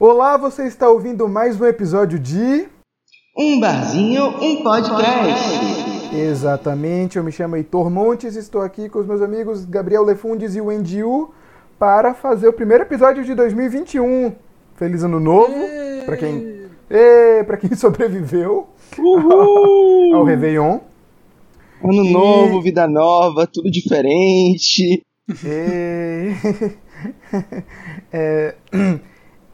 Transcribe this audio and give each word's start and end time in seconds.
Olá, 0.00 0.38
você 0.38 0.64
está 0.66 0.88
ouvindo 0.88 1.28
mais 1.28 1.60
um 1.60 1.66
episódio 1.66 2.18
de. 2.18 2.66
Um 3.36 3.60
barzinho, 3.60 4.28
um 4.40 4.62
podcast. 4.62 6.16
Exatamente, 6.16 7.18
eu 7.18 7.22
me 7.22 7.30
chamo 7.30 7.54
Heitor 7.56 7.90
Montes, 7.90 8.34
estou 8.34 8.62
aqui 8.62 8.88
com 8.88 9.00
os 9.00 9.06
meus 9.06 9.20
amigos 9.20 9.66
Gabriel 9.66 10.02
Lefundes 10.02 10.56
e 10.56 10.60
Wendy 10.62 11.04
U 11.04 11.34
para 11.78 12.14
fazer 12.14 12.48
o 12.48 12.52
primeiro 12.52 12.84
episódio 12.84 13.22
de 13.24 13.34
2021. 13.34 14.32
Feliz 14.74 15.04
ano 15.04 15.20
novo 15.20 15.52
para 16.06 16.16
quem, 16.16 16.66
para 17.46 17.56
quem 17.58 17.74
sobreviveu 17.76 18.68
Uhul! 18.98 20.16
ao 20.16 20.24
Réveillon. 20.24 20.78
Ano 21.84 22.04
E- 22.06 22.12
novo, 22.12 22.62
vida 22.62 22.88
nova, 22.88 23.46
tudo 23.46 23.70
diferente. 23.70 25.02
E... 25.44 26.32
é... 28.10 28.54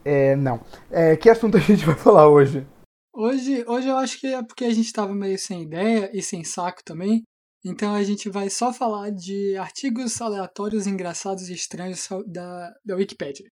é, 0.06 0.36
não. 0.36 0.60
É, 0.90 1.16
que 1.16 1.28
assunto 1.28 1.56
a 1.56 1.60
gente 1.60 1.84
vai 1.84 1.96
falar 1.96 2.28
hoje? 2.28 2.66
Hoje, 3.12 3.64
hoje 3.66 3.88
eu 3.88 3.96
acho 3.96 4.20
que 4.20 4.28
é 4.28 4.42
porque 4.42 4.64
a 4.64 4.72
gente 4.72 4.92
tava 4.92 5.14
meio 5.14 5.38
sem 5.38 5.62
ideia 5.62 6.10
e 6.12 6.22
sem 6.22 6.44
saco 6.44 6.84
também. 6.84 7.22
Então 7.64 7.94
a 7.94 8.02
gente 8.04 8.28
vai 8.28 8.48
só 8.48 8.72
falar 8.72 9.10
de 9.10 9.56
artigos 9.56 10.20
aleatórios, 10.20 10.86
engraçados 10.86 11.48
e 11.48 11.54
estranhos 11.54 12.08
da, 12.26 12.72
da 12.84 12.94
Wikipedia. 12.94 13.46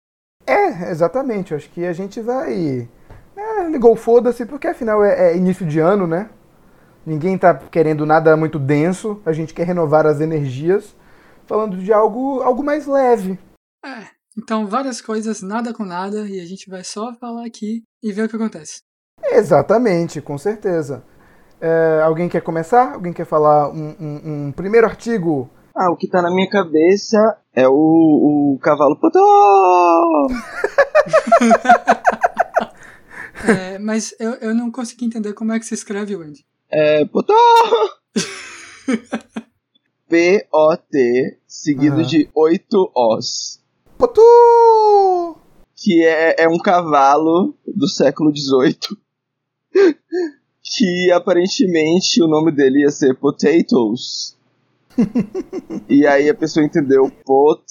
É, 0.46 0.92
exatamente. 0.92 1.52
Eu 1.52 1.58
acho 1.58 1.70
que 1.72 1.84
a 1.86 1.94
gente 1.94 2.22
vai. 2.22 2.88
É, 3.36 3.68
ligou 3.70 3.96
foda-se, 3.96 4.46
porque 4.46 4.68
afinal 4.68 5.04
é, 5.04 5.32
é 5.32 5.38
início 5.38 5.66
de 5.66 5.80
ano, 5.80 6.06
né? 6.06 6.30
Ninguém 7.04 7.38
tá 7.38 7.56
querendo 7.56 8.06
nada 8.06 8.38
muito 8.38 8.60
denso. 8.60 9.22
A 9.26 9.34
gente 9.34 9.54
quer 9.54 9.66
renovar 9.66 10.06
as 10.06 10.22
energias. 10.22 10.96
Falando 11.48 11.78
de 11.78 11.92
algo, 11.92 12.42
algo 12.42 12.64
mais 12.64 12.86
leve. 12.86 13.40
É, 13.84 14.08
então 14.38 14.68
várias 14.68 15.02
coisas, 15.02 15.42
nada 15.42 15.74
com 15.74 15.84
nada, 15.86 16.28
e 16.28 16.40
a 16.40 16.46
gente 16.46 16.70
vai 16.70 16.84
só 16.84 17.14
falar 17.16 17.46
aqui 17.46 17.84
e 18.02 18.12
ver 18.12 18.24
o 18.26 18.30
que 18.30 18.36
acontece. 18.36 18.82
Exatamente, 19.24 20.22
com 20.22 20.38
certeza. 20.38 21.04
É, 21.62 22.02
alguém 22.04 22.28
quer 22.28 22.42
começar? 22.42 22.94
Alguém 22.94 23.14
quer 23.14 23.26
falar 23.26 23.70
um, 23.70 23.96
um- 24.00 24.48
um 24.48 24.52
primeiro 24.52 24.86
artigo? 24.88 25.50
Ah, 25.76 25.90
o 25.92 25.96
que 25.96 26.08
tá 26.08 26.22
na 26.22 26.30
minha 26.30 26.50
cabeça 26.50 27.18
é 27.56 27.68
o, 27.68 27.74
o 28.56 28.60
cavalo 28.62 29.00
Potó! 29.00 30.28
É, 33.46 33.78
mas 33.78 34.16
eu, 34.20 34.36
eu 34.36 34.56
não 34.56 34.72
consegui 34.72 35.04
entender 35.06 35.34
como 35.34 35.52
é 35.52 35.60
que 35.60 35.66
se 35.66 35.74
escreve, 35.74 36.16
Wendy. 36.16 36.46
É 36.72 37.04
Potó! 37.06 37.34
P-O-T, 40.08 41.40
seguido 41.48 41.98
Aham. 41.98 42.06
de 42.08 42.30
oito 42.36 42.92
Os. 42.96 43.60
Potu! 44.04 45.38
Que 45.74 46.04
é, 46.04 46.44
é 46.44 46.50
um 46.50 46.58
cavalo 46.58 47.56
do 47.66 47.88
século 47.88 48.36
XVIII. 48.36 48.98
que 50.62 51.12
aparentemente 51.14 52.22
o 52.22 52.28
nome 52.28 52.52
dele 52.52 52.82
ia 52.82 52.90
ser 52.90 53.18
Potatoes. 53.18 54.36
e 55.88 56.06
aí 56.06 56.30
a 56.30 56.36
pessoa 56.36 56.66
entendeu 56.66 57.10
pot, 57.26 57.64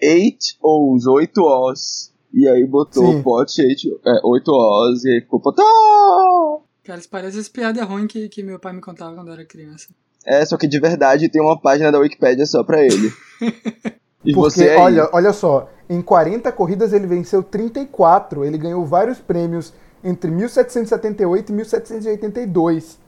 eight 0.00 0.56
O's, 0.62 1.06
oito 1.06 1.42
O's. 1.42 2.10
E 2.32 2.48
aí 2.48 2.66
botou 2.66 3.12
Sim. 3.12 3.22
pot, 3.22 3.60
eight, 3.60 3.86
é, 3.86 4.20
oito 4.24 4.50
O's 4.50 5.04
e 5.04 5.10
aí 5.10 5.20
ficou 5.20 5.40
Potó! 5.40 6.64
Cara, 6.84 7.00
isso 7.00 7.10
parece 7.10 7.38
as 7.38 7.50
piadas 7.50 7.86
ruins 7.86 8.06
que, 8.06 8.30
que 8.30 8.42
meu 8.42 8.58
pai 8.58 8.72
me 8.72 8.80
contava 8.80 9.14
quando 9.14 9.28
eu 9.28 9.34
era 9.34 9.44
criança. 9.44 9.88
É, 10.24 10.42
só 10.46 10.56
que 10.56 10.66
de 10.66 10.80
verdade 10.80 11.28
tem 11.28 11.42
uma 11.42 11.60
página 11.60 11.92
da 11.92 11.98
Wikipédia 11.98 12.46
só 12.46 12.64
pra 12.64 12.82
ele. 12.82 13.12
E 14.26 14.32
Porque, 14.34 14.50
você 14.50 14.70
aí, 14.70 14.76
olha, 14.78 15.08
olha 15.12 15.32
só, 15.32 15.68
em 15.88 16.02
40 16.02 16.50
corridas 16.52 16.92
ele 16.92 17.06
venceu 17.06 17.42
34. 17.42 18.44
Ele 18.44 18.58
ganhou 18.58 18.84
vários 18.84 19.18
prêmios 19.18 19.72
entre 20.02 20.30
1778 20.30 21.50
e 21.50 21.52
1782. 21.54 22.98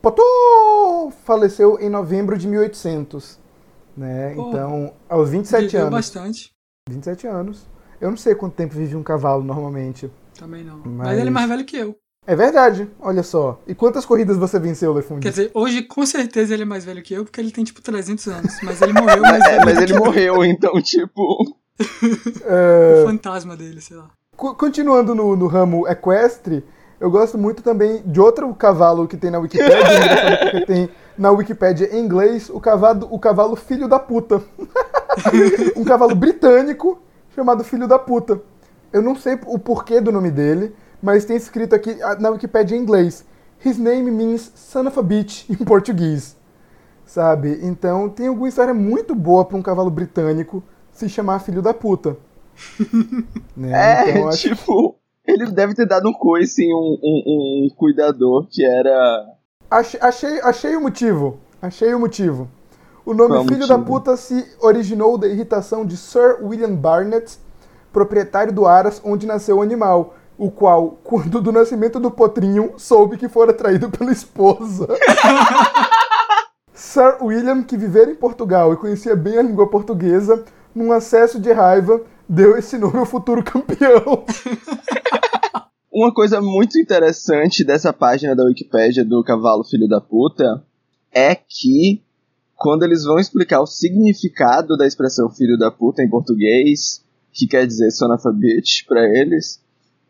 Potô 0.00 0.22
faleceu 1.24 1.78
em 1.80 1.88
novembro 1.88 2.36
de 2.36 2.46
1800. 2.48 3.38
Né? 3.96 4.34
Pô, 4.34 4.48
então, 4.48 4.92
aos 5.08 5.30
27 5.30 5.66
Viveu 5.66 5.80
anos. 5.82 5.92
bastante. 5.94 6.52
27 6.88 7.26
anos. 7.26 7.66
Eu 8.00 8.10
não 8.10 8.16
sei 8.16 8.34
quanto 8.34 8.54
tempo 8.54 8.74
vive 8.74 8.96
um 8.96 9.02
cavalo 9.02 9.42
normalmente. 9.42 10.10
Também 10.38 10.64
não. 10.64 10.78
Mas- 10.78 11.08
Mas 11.08 11.18
ele 11.18 11.28
é 11.28 11.30
mais 11.30 11.48
velho 11.48 11.64
que 11.64 11.76
eu. 11.76 11.96
É 12.26 12.34
verdade, 12.34 12.88
olha 13.00 13.22
só. 13.22 13.60
E 13.66 13.74
quantas 13.74 14.06
corridas 14.06 14.36
você 14.38 14.58
venceu, 14.58 14.92
Quer 14.92 14.96
Lefundi? 14.98 15.28
dizer, 15.30 15.50
hoje 15.52 15.82
com 15.82 16.06
certeza 16.06 16.54
ele 16.54 16.62
é 16.62 16.66
mais 16.66 16.84
velho 16.84 17.02
que 17.02 17.12
eu, 17.12 17.24
porque 17.24 17.38
ele 17.40 17.50
tem 17.50 17.64
tipo 17.64 17.82
300 17.82 18.26
anos. 18.28 18.54
Mas 18.62 18.80
ele 18.80 18.94
morreu 18.94 19.20
mais 19.20 19.44
É, 19.44 19.62
mas 19.64 19.78
ele 19.78 19.92
morreu, 19.98 20.44
então, 20.44 20.80
tipo. 20.80 21.56
É, 22.46 23.02
O 23.02 23.06
fantasma 23.06 23.56
dele, 23.56 23.80
sei 23.80 23.96
lá. 23.96 24.08
Co- 24.36 24.54
Continuando 24.54 25.14
no, 25.14 25.34
no 25.36 25.46
ramo 25.48 25.86
equestre, 25.88 26.64
eu 27.00 27.10
gosto 27.10 27.36
muito 27.36 27.62
também 27.62 28.02
de 28.06 28.20
outro 28.20 28.52
cavalo 28.54 29.06
que 29.08 29.16
tem 29.16 29.30
na 29.30 29.38
Wikipédia, 29.38 29.76
engraçado 29.82 30.50
porque 30.50 30.66
tem 30.66 30.88
na 31.18 31.30
Wikipédia 31.30 31.88
em 31.96 32.00
inglês 32.04 32.48
o 32.48 32.60
cavalo, 32.60 33.08
o 33.10 33.18
cavalo 33.18 33.56
filho 33.56 33.88
da 33.88 33.98
puta. 33.98 34.40
um 35.76 35.84
cavalo 35.84 36.14
britânico 36.14 37.00
chamado 37.34 37.64
filho 37.64 37.86
da 37.88 37.98
puta. 37.98 38.40
Eu 38.92 39.02
não 39.02 39.16
sei 39.16 39.38
o 39.46 39.58
porquê 39.58 40.00
do 40.00 40.12
nome 40.12 40.30
dele, 40.30 40.74
mas 41.04 41.26
tem 41.26 41.36
escrito 41.36 41.74
aqui 41.74 42.02
ah, 42.02 42.16
na 42.18 42.30
Wikipédia 42.30 42.74
em 42.74 42.80
inglês. 42.80 43.26
His 43.62 43.76
name 43.76 44.10
means 44.10 44.50
son 44.54 44.86
of 44.86 44.98
a 44.98 45.02
bitch 45.02 45.48
em 45.52 45.56
português. 45.56 46.34
Sabe? 47.04 47.58
Então 47.62 48.08
tem 48.08 48.28
alguma 48.28 48.48
história 48.48 48.72
muito 48.72 49.14
boa 49.14 49.44
pra 49.44 49.58
um 49.58 49.62
cavalo 49.62 49.90
britânico 49.90 50.62
se 50.90 51.06
chamar 51.06 51.40
filho 51.40 51.60
da 51.60 51.74
puta. 51.74 52.16
Né? 53.56 53.72
É, 53.72 54.10
Então, 54.10 54.28
acho 54.28 54.48
tipo. 54.48 54.96
Ele 55.26 55.46
deve 55.46 55.74
ter 55.74 55.86
dado 55.86 56.08
um 56.08 56.12
coice 56.12 56.62
em 56.62 56.74
um, 56.74 56.98
um, 57.02 57.66
um 57.66 57.68
cuidador 57.76 58.46
que 58.50 58.64
era. 58.64 59.24
Achei, 59.70 60.00
achei, 60.00 60.40
achei 60.40 60.76
o 60.76 60.80
motivo. 60.80 61.38
Achei 61.60 61.94
o 61.94 62.00
motivo. 62.00 62.48
O 63.04 63.12
nome 63.12 63.34
Qual 63.34 63.44
Filho 63.44 63.66
da 63.66 63.76
motivo? 63.78 63.98
Puta 63.98 64.16
se 64.16 64.44
originou 64.60 65.18
da 65.18 65.26
irritação 65.26 65.84
de 65.84 65.96
Sir 65.96 66.38
William 66.42 66.74
Barnett, 66.74 67.38
proprietário 67.92 68.52
do 68.52 68.66
Aras 68.66 69.00
onde 69.04 69.26
nasceu 69.26 69.58
o 69.58 69.62
animal, 69.62 70.14
o 70.36 70.50
qual, 70.50 70.98
quando 71.02 71.40
do 71.40 71.52
nascimento 71.52 72.00
do 72.00 72.10
potrinho, 72.10 72.74
soube 72.76 73.16
que 73.16 73.28
fora 73.28 73.52
traído 73.52 73.90
pela 73.90 74.12
esposa. 74.12 74.88
Sir 76.74 77.18
William, 77.22 77.62
que 77.62 77.76
vivera 77.76 78.10
em 78.10 78.16
Portugal 78.16 78.72
e 78.72 78.76
conhecia 78.76 79.14
bem 79.14 79.38
a 79.38 79.42
língua 79.42 79.70
portuguesa, 79.70 80.44
num 80.74 80.92
acesso 80.92 81.40
de 81.40 81.52
raiva, 81.52 82.00
deu 82.28 82.56
esse 82.56 82.76
nome 82.76 82.98
ao 82.98 83.06
futuro 83.06 83.42
campeão. 83.44 84.24
Uma 85.92 86.12
coisa 86.12 86.40
muito 86.40 86.76
interessante 86.76 87.64
dessa 87.64 87.92
página 87.92 88.34
da 88.34 88.44
Wikipédia 88.44 89.04
do 89.04 89.22
cavalo 89.22 89.62
filho 89.62 89.88
da 89.88 90.00
puta 90.00 90.64
é 91.12 91.36
que 91.36 92.02
quando 92.56 92.82
eles 92.82 93.04
vão 93.04 93.18
explicar 93.18 93.60
o 93.60 93.66
significado 93.66 94.76
da 94.76 94.86
expressão 94.86 95.30
filho 95.30 95.56
da 95.56 95.70
puta 95.70 96.02
em 96.02 96.10
português, 96.10 97.04
que 97.32 97.46
quer 97.46 97.66
dizer 97.66 97.90
son 97.92 98.12
of 98.12 98.26
a 98.26 98.32
bitch 98.32 98.86
pra 98.86 99.04
eles, 99.04 99.60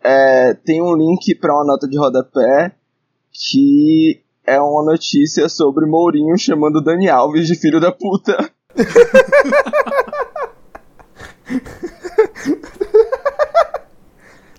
é, 0.04 0.52
tem 0.54 0.82
um 0.82 0.94
link 0.94 1.34
pra 1.36 1.54
uma 1.54 1.64
nota 1.64 1.88
de 1.88 1.98
rodapé 1.98 2.74
que 3.32 4.22
é 4.46 4.60
uma 4.60 4.84
notícia 4.84 5.48
sobre 5.48 5.86
Mourinho 5.86 6.36
chamando 6.38 6.82
Dani 6.82 7.08
Alves 7.08 7.46
de 7.46 7.54
filho 7.56 7.80
da 7.80 7.90
puta. 7.90 8.50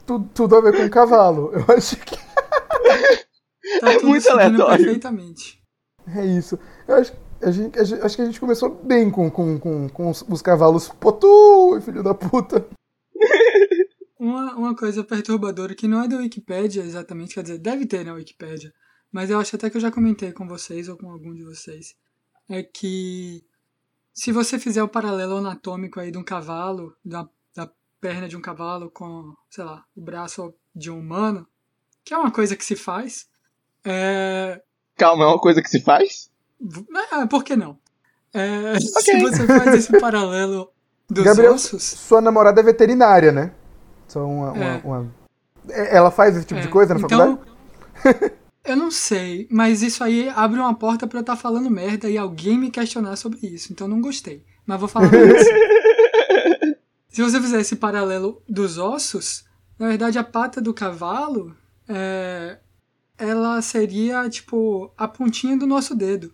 tudo, 0.06 0.30
tudo 0.34 0.56
a 0.56 0.62
ver 0.62 0.76
com 0.78 0.90
cavalo. 0.90 1.52
Eu 1.54 1.76
acho 1.76 1.98
que 1.98 2.16
Tá 3.80 3.92
É 3.92 3.96
tudo 3.98 4.10
muito 4.10 4.30
aleatório. 4.30 4.84
perfeitamente. 4.86 5.60
É 6.16 6.26
isso. 6.26 6.58
Eu 6.88 6.96
acho, 6.96 7.14
a 7.42 7.52
gente, 7.52 7.80
a 7.80 7.84
gente- 7.84 8.02
acho 8.02 8.16
que 8.16 8.22
a 8.22 8.26
gente 8.26 8.40
começou 8.40 8.70
bem 8.84 9.10
com, 9.10 9.30
com, 9.30 9.60
com, 9.60 9.90
com 9.90 10.10
os, 10.10 10.24
os 10.30 10.42
cavalos 10.42 10.88
Potu, 11.00 11.80
filho 11.82 12.04
da 12.04 12.14
puta. 12.14 12.66
Uma, 14.26 14.56
uma 14.56 14.76
coisa 14.76 15.04
perturbadora 15.04 15.76
que 15.76 15.88
não 15.88 16.02
é 16.02 16.08
da 16.08 16.18
Wikipédia 16.18 16.82
exatamente, 16.82 17.36
quer 17.36 17.44
dizer, 17.44 17.60
deve 17.60 17.86
ter 17.86 18.04
na 18.04 18.14
Wikipédia, 18.14 18.74
mas 19.12 19.30
eu 19.30 19.40
acho 19.40 19.56
até 19.56 19.70
que 19.70 19.78
eu 19.78 19.82
já 19.82 19.92
comentei 19.92 20.32
com 20.32 20.48
vocês 20.48 20.90
ou 20.90 20.98
com 20.98 21.12
algum 21.12 21.32
de 21.32 21.44
vocês, 21.44 21.96
é 22.50 22.64
que 22.64 23.46
se 24.12 24.32
você 24.32 24.58
fizer 24.58 24.82
o 24.82 24.88
paralelo 24.88 25.38
anatômico 25.38 26.00
aí 26.00 26.10
de 26.10 26.18
um 26.18 26.24
cavalo, 26.24 26.96
da, 27.06 27.30
da 27.56 27.70
perna 28.02 28.28
de 28.28 28.36
um 28.36 28.42
cavalo 28.42 28.90
com, 28.90 29.36
sei 29.48 29.64
lá, 29.64 29.86
o 29.96 30.02
braço 30.02 30.52
de 30.76 30.90
um 30.90 30.98
humano, 30.98 31.48
que 32.04 32.12
é 32.12 32.18
uma 32.18 32.32
coisa 32.32 32.56
que 32.56 32.66
se 32.66 32.76
faz, 32.76 33.28
é, 33.86 34.60
Calma, 34.98 35.26
é 35.26 35.28
uma 35.28 35.40
coisa 35.40 35.62
que 35.62 35.70
se 35.70 35.82
faz? 35.82 36.32
é 37.14 37.26
por 37.28 37.44
que 37.44 37.56
não? 37.56 37.78
É, 38.34 38.80
Se 38.82 39.20
você 39.20 39.46
faz 39.46 39.76
esse 39.76 40.00
paralelo 40.00 40.72
dos 41.08 41.24
Gabriel, 41.24 41.54
ossos, 41.54 41.84
sua 41.84 42.22
namorada 42.22 42.60
é 42.60 42.64
veterinária, 42.64 43.32
né? 43.32 43.54
Só 44.08 44.26
uma, 44.26 44.52
uma- 44.52 44.64
É. 44.66 44.82
uma- 44.84 45.12
É, 45.70 45.96
Ela 45.98 46.12
faz 46.12 46.36
esse 46.38 46.46
tipo 46.46 46.60
de 46.62 46.68
É, 46.68 46.70
coisa 46.72 46.94
na 46.94 47.00
então, 47.02 47.38
faculdade? 47.38 48.34
Eu 48.64 48.76
não 48.76 48.90
sei, 48.90 49.48
mas 49.52 49.84
isso 49.84 50.04
aí 50.04 50.28
abre 50.30 50.60
uma 50.60 50.74
porta 50.74 51.06
pra 51.06 51.20
eu 51.20 51.22
estar 51.22 51.36
falando 51.36 51.70
merda 51.70 52.10
e 52.10 52.18
alguém 52.18 52.58
me 52.58 52.72
questionar 52.72 53.16
sobre 53.16 53.38
isso. 53.46 53.72
Então 53.72 53.88
não 53.88 54.02
gostei. 54.02 54.44
Mas 54.66 54.80
vou 54.80 54.90
falar 54.90 55.12
mais. 55.12 55.46
Se 57.10 57.22
você 57.22 57.40
fizer 57.40 57.62
esse 57.62 57.76
paralelo 57.76 58.42
dos 58.50 58.78
ossos, 58.78 59.46
Na 59.78 59.88
verdade, 59.90 60.18
a 60.18 60.24
pata 60.24 60.62
do 60.62 60.74
cavalo 60.74 61.54
é, 61.88 62.58
ela 63.18 63.62
seria 63.62 64.28
tipo 64.30 64.90
a 64.98 65.06
pontinha 65.08 65.58
do 65.58 65.68
nosso 65.68 65.94
dedo. 65.94 66.32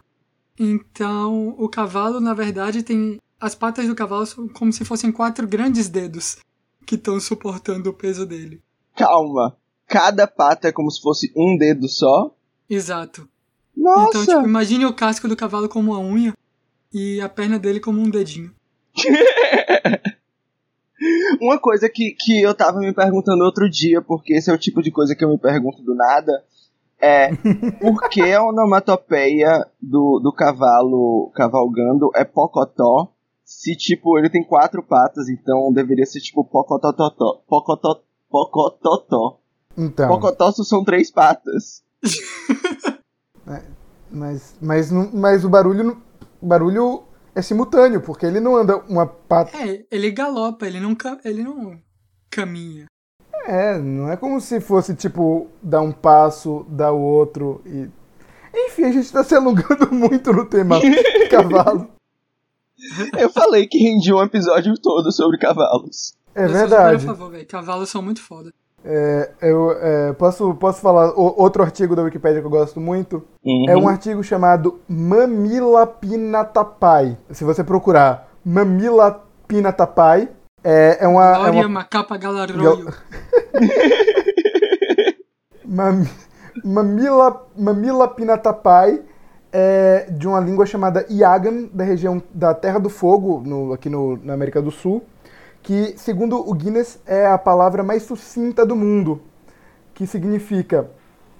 Então, 0.59 1.55
o 1.57 1.67
cavalo, 1.67 2.19
na 2.21 2.33
verdade, 2.35 2.83
tem 2.83 3.19
as 3.39 3.55
patas 3.55 3.87
do 3.87 3.95
cavalo 3.95 4.25
são 4.27 4.47
como 4.47 4.71
se 4.71 4.85
fossem 4.85 5.11
quatro 5.11 5.47
grandes 5.47 5.89
dedos 5.89 6.37
que 6.85 6.95
estão 6.95 7.19
suportando 7.19 7.89
o 7.89 7.93
peso 7.93 8.25
dele. 8.25 8.61
Calma. 8.95 9.55
Cada 9.87 10.25
pata 10.27 10.69
é 10.69 10.71
como 10.71 10.89
se 10.89 11.01
fosse 11.01 11.31
um 11.35 11.57
dedo 11.57 11.87
só? 11.87 12.33
Exato. 12.69 13.27
Nossa! 13.75 14.09
Então, 14.09 14.25
tipo, 14.25 14.47
imagine 14.47 14.85
o 14.85 14.93
casco 14.93 15.27
do 15.27 15.35
cavalo 15.35 15.67
como 15.67 15.91
uma 15.91 15.99
unha 15.99 16.33
e 16.93 17.19
a 17.21 17.29
perna 17.29 17.57
dele 17.57 17.79
como 17.79 17.99
um 17.99 18.09
dedinho. 18.09 18.53
Uma 21.41 21.57
coisa 21.57 21.89
que, 21.89 22.15
que 22.19 22.41
eu 22.41 22.53
tava 22.53 22.77
me 22.77 22.93
perguntando 22.93 23.43
outro 23.43 23.67
dia, 23.67 24.01
porque 24.01 24.35
esse 24.35 24.51
é 24.51 24.53
o 24.53 24.57
tipo 24.57 24.83
de 24.83 24.91
coisa 24.91 25.15
que 25.15 25.25
eu 25.25 25.29
me 25.29 25.37
pergunto 25.37 25.81
do 25.81 25.95
nada, 25.95 26.31
é 27.01 27.29
por 27.81 28.07
que 28.09 28.21
a 28.31 28.43
onomatopeia 28.43 29.65
do, 29.81 30.19
do 30.19 30.31
cavalo 30.31 31.31
cavalgando 31.33 32.11
é 32.15 32.23
pocotó, 32.23 33.11
se 33.53 33.75
tipo 33.75 34.17
ele 34.17 34.29
tem 34.29 34.43
quatro 34.43 34.81
patas, 34.81 35.27
então 35.27 35.71
deveria 35.73 36.05
ser 36.05 36.21
tipo 36.21 36.43
pocototó, 36.45 37.11
pocotó, 37.47 38.01
pocototó. 38.29 39.39
Então. 39.77 40.07
Pocotó 40.07 40.51
são 40.51 40.83
três 40.85 41.11
patas. 41.11 41.83
Mas, 44.13 44.55
mas, 44.61 44.91
não- 44.91 45.09
mas 45.13 45.45
o 45.45 45.49
barulho, 45.49 45.83
não- 45.85 46.01
o 46.41 46.45
barulho 46.45 47.03
é 47.33 47.41
simultâneo, 47.41 48.01
porque 48.01 48.25
ele 48.25 48.41
não 48.41 48.57
anda 48.57 48.77
uma 48.89 49.07
pata. 49.07 49.55
É, 49.57 49.85
ele 49.89 50.11
galopa, 50.11 50.67
ele 50.67 50.81
não, 50.81 50.93
ca- 50.93 51.17
ele 51.23 51.41
não 51.43 51.79
caminha. 52.29 52.87
É, 53.45 53.77
não 53.77 54.11
é 54.11 54.17
como 54.17 54.41
se 54.41 54.59
fosse, 54.59 54.93
tipo, 54.95 55.47
dar 55.63 55.79
um 55.81 55.93
passo, 55.93 56.65
dar 56.69 56.91
o 56.91 56.99
outro 56.99 57.61
e. 57.65 57.89
Enfim, 58.53 58.83
a 58.83 58.91
gente 58.91 59.09
tá 59.11 59.23
se 59.23 59.33
alongando 59.33 59.89
muito 59.95 60.33
no 60.33 60.45
tema 60.45 60.75
cavalo. 61.31 61.87
Eu 63.17 63.29
falei 63.29 63.67
que 63.67 63.77
rendi 63.77 64.13
um 64.13 64.21
episódio 64.23 64.73
todo 64.81 65.11
sobre 65.11 65.37
cavalos. 65.37 66.13
É 66.33 66.47
verdade. 66.47 66.95
a 66.95 66.99
favor, 66.99 67.31
velho. 67.31 67.45
Cavalos 67.47 67.89
são 67.89 68.01
muito 68.01 68.21
foda. 68.21 68.51
É, 68.83 69.29
eu 69.43 69.71
é, 69.73 70.13
posso, 70.13 70.55
posso 70.55 70.81
falar 70.81 71.11
o- 71.11 71.35
outro 71.39 71.61
artigo 71.61 71.95
da 71.95 72.01
Wikipédia 72.01 72.41
que 72.41 72.47
eu 72.47 72.51
gosto 72.51 72.79
muito? 72.79 73.23
É 73.69 73.77
um 73.77 73.87
artigo 73.87 74.23
chamado 74.23 74.79
Mamila 74.89 75.85
Pinatapai. 75.85 77.15
Se 77.29 77.43
você 77.43 77.63
procurar 77.63 78.31
Mamila 78.43 79.23
Pinatapai, 79.47 80.29
é, 80.63 80.97
é 81.03 81.07
uma. 81.07 81.31
é 81.31 81.35
Glória 81.35 81.59
uma 81.61 81.69
Macapa 81.69 82.17
Galarroio. 82.17 82.91
Mam- 85.65 86.07
Mamila, 86.63 87.47
Mamila 87.55 88.07
Pinatapai 88.07 89.01
é 89.51 90.07
de 90.09 90.27
uma 90.27 90.39
língua 90.39 90.65
chamada 90.65 91.05
Iagan, 91.09 91.67
da 91.73 91.83
região 91.83 92.21
da 92.33 92.53
Terra 92.53 92.79
do 92.79 92.89
Fogo, 92.89 93.41
no- 93.45 93.73
aqui 93.73 93.89
no, 93.89 94.17
na 94.23 94.33
América 94.33 94.61
do 94.61 94.71
Sul, 94.71 95.03
que, 95.61 95.93
segundo 95.97 96.37
o 96.37 96.53
Guinness, 96.53 96.99
é 97.05 97.27
a 97.27 97.37
palavra 97.37 97.83
mais 97.83 98.03
sucinta 98.03 98.65
do 98.65 98.75
mundo, 98.75 99.21
que 99.93 100.07
significa 100.07 100.89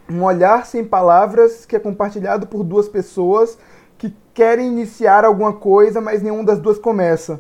um 0.10 0.24
olhar 0.24 0.66
sem 0.66 0.84
palavras 0.84 1.66
que 1.66 1.76
é 1.76 1.80
compartilhado 1.80 2.46
por 2.48 2.64
duas 2.64 2.90
pessoas 2.90 3.58
que 3.98 4.14
querem 4.34 4.68
iniciar 4.68 5.24
alguma 5.24 5.54
coisa, 5.54 6.02
mas 6.02 6.22
nenhuma 6.22 6.44
das 6.44 6.60
duas 6.60 6.78
começa. 6.78 7.40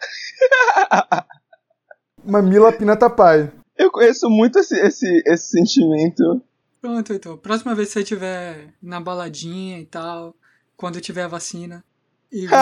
Mamila 2.24 2.72
Pinatapai. 2.72 3.50
Eu 3.76 3.90
conheço 3.90 4.28
muito 4.28 4.58
esse, 4.58 4.78
esse, 4.78 5.22
esse 5.26 5.50
sentimento. 5.50 6.42
Pronto, 6.80 7.12
então. 7.12 7.36
Próxima 7.36 7.74
vez 7.74 7.88
que 7.88 7.94
você 7.94 8.00
estiver 8.00 8.72
na 8.82 9.00
baladinha 9.00 9.78
e 9.78 9.86
tal, 9.86 10.34
quando 10.76 11.00
tiver 11.00 11.24
a 11.24 11.28
vacina, 11.28 11.84
e 12.32 12.46
você, 12.46 12.56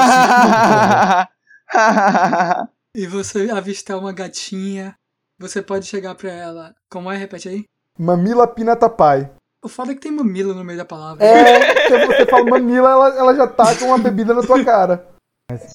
e 2.95 3.07
você 3.07 3.51
avistar 3.51 3.99
uma 3.99 4.13
gatinha, 4.13 4.97
você 5.39 5.63
pode 5.63 5.87
chegar 5.87 6.15
pra 6.15 6.33
ela. 6.33 6.75
Como 6.91 7.11
é? 7.11 7.17
Repete 7.17 7.49
aí. 7.49 7.65
Mamila 7.99 8.47
Pinatapai. 8.47 9.31
O 9.63 9.69
foda 9.69 9.91
é 9.93 9.95
que 9.95 10.01
tem 10.01 10.13
mamilo 10.13 10.55
no 10.55 10.65
meio 10.65 10.79
da 10.79 10.85
palavra. 10.85 11.25
É, 11.25 11.89
se 11.89 12.07
você 12.07 12.27
fala 12.27 12.45
mamila, 12.45 12.91
ela, 12.91 13.19
ela 13.19 13.35
já 13.35 13.47
tá 13.47 13.75
com 13.75 13.87
uma 13.87 13.99
bebida 13.99 14.33
na 14.33 14.43
tua 14.43 14.65
cara. 14.65 15.05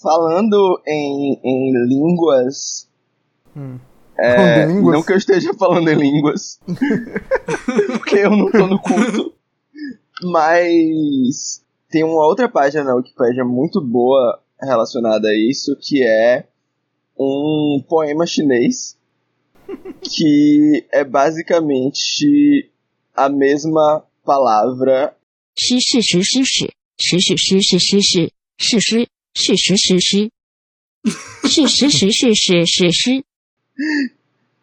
Falando 0.02 0.82
em, 0.88 1.40
em 1.44 1.88
línguas. 1.88 2.88
Hum. 3.56 3.78
É, 4.18 4.36
Falando 4.36 4.58
em 4.58 4.76
línguas? 4.76 4.96
Não 4.96 5.04
que 5.04 5.12
eu 5.12 5.18
esteja 5.18 5.54
falando 5.56 5.90
em 5.90 5.96
línguas. 5.96 6.60
porque 8.14 8.20
eu 8.20 8.30
não 8.30 8.52
tô 8.52 8.68
no 8.68 8.80
culto. 8.80 9.34
Mas 10.24 11.64
tem 11.90 12.04
uma 12.04 12.26
outra 12.26 12.48
página 12.48 12.84
na 12.84 12.96
Wikipédia 12.96 13.44
muito 13.44 13.82
boa 13.82 14.40
relacionada 14.62 15.28
a 15.28 15.36
isso, 15.36 15.76
que 15.82 16.04
é 16.04 16.48
um 17.18 17.84
poema 17.88 18.26
chinês 18.26 18.98
que 20.02 20.86
é 20.92 21.04
basicamente 21.04 22.70
a 23.16 23.30
mesma 23.30 24.04
palavra. 24.24 25.16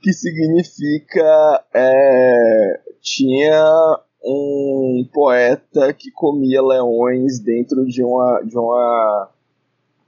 Que 0.02 0.12
significa 0.12 1.64
é, 1.74 2.80
tinha 3.00 3.62
um 4.22 5.08
poeta 5.12 5.92
que 5.92 6.10
comia 6.10 6.62
leões 6.62 7.40
dentro 7.40 7.86
de 7.86 8.02
uma 8.02 8.42
de 8.42 8.58
uma 8.58 9.30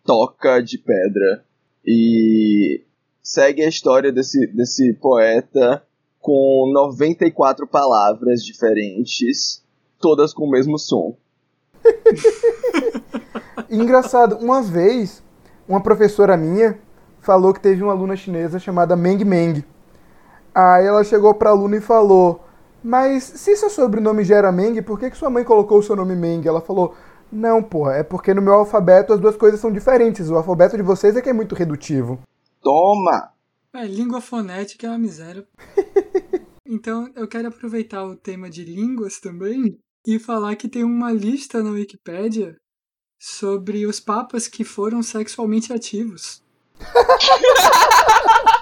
toca 0.04 0.60
de 0.60 0.78
pedra 0.78 1.44
e 1.84 2.84
segue 3.22 3.62
a 3.62 3.68
história 3.68 4.12
desse 4.12 4.46
desse 4.48 4.92
poeta 4.94 5.82
com 6.20 6.70
94 6.72 7.66
palavras 7.66 8.44
diferentes 8.44 9.64
todas 9.98 10.34
com 10.34 10.44
o 10.44 10.50
mesmo 10.50 10.78
som 10.78 11.16
engraçado, 13.70 14.36
uma 14.36 14.62
vez, 14.62 15.22
uma 15.68 15.82
professora 15.82 16.36
minha 16.36 16.78
falou 17.20 17.52
que 17.52 17.60
teve 17.60 17.82
uma 17.82 17.92
aluna 17.92 18.16
chinesa 18.16 18.58
chamada 18.58 18.96
Meng 18.96 19.24
Meng. 19.24 19.64
Aí 20.54 20.86
ela 20.86 21.04
chegou 21.04 21.34
pra 21.34 21.50
aluna 21.50 21.76
e 21.76 21.80
falou: 21.80 22.44
Mas 22.82 23.22
se 23.22 23.56
seu 23.56 23.70
sobrenome 23.70 24.24
já 24.24 24.36
era 24.36 24.50
Meng, 24.50 24.80
por 24.82 24.98
que, 24.98 25.10
que 25.10 25.16
sua 25.16 25.30
mãe 25.30 25.44
colocou 25.44 25.78
o 25.78 25.82
seu 25.82 25.94
nome 25.94 26.16
Meng? 26.16 26.46
Ela 26.46 26.60
falou: 26.60 26.96
Não, 27.30 27.62
porra, 27.62 27.94
é 27.94 28.02
porque 28.02 28.34
no 28.34 28.42
meu 28.42 28.54
alfabeto 28.54 29.12
as 29.12 29.20
duas 29.20 29.36
coisas 29.36 29.60
são 29.60 29.72
diferentes. 29.72 30.28
O 30.28 30.36
alfabeto 30.36 30.76
de 30.76 30.82
vocês 30.82 31.16
é 31.16 31.22
que 31.22 31.30
é 31.30 31.32
muito 31.32 31.54
redutivo. 31.54 32.20
toma 32.60 33.30
É, 33.74 33.84
língua 33.84 34.20
fonética 34.20 34.86
é 34.86 34.90
uma 34.90 34.98
miséria. 34.98 35.46
então, 36.66 37.10
eu 37.14 37.28
quero 37.28 37.48
aproveitar 37.48 38.04
o 38.04 38.16
tema 38.16 38.50
de 38.50 38.64
línguas 38.64 39.20
também 39.20 39.78
e 40.04 40.18
falar 40.18 40.56
que 40.56 40.68
tem 40.68 40.82
uma 40.82 41.12
lista 41.12 41.62
na 41.62 41.70
Wikipédia 41.70 42.56
sobre 43.20 43.86
os 43.86 44.00
papas 44.00 44.48
que 44.48 44.64
foram 44.64 45.00
sexualmente 45.02 45.72
ativos. 45.72 46.42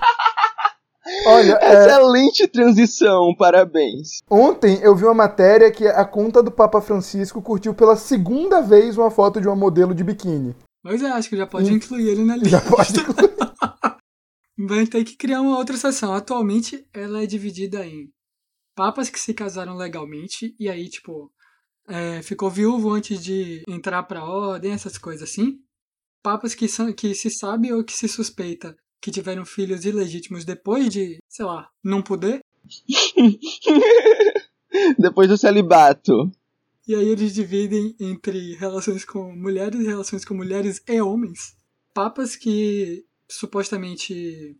Olha, 1.26 1.58
é, 1.62 1.84
excelente 1.86 2.46
transição 2.48 3.34
parabéns 3.36 4.20
ontem 4.30 4.78
eu 4.82 4.94
vi 4.96 5.04
uma 5.04 5.14
matéria 5.14 5.70
que 5.70 5.86
a 5.86 6.04
conta 6.04 6.42
do 6.42 6.50
Papa 6.50 6.80
Francisco 6.80 7.42
curtiu 7.42 7.74
pela 7.74 7.96
segunda 7.96 8.60
vez 8.60 8.96
uma 8.96 9.10
foto 9.10 9.40
de 9.40 9.46
uma 9.48 9.56
modelo 9.56 9.94
de 9.94 10.04
biquíni. 10.04 10.54
Mas 10.82 11.02
eu 11.02 11.08
acho 11.12 11.28
que 11.28 11.36
já 11.36 11.46
pode 11.46 11.70
Hum. 11.70 11.74
incluir 11.76 12.08
ele 12.08 12.24
na 12.24 12.36
lista. 12.38 12.50
Já 12.50 12.60
pode. 12.60 12.92
Vai 14.58 14.86
ter 14.86 15.04
que 15.04 15.16
criar 15.16 15.40
uma 15.40 15.56
outra 15.56 15.76
seção. 15.76 16.12
Atualmente, 16.14 16.86
ela 16.92 17.22
é 17.22 17.26
dividida 17.26 17.84
em 17.86 18.08
papas 18.74 19.08
que 19.10 19.18
se 19.18 19.32
casaram 19.34 19.76
legalmente 19.76 20.54
e 20.58 20.68
aí, 20.68 20.88
tipo, 20.88 21.30
é, 21.88 22.22
ficou 22.22 22.50
viúvo 22.50 22.90
antes 22.92 23.22
de 23.22 23.62
entrar 23.68 24.02
pra 24.04 24.24
ordem, 24.24 24.72
essas 24.72 24.96
coisas 24.98 25.28
assim. 25.28 25.58
Papas 26.22 26.54
que, 26.54 26.68
são, 26.68 26.92
que 26.92 27.14
se 27.14 27.30
sabe 27.30 27.72
ou 27.72 27.82
que 27.82 27.92
se 27.94 28.06
suspeita 28.06 28.76
que 29.00 29.10
tiveram 29.10 29.44
filhos 29.44 29.84
ilegítimos 29.84 30.44
depois 30.44 30.88
de, 30.88 31.18
sei 31.28 31.44
lá, 31.44 31.68
não 31.82 32.02
poder. 32.02 32.44
depois 34.98 35.28
do 35.28 35.36
celibato 35.36 36.30
E 36.86 36.94
aí 36.94 37.08
eles 37.08 37.34
dividem 37.34 37.96
entre 37.98 38.54
relações 38.54 39.04
com 39.04 39.34
mulheres 39.34 39.80
e 39.80 39.86
relações 39.86 40.24
com 40.24 40.34
mulheres 40.34 40.82
e 40.86 41.00
homens. 41.00 41.56
Papas 41.94 42.36
que 42.36 43.04
supostamente 43.28 44.56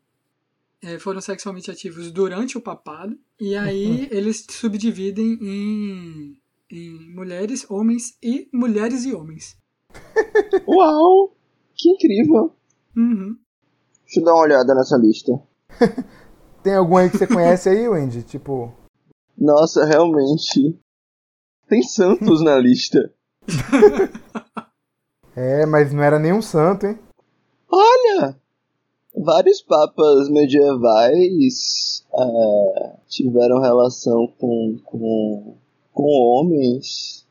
eh, 0.83 0.99
foram 0.99 1.21
sexualmente 1.21 1.71
ativos 1.71 2.11
durante 2.11 2.57
o 2.57 2.61
papado. 2.61 3.19
E 3.39 3.55
aí 3.55 4.09
eles 4.11 4.47
subdividem 4.51 5.39
em, 5.41 6.41
em 6.71 7.15
mulheres, 7.15 7.67
homens 7.69 8.17
e 8.23 8.49
mulheres 8.53 9.05
e 9.05 9.13
homens. 9.13 9.57
Uau! 10.67 11.37
Que 11.77 11.91
incrível! 11.91 12.55
Uhum. 12.97 13.37
Deixa 14.11 14.19
eu 14.19 14.25
dar 14.25 14.35
uma 14.35 14.43
olhada 14.43 14.75
nessa 14.75 14.97
lista. 14.97 15.41
Tem 16.65 16.75
algum 16.75 16.97
aí 16.97 17.09
que 17.09 17.17
você 17.17 17.29
conhece 17.29 17.69
aí, 17.69 17.89
Wendy? 17.89 18.25
Tipo. 18.25 18.75
Nossa, 19.39 19.85
realmente. 19.85 20.77
Tem 21.69 21.81
Santos 21.85 22.43
na 22.43 22.59
lista. 22.59 22.99
É, 25.37 25.65
mas 25.65 25.93
não 25.93 26.03
era 26.03 26.19
nenhum 26.19 26.43
santo, 26.43 26.87
hein? 26.87 26.99
Olha! 27.71 28.37
Vários 29.17 29.63
papas 29.63 30.29
medievais 30.29 32.05
é, 32.13 32.97
tiveram 33.09 33.61
relação 33.61 34.27
com, 34.39 34.77
com, 34.85 35.57
com 35.95 36.03
homens. 36.03 37.25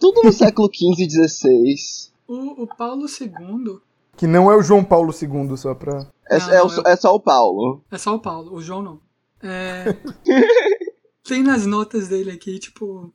Tudo 0.00 0.22
no 0.24 0.32
século 0.32 0.70
XV 0.72 1.04
e 1.04 1.10
XVI. 1.10 2.10
O, 2.26 2.62
o 2.62 2.66
Paulo 2.66 3.04
II 3.06 3.78
Que 4.16 4.26
não 4.26 4.50
é 4.50 4.56
o 4.56 4.62
João 4.62 4.84
Paulo 4.84 5.12
II, 5.12 5.56
só 5.56 5.74
pra. 5.74 6.06
É, 6.30 6.38
Não, 6.38 6.50
é, 6.52 6.62
o- 6.62 6.70
eu- 6.72 6.82
é 6.86 6.96
só 6.96 7.14
o 7.14 7.20
Paulo. 7.20 7.82
é 7.90 7.98
só 7.98 8.14
o 8.14 8.20
Paulo, 8.20 8.54
o 8.54 8.62
João 8.62 8.82
não. 8.82 9.00
É, 9.42 9.84
tem 11.24 11.42
nas 11.42 11.66
notas 11.66 12.08
dele 12.08 12.30
aqui, 12.30 12.58
tipo, 12.58 13.12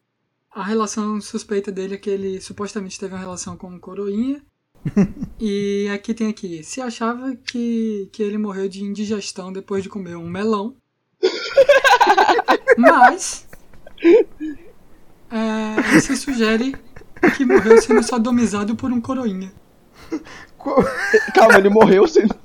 a 0.54 0.64
relação 0.64 1.20
suspeita 1.22 1.72
dele 1.72 1.96
é 1.96 1.98
que 1.98 2.10
ele 2.10 2.40
supostamente 2.42 3.00
teve 3.00 3.14
uma 3.14 3.20
relação 3.20 3.56
com 3.58 3.68
um 3.70 3.80
coroinha. 3.80 4.42
e 5.40 5.90
aqui 5.94 6.14
tem 6.14 6.28
aqui, 6.30 6.64
se 6.64 6.80
achava 6.82 7.36
que, 7.36 8.10
que 8.14 8.22
ele 8.24 8.38
morreu 8.38 8.70
de 8.70 8.84
indigestão 8.84 9.52
depois 9.52 9.82
de 9.84 9.90
comer 9.90 10.16
um 10.16 10.30
melão. 10.30 10.76
Mas 12.78 13.48
é, 15.32 16.00
se 16.00 16.16
sugere 16.16 16.76
que 17.36 17.46
morreu 17.46 17.82
sendo 17.82 18.02
sodomizado 18.04 18.76
por 18.76 18.92
um 18.92 19.02
coroinha. 19.02 19.52
Calma, 21.34 21.58
ele 21.58 21.70
morreu 21.70 22.08
sendo. 22.08 22.36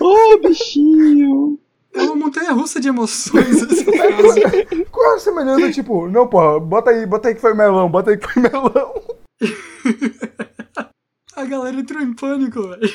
oh, 0.00 0.38
bichinho! 0.48 1.58
É 1.94 2.02
uma 2.02 2.16
montanha 2.16 2.52
russa 2.52 2.80
de 2.80 2.88
emoções 2.88 3.58
frase. 3.82 4.66
Qual 4.90 5.14
a 5.14 5.18
semelhança, 5.18 5.72
tipo, 5.72 6.08
não, 6.08 6.28
porra, 6.28 6.60
bota 6.60 6.90
aí, 6.90 7.06
bota 7.06 7.28
aí 7.28 7.34
que 7.34 7.40
foi 7.40 7.54
melão, 7.54 7.90
bota 7.90 8.10
aí 8.10 8.18
que 8.18 8.28
foi 8.28 8.42
melão. 8.42 8.94
A 11.34 11.44
galera 11.44 11.78
entrou 11.78 12.02
em 12.02 12.12
pânico, 12.14 12.62
velho. 12.62 12.92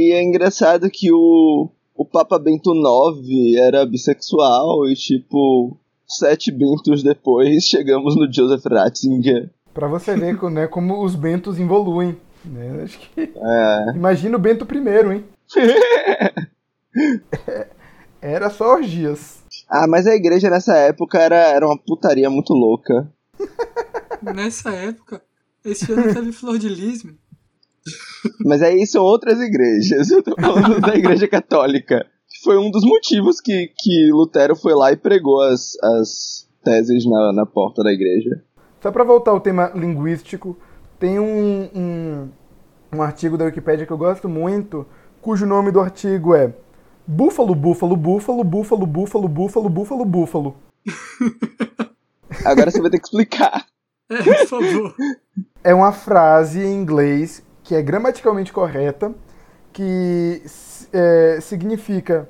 E 0.00 0.12
é 0.12 0.22
engraçado 0.22 0.88
que 0.88 1.12
o, 1.12 1.68
o 1.92 2.04
Papa 2.04 2.38
Bento 2.38 2.72
IX 2.72 3.56
era 3.58 3.84
bissexual 3.84 4.86
e, 4.88 4.94
tipo, 4.94 5.76
sete 6.06 6.50
bentos 6.50 7.02
depois 7.02 7.64
chegamos 7.68 8.16
no 8.16 8.32
Joseph 8.32 8.64
Ratzinger. 8.64 9.50
Pra 9.74 9.88
você 9.88 10.16
ver 10.16 10.40
né, 10.50 10.66
como 10.66 11.04
os 11.04 11.14
bentos 11.14 11.58
evoluem. 11.58 12.16
Né? 12.44 12.82
Acho 12.84 12.98
que... 12.98 13.20
É. 13.20 13.92
Imagina 13.94 14.36
o 14.36 14.40
Bento 14.40 14.66
I, 14.72 15.14
hein? 15.14 15.24
Era 18.22 18.48
só 18.50 18.74
orgias. 18.74 19.44
Ah, 19.68 19.86
mas 19.88 20.06
a 20.06 20.14
igreja 20.14 20.48
nessa 20.48 20.76
época 20.76 21.18
era, 21.18 21.36
era 21.36 21.66
uma 21.66 21.76
putaria 21.76 22.30
muito 22.30 22.52
louca. 22.52 23.08
Nessa 24.22 24.70
época, 24.70 25.22
esse 25.64 25.92
ano 25.92 26.14
teve 26.14 26.32
flor 26.32 26.58
de 26.58 26.68
lis, 26.68 27.04
meu. 27.04 27.14
Mas 28.44 28.62
aí 28.62 28.86
são 28.86 29.02
outras 29.02 29.40
igrejas. 29.40 30.10
Eu 30.10 30.22
tô 30.22 30.34
falando 30.34 30.80
da 30.80 30.96
igreja 30.96 31.28
católica. 31.28 32.06
Foi 32.46 32.56
um 32.56 32.70
dos 32.70 32.84
motivos 32.84 33.40
que, 33.40 33.72
que 33.76 34.12
Lutero 34.12 34.54
foi 34.54 34.72
lá 34.72 34.92
e 34.92 34.96
pregou 34.96 35.42
as, 35.42 35.76
as 35.82 36.48
teses 36.62 37.04
na, 37.04 37.32
na 37.32 37.44
porta 37.44 37.82
da 37.82 37.92
igreja. 37.92 38.40
Só 38.80 38.92
pra 38.92 39.02
voltar 39.02 39.32
ao 39.32 39.40
tema 39.40 39.72
linguístico, 39.74 40.56
tem 40.96 41.18
um, 41.18 41.68
um, 41.74 42.28
um 42.94 43.02
artigo 43.02 43.36
da 43.36 43.46
Wikipédia 43.46 43.84
que 43.84 43.92
eu 43.92 43.98
gosto 43.98 44.28
muito, 44.28 44.86
cujo 45.20 45.44
nome 45.44 45.72
do 45.72 45.80
artigo 45.80 46.36
é 46.36 46.54
Búfalo, 47.04 47.52
búfalo, 47.52 47.96
búfalo, 47.96 48.44
búfalo, 48.44 48.86
búfalo, 48.86 49.28
búfalo, 49.28 49.68
búfalo, 49.68 50.04
búfalo. 50.04 50.56
Agora 52.46 52.70
você 52.70 52.80
vai 52.80 52.90
ter 52.92 53.00
que 53.00 53.06
explicar. 53.06 53.66
É, 54.08 54.22
por 54.22 54.46
favor. 54.46 54.94
É 55.64 55.74
uma 55.74 55.90
frase 55.90 56.60
em 56.60 56.72
inglês 56.72 57.42
que 57.64 57.74
é 57.74 57.82
gramaticalmente 57.82 58.52
correta, 58.52 59.12
que 59.72 60.40
é, 60.92 61.40
significa 61.40 62.28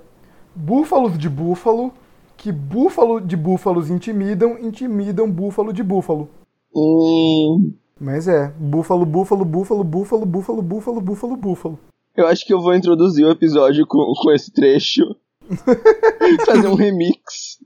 búfalos 0.57 1.19
de 1.19 1.29
búfalo, 1.29 1.93
que 2.37 2.51
búfalo 2.51 3.21
de 3.21 3.37
búfalos 3.37 3.91
intimidam, 3.91 4.59
intimidam 4.59 5.31
búfalo 5.31 5.73
de 5.73 5.83
búfalo. 5.83 6.29
Hum, 6.75 7.73
Mas 8.01 8.27
é, 8.29 8.49
búfalo, 8.59 9.07
búfalo, 9.07 9.45
búfalo, 9.45 9.85
búfalo, 9.85 10.27
búfalo, 10.27 10.63
búfalo, 10.63 11.01
búfalo, 11.01 11.37
búfalo. 11.37 11.79
eu 12.17 12.27
acho 12.27 12.45
que 12.47 12.53
eu 12.53 12.61
vou 12.61 12.75
introduzir 12.75 13.25
o 13.27 13.31
episódio 13.31 13.87
com, 13.87 14.13
com 14.15 14.33
esse 14.33 14.51
trecho. 14.53 15.03
Fazer 16.45 16.67
um 16.67 16.75
remix. 16.75 17.59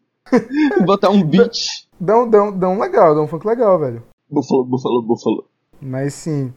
Botar 0.85 1.11
um 1.11 1.23
beat. 1.25 1.57
Dá 1.99 2.19
um, 2.23 2.29
dá, 2.31 2.43
um, 2.45 2.59
dá 2.59 2.69
um 2.69 2.79
legal, 2.81 3.15
dá 3.15 3.23
um 3.23 3.27
funk 3.27 3.47
legal, 3.47 3.79
velho. 3.79 4.03
Búfalo, 4.31 4.65
búfalo, 4.65 5.03
búfalo. 5.03 5.45
Mas 5.81 6.15
sim. 6.15 6.53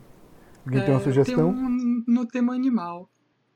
Alguém 0.65 0.81
tem 0.83 0.93
uma 0.93 0.99
É, 1.01 1.03
sugestão? 1.03 1.53
Tem 1.53 1.63
um 1.63 2.03
no 2.07 2.25
tema 2.27 2.53
animal, 2.53 3.09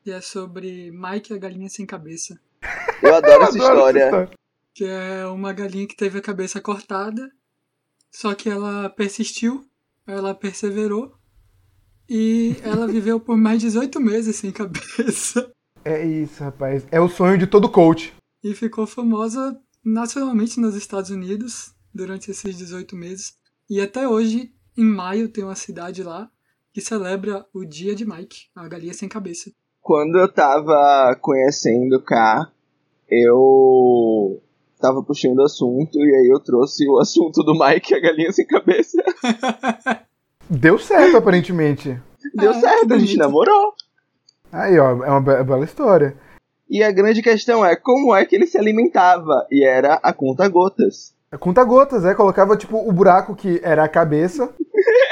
que 0.03 0.12
é 0.12 0.19
sobre 0.22 0.91
Mike 0.91 1.31
e 1.31 1.36
a 1.36 1.39
galinha 1.39 1.69
sem 1.69 1.86
cabeça. 1.86 2.39
Eu 3.01 3.15
adoro 3.15 3.43
essa 3.43 3.57
Adoro 3.57 3.97
história. 3.97 4.29
Que 4.73 4.85
é 4.85 5.25
uma 5.27 5.53
galinha 5.53 5.87
que 5.87 5.95
teve 5.95 6.19
a 6.19 6.21
cabeça 6.21 6.61
cortada, 6.61 7.31
só 8.11 8.33
que 8.35 8.49
ela 8.49 8.89
persistiu, 8.89 9.65
ela 10.05 10.33
perseverou, 10.33 11.17
e 12.09 12.55
ela 12.63 12.87
viveu 12.87 13.19
por 13.19 13.37
mais 13.37 13.59
de 13.59 13.67
18 13.67 13.99
meses 13.99 14.35
sem 14.35 14.51
cabeça. 14.51 15.51
É 15.83 16.05
isso, 16.05 16.43
rapaz. 16.43 16.85
É 16.91 16.99
o 16.99 17.09
sonho 17.09 17.37
de 17.37 17.47
todo 17.47 17.69
coach. 17.69 18.13
E 18.43 18.53
ficou 18.53 18.85
famosa 18.85 19.59
nacionalmente 19.83 20.59
nos 20.59 20.75
Estados 20.75 21.09
Unidos 21.09 21.73
durante 21.93 22.31
esses 22.31 22.57
18 22.57 22.95
meses. 22.95 23.33
E 23.69 23.81
até 23.81 24.07
hoje, 24.07 24.53
em 24.77 24.85
maio, 24.85 25.29
tem 25.29 25.43
uma 25.43 25.55
cidade 25.55 26.03
lá 26.03 26.29
que 26.73 26.81
celebra 26.81 27.45
o 27.53 27.65
Dia 27.65 27.95
de 27.95 28.05
Mike, 28.05 28.47
a 28.55 28.67
galinha 28.67 28.93
sem 28.93 29.09
cabeça. 29.09 29.51
Quando 29.88 30.17
eu 30.17 30.27
tava 30.27 31.17
conhecendo 31.22 32.01
K, 32.01 32.46
eu 33.10 34.38
tava 34.82 35.01
puxando 35.01 35.39
o 35.39 35.44
assunto 35.46 35.98
e 35.98 36.13
aí 36.13 36.27
eu 36.29 36.41
trouxe 36.41 36.86
o 36.89 36.98
assunto 37.00 37.41
do 37.41 37.53
Mike, 37.58 37.96
a 37.96 38.00
galinha 38.01 38.29
sem 38.34 38.46
cabeça. 38.46 39.01
Deu 40.50 40.77
certo, 40.77 41.15
aparentemente. 41.15 41.98
Deu 42.36 42.51
Ah, 42.51 42.53
certo, 42.56 42.94
a 42.94 42.98
gente 43.00 43.15
bonito. 43.15 43.17
namorou. 43.17 43.74
Aí, 44.51 44.77
ó, 44.77 44.89
é 45.06 45.10
uma 45.10 45.22
be- 45.22 45.41
bela 45.46 45.63
história. 45.63 46.17
E 46.70 46.84
a 46.84 46.91
grande 46.91 47.22
questão 47.22 47.65
é 47.65 47.77
como 47.77 48.13
é 48.13 48.25
que 48.25 48.36
ele 48.36 48.46
se 48.46 48.58
alimentava? 48.58 49.48
E 49.50 49.63
era 49.65 50.01
a 50.03 50.12
conta 50.12 50.50
gotas. 50.50 51.13
Conta 51.39 51.63
gotas, 51.63 52.03
é. 52.03 52.13
Colocava, 52.13 52.58
tipo, 52.58 52.77
o 52.77 52.91
buraco 52.91 53.34
que 53.38 53.62
era 53.63 53.86
a 53.86 53.89
cabeça. 53.89 54.50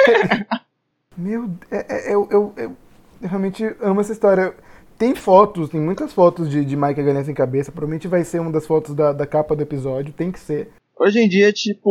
Meu, 1.17 1.49
é, 1.71 2.09
é- 2.09 2.13
eu, 2.13 2.27
eu, 2.29 2.53
eu 2.57 2.75
realmente 3.21 3.63
amo 3.81 4.01
essa 4.01 4.11
história. 4.11 4.53
Tem 4.97 5.13
fotos, 5.13 5.69
tem 5.69 5.81
muitas 5.81 6.13
fotos 6.13 6.49
de, 6.49 6.63
de 6.63 6.75
Mike 6.75 6.99
a 6.99 7.03
Galinha 7.03 7.23
Sem 7.25 7.33
Cabeça. 7.33 7.71
Provavelmente 7.71 8.07
vai 8.07 8.23
ser 8.23 8.39
uma 8.39 8.51
das 8.51 8.65
fotos 8.65 8.93
da, 8.95 9.11
da 9.11 9.25
capa 9.27 9.55
do 9.55 9.61
episódio. 9.63 10.13
Tem 10.13 10.31
que 10.31 10.39
ser. 10.39 10.69
Hoje 10.97 11.19
em 11.19 11.27
dia, 11.27 11.51
tipo, 11.51 11.89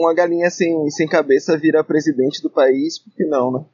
uma 0.00 0.12
galinha 0.12 0.50
sem, 0.50 0.90
sem 0.90 1.06
cabeça 1.06 1.56
vira 1.56 1.84
presidente 1.84 2.42
do 2.42 2.50
país, 2.50 2.98
por 2.98 3.14
que 3.14 3.24
não, 3.24 3.52
né? 3.52 3.64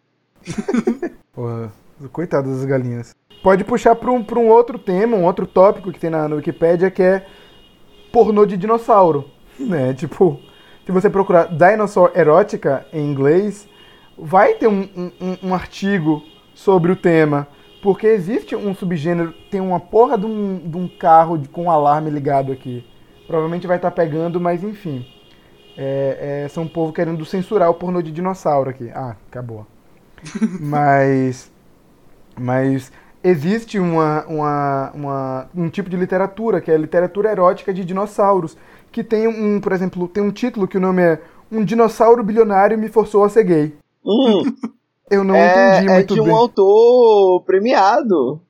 Porra, 1.33 1.73
coitado 2.13 2.51
das 2.51 2.65
galinhas. 2.67 3.15
Pode 3.43 3.65
puxar 3.65 3.95
pra 3.97 4.11
um, 4.13 4.23
pra 4.23 4.39
um 4.39 4.49
outro 4.49 4.79
tema, 4.79 5.17
um 5.17 5.25
outro 5.25 5.47
tópico 5.47 5.91
que 5.91 5.99
tem 5.99 6.11
na, 6.11 6.29
na 6.29 6.37
Wikipédia, 6.37 6.91
que 6.91 7.03
é 7.03 7.27
pornô 8.13 8.45
de 8.45 8.59
dinossauro. 8.59 9.25
Né? 9.59 9.95
Tipo, 9.95 10.39
se 10.85 10.93
você 10.93 11.09
procurar 11.09 11.47
dinosaur 11.47 12.13
erótica 12.15 12.87
em 12.93 13.11
inglês, 13.11 13.67
vai 14.19 14.55
ter 14.55 14.69
um- 14.69 15.11
um, 15.21 15.49
um 15.49 15.55
artigo 15.55 16.23
sobre 16.55 16.93
o 16.93 16.97
tema. 16.97 17.49
Porque 17.83 18.07
existe 18.07 18.55
um 18.55 18.75
subgênero, 18.75 19.35
tem 19.51 19.61
uma 19.61 19.81
porra 19.81 20.17
de 20.17 20.25
um, 20.25 20.59
de 20.59 20.77
um 20.77 20.87
carro 20.89 21.37
de- 21.37 21.49
com 21.49 21.65
um 21.65 21.71
alarme 21.71 22.11
ligado 22.11 22.53
aqui. 22.53 22.85
Provavelmente 23.27 23.67
vai 23.67 23.77
estar 23.77 23.91
pegando, 23.91 24.41
mas 24.41 24.63
enfim. 24.63 25.05
É, 25.77 26.45
é, 26.45 26.49
são 26.49 26.63
um 26.65 26.69
povo 26.69 26.93
querendo 26.93 27.25
censurar 27.25 27.69
o 27.71 27.75
pornô 27.75 28.01
de 28.03 28.13
dinossauro 28.13 28.71
aqui. 28.71 28.89
Ah, 28.95 29.17
acabou. 29.29 29.67
mas. 30.61 31.51
Mas 32.39 32.91
existe 33.23 33.79
uma, 33.79 34.25
uma, 34.27 34.91
uma- 34.95 35.51
um 35.55 35.69
tipo 35.69 35.91
de 35.91 35.97
literatura, 35.97 36.61
que 36.61 36.71
é 36.71 36.75
a 36.75 36.79
literatura 36.79 37.31
erótica 37.31 37.73
de 37.75 37.85
dinossauros, 37.85 38.57
que 38.91 39.03
tem 39.05 39.27
um, 39.29 39.61
por 39.61 39.73
exemplo, 39.73 40.07
tem 40.09 40.23
um 40.23 40.31
título 40.31 40.67
que 40.69 40.77
o 40.77 40.81
nome 40.81 41.03
é 41.03 41.21
Um 41.51 41.65
dinossauro 41.65 42.23
bilionário 42.25 42.79
me 42.79 42.89
forçou 42.89 43.25
a 43.25 43.29
ser 43.29 43.45
gay. 43.45 43.75
Hum, 44.05 44.43
Eu 45.13 45.23
não 45.25 45.35
é, 45.37 45.77
entendi 45.79 45.91
é 45.91 45.95
muito 45.97 46.15
de 46.15 46.21
um 46.21 46.25
bem. 46.25 46.35
autor 46.35 47.43
premiado. 47.45 48.41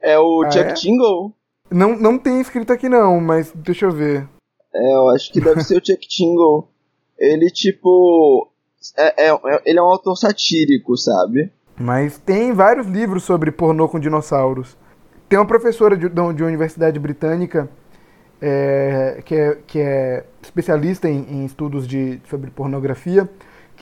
É 0.00 0.18
o 0.18 0.42
Ah, 0.44 0.50
Chuck 0.50 0.64
é? 0.70 0.72
Tingle. 0.74 1.32
Não, 1.70 1.96
não 1.98 2.18
tem 2.18 2.40
escrito 2.40 2.72
aqui 2.72 2.88
não, 2.88 3.20
mas 3.20 3.50
deixa 3.54 3.86
eu 3.86 3.90
ver. 3.90 4.28
É, 4.74 4.94
eu 4.94 5.08
acho 5.10 5.32
que 5.32 5.40
deve 5.40 5.62
ser 5.64 5.76
o 5.76 5.84
Chuck 5.84 6.06
Tingle. 6.08 6.68
Ele, 7.18 7.50
tipo. 7.50 8.48
É, 8.96 9.28
é- 9.28 9.30
é- 9.30 9.62
ele 9.64 9.78
é 9.78 9.82
um 9.82 9.86
autor 9.86 10.16
satírico, 10.16 10.96
sabe? 10.96 11.50
Mas 11.78 12.18
tem 12.18 12.52
vários 12.52 12.86
livros 12.86 13.22
sobre 13.24 13.50
pornô 13.50 13.88
com 13.88 13.98
dinossauros. 14.00 14.76
Tem 15.28 15.38
uma 15.38 15.46
professora 15.46 15.96
de, 15.96 16.08
de 16.08 16.20
uma 16.20 16.28
universidade 16.46 16.98
britânica 16.98 17.68
é, 18.40 19.22
que, 19.24 19.34
é, 19.34 19.58
que 19.66 19.78
é 19.78 20.24
especialista 20.42 21.08
em, 21.08 21.22
em 21.30 21.44
estudos 21.44 21.86
de, 21.86 22.20
sobre 22.28 22.50
pornografia, 22.50 23.28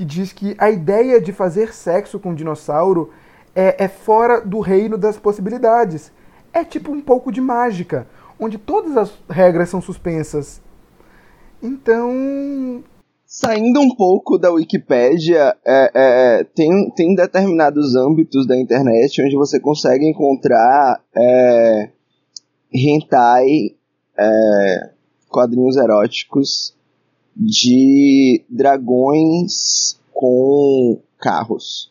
que 0.00 0.04
diz 0.06 0.32
que 0.32 0.56
a 0.56 0.70
ideia 0.70 1.20
de 1.20 1.30
fazer 1.30 1.74
sexo 1.74 2.18
com 2.18 2.30
um 2.30 2.34
dinossauro 2.34 3.10
é, 3.54 3.84
é 3.84 3.86
fora 3.86 4.40
do 4.40 4.58
reino 4.58 4.96
das 4.96 5.18
possibilidades. 5.18 6.10
É 6.54 6.64
tipo 6.64 6.90
um 6.90 7.02
pouco 7.02 7.30
de 7.30 7.38
mágica, 7.38 8.06
onde 8.38 8.56
todas 8.56 8.96
as 8.96 9.12
regras 9.28 9.68
são 9.68 9.82
suspensas. 9.82 10.62
Então, 11.62 12.82
Saindo 13.26 13.78
um 13.78 13.94
pouco 13.94 14.38
da 14.38 14.50
Wikipédia, 14.50 15.54
é, 15.66 15.90
é, 15.94 16.44
tem, 16.44 16.90
tem 16.96 17.14
determinados 17.14 17.94
âmbitos 17.94 18.46
da 18.46 18.58
internet 18.58 19.22
onde 19.22 19.36
você 19.36 19.60
consegue 19.60 20.08
encontrar 20.08 20.98
é, 21.14 21.90
hentai, 22.72 23.76
é, 24.18 24.90
quadrinhos 25.28 25.76
eróticos 25.76 26.74
de 27.40 28.44
dragões 28.50 29.98
com 30.12 31.00
carros. 31.18 31.90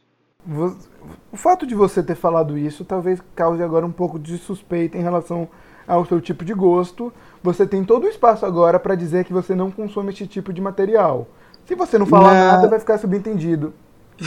O 1.32 1.38
fato 1.38 1.65
de 1.65 1.74
você 1.74 2.03
ter 2.03 2.15
falado 2.15 2.58
isso 2.58 2.86
talvez 2.86 3.20
cause 3.36 3.63
agora 3.63 3.86
um 3.86 3.91
pouco 3.91 4.20
de 4.20 4.38
suspeita 4.38 4.98
em 4.98 5.01
relação 5.01 5.50
ao 5.88 6.06
seu 6.06 6.22
tipo 6.22 6.46
de 6.46 6.53
gosto. 6.53 7.12
Você 7.41 7.65
tem 7.65 7.84
todo 7.84 8.03
o 8.03 8.08
espaço 8.08 8.46
agora 8.46 8.79
para 8.79 8.94
dizer 8.94 9.25
que 9.25 9.34
você 9.34 9.56
não 9.56 9.72
consome 9.72 10.12
esse 10.12 10.27
tipo 10.27 10.53
de 10.53 10.62
material. 10.62 11.27
Se 11.65 11.74
você 11.74 11.98
não 11.98 12.06
falar 12.06 12.34
não. 12.34 12.51
nada, 12.51 12.68
vai 12.68 12.79
ficar 12.79 13.00
subentendido. 13.00 13.74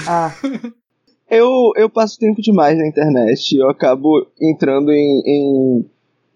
Ah. 0.09 0.33
eu, 1.31 1.49
eu 1.77 1.89
passo 1.89 2.19
tempo 2.19 2.43
demais 2.43 2.77
na 2.77 2.87
internet. 2.87 3.57
Eu 3.57 3.71
acabo 3.71 4.27
entrando 4.41 4.91
em, 4.91 5.23
em 5.25 5.91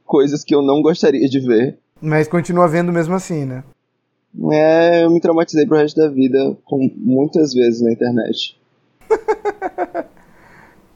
coisas 0.05 0.45
que 0.45 0.55
eu 0.55 0.63
não 0.63 0.81
gostaria 0.81 1.29
de 1.29 1.41
ver. 1.41 1.79
Mas 2.01 2.29
continua 2.29 2.69
vendo 2.69 2.93
mesmo 2.93 3.15
assim, 3.15 3.45
né? 3.45 3.65
É, 4.53 5.05
eu 5.05 5.11
me 5.11 5.21
traumatizei 5.21 5.67
pro 5.67 5.79
resto 5.79 6.01
da 6.01 6.09
vida 6.09 6.57
com 6.65 6.79
muitas 6.97 7.55
vezes 7.55 7.81
na 7.81 7.93
internet. 7.93 8.61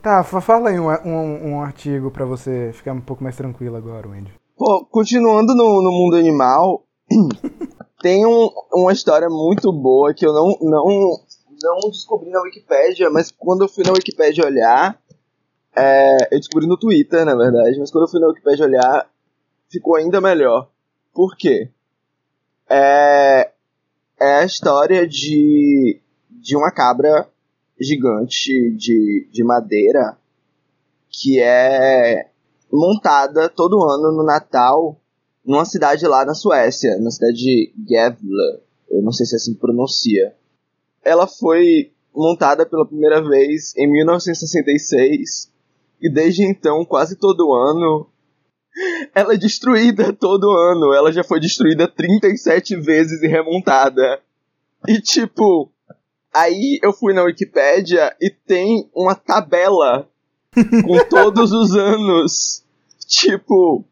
tá, 0.03 0.23
fala 0.23 0.71
aí 0.71 0.79
um, 0.79 0.89
um, 0.89 1.53
um 1.53 1.61
artigo 1.61 2.11
para 2.11 2.25
você 2.25 2.71
ficar 2.75 2.93
um 2.93 3.01
pouco 3.01 3.23
mais 3.23 3.37
tranquilo 3.37 3.77
agora, 3.77 4.09
Wendy. 4.09 4.33
Pô, 4.57 4.85
continuando 4.91 5.55
no, 5.55 5.83
no 5.83 5.91
mundo 5.91 6.17
animal, 6.17 6.85
tem 8.03 8.27
um, 8.27 8.51
uma 8.73 8.93
história 8.93 9.29
muito 9.29 9.73
boa 9.73 10.13
que 10.13 10.27
eu 10.27 10.33
não, 10.33 10.59
não, 10.61 10.87
não 11.63 11.91
descobri 11.91 12.31
na 12.31 12.43
Wikipédia, 12.43 13.09
mas 13.09 13.31
quando 13.31 13.63
eu 13.63 13.69
fui 13.69 13.85
na 13.85 13.93
Wikipédia 13.93 14.45
olhar, 14.45 15.01
é, 15.75 16.35
eu 16.35 16.39
descobri 16.39 16.67
no 16.67 16.77
Twitter, 16.77 17.25
na 17.25 17.35
verdade, 17.35 17.79
mas 17.79 17.91
quando 17.91 18.05
eu 18.05 18.11
fui 18.11 18.21
na 18.21 18.29
Wikipédia 18.29 18.67
olhar, 18.67 19.09
ficou 19.71 19.97
ainda 19.97 20.21
melhor. 20.21 20.69
Por 21.15 21.37
quê? 21.37 21.71
É, 22.71 23.51
é 24.21 24.35
a 24.37 24.45
história 24.45 25.07
de, 25.07 26.01
de 26.31 26.57
uma 26.57 26.71
cabra 26.71 27.29
gigante 27.81 28.71
de, 28.77 29.29
de 29.33 29.43
madeira 29.43 30.19
que 31.09 31.41
é 31.41 32.31
montada 32.73 33.49
todo 33.49 33.83
ano 33.83 34.13
no 34.17 34.25
Natal 34.25 35.01
numa 35.45 35.65
cidade 35.65 36.07
lá 36.07 36.25
na 36.25 36.35
Suécia, 36.35 36.99
na 36.99 37.11
cidade 37.11 37.35
de 37.37 37.73
Gävle. 37.89 38.61
Eu 38.91 39.03
não 39.03 39.11
sei 39.11 39.27
se 39.27 39.35
é 39.35 39.37
assim 39.37 39.55
pronuncia. 39.55 40.35
Ela 41.03 41.27
foi 41.27 41.93
montada 42.15 42.67
pela 42.67 42.87
primeira 42.87 43.23
vez 43.27 43.75
em 43.77 43.91
1966 43.91 45.51
e 46.01 46.11
desde 46.11 46.45
então, 46.45 46.85
quase 46.85 47.17
todo 47.17 47.53
ano, 47.53 48.07
ela 49.15 49.35
é 49.35 49.37
destruída 49.37 50.13
todo 50.13 50.51
ano. 50.51 50.93
Ela 50.93 51.13
já 51.13 51.23
foi 51.23 51.41
destruída 51.41 51.89
37 51.89 52.77
vezes 52.77 53.23
e 53.23 53.27
remontada. 53.27 54.21
E 54.89 55.01
tipo, 55.01 55.71
aí 56.33 56.79
eu 56.83 56.93
fui 56.93 57.13
na 57.13 57.23
Wikipédia 57.23 58.15
e 58.21 58.31
tem 58.31 58.89
uma 58.95 59.15
tabela 59.15 60.09
com 60.55 61.05
todos 61.09 61.53
os 61.53 61.77
anos. 61.77 62.65
Tipo, 63.07 63.85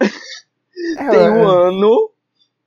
é, 0.00 1.08
tem 1.10 1.30
um 1.30 1.48
ano, 1.48 2.10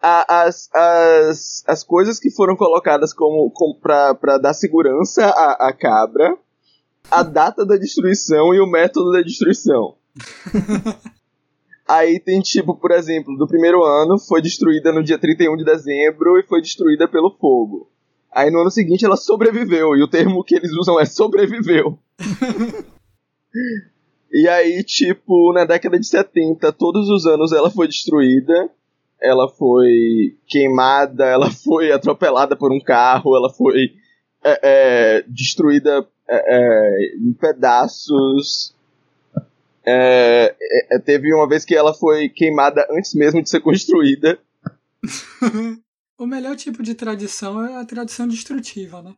as, 0.01 0.69
as, 0.73 1.63
as 1.67 1.83
coisas 1.83 2.19
que 2.19 2.31
foram 2.31 2.55
colocadas 2.55 3.13
como, 3.13 3.51
como 3.51 3.75
pra, 3.79 4.15
pra 4.15 4.37
dar 4.37 4.53
segurança 4.53 5.25
à, 5.25 5.67
à 5.67 5.73
cabra, 5.73 6.37
a 7.11 7.23
data 7.23 7.65
da 7.65 7.75
destruição 7.75 8.53
e 8.53 8.59
o 8.59 8.67
método 8.67 9.11
da 9.11 9.21
destruição. 9.21 9.95
Aí 11.88 12.19
tem 12.19 12.41
tipo, 12.41 12.76
por 12.76 12.91
exemplo, 12.91 13.38
do 13.38 13.47
primeiro 13.47 13.84
ano 13.84 14.19
foi 14.19 14.41
destruída 14.41 14.91
no 14.91 15.04
dia 15.04 15.17
31 15.17 15.56
de 15.56 15.63
dezembro 15.63 16.38
e 16.38 16.43
foi 16.43 16.62
destruída 16.62 17.08
pelo 17.08 17.32
fogo. 17.32 17.89
Aí 18.32 18.52
no 18.52 18.60
ano 18.60 18.69
seguinte 18.69 19.06
ela 19.06 19.15
sobreviveu, 19.15 19.95
e 19.95 20.04
o 20.04 20.08
termo 20.08 20.43
que 20.43 20.56
eles 20.56 20.71
usam 20.73 21.00
é 21.00 21.06
sobreviveu. 21.06 21.97
e 24.32 24.47
aí, 24.50 24.84
tipo, 24.84 25.54
na 25.54 25.63
década 25.63 25.97
de 25.97 26.06
70, 26.06 26.73
todos 26.73 27.10
os 27.10 27.26
anos 27.26 27.54
ela 27.54 27.71
foi 27.71 27.88
destruída, 27.88 28.69
ela 29.21 29.47
foi 29.47 30.36
queimada, 30.45 31.26
ela 31.26 31.50
foi 31.50 31.91
atropelada 31.91 32.56
por 32.56 32.71
um 32.71 32.82
carro, 32.82 33.36
ela 33.36 33.50
foi 33.50 33.93
é, 34.43 34.60
é, 34.62 35.23
destruída 35.28 36.06
é, 36.30 36.58
é 36.58 37.15
em 37.15 37.34
pedaços. 37.34 38.76
É, 39.89 40.54
é, 40.91 41.00
teve 41.00 41.34
uma 41.34 41.47
vez 41.47 41.63
que 41.63 41.73
ela 41.73 41.93
foi 41.93 42.28
queimada 42.28 42.86
antes 42.91 43.13
mesmo 43.13 43.41
de 43.41 43.50
ser 43.50 43.62
construída. 43.62 44.38
o 46.19 46.26
melhor 46.26 46.58
tipo 46.58 46.84
de 46.84 46.93
tradição 46.93 47.65
é 47.65 47.78
a 47.78 47.86
tradição 47.86 48.28
destrutiva, 48.28 49.02
né? 49.02 49.15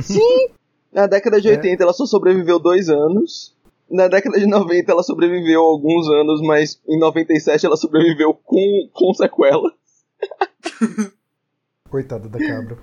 Sim! 0.00 0.48
Na 0.90 1.06
década 1.06 1.38
de 1.38 1.48
80 1.48 1.82
ela 1.82 1.92
só 1.92 2.06
sobreviveu 2.06 2.58
dois 2.58 2.88
anos. 2.88 3.54
Na 3.90 4.08
década 4.08 4.38
de 4.38 4.46
90 4.46 4.90
ela 4.90 5.02
sobreviveu 5.02 5.60
alguns 5.60 6.08
anos, 6.08 6.40
mas 6.40 6.80
em 6.88 6.98
97 6.98 7.66
ela 7.66 7.76
sobreviveu 7.76 8.32
com, 8.32 8.88
com 8.90 9.12
sequela. 9.12 9.70
Coitada 11.90 12.26
da 12.26 12.38
cabra. 12.38 12.78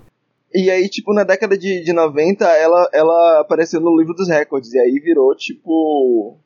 E 0.54 0.70
aí, 0.70 0.88
tipo, 0.88 1.14
na 1.14 1.24
década 1.24 1.58
de, 1.58 1.84
de 1.84 1.92
90, 1.92 2.46
ela, 2.46 2.90
ela 2.94 3.42
apareceu 3.42 3.82
no 3.82 3.98
livro 3.98 4.14
dos 4.14 4.30
recordes. 4.30 4.72
E 4.74 4.80
aí 4.80 5.00
virou, 5.00 5.36
tipo, 5.36 6.40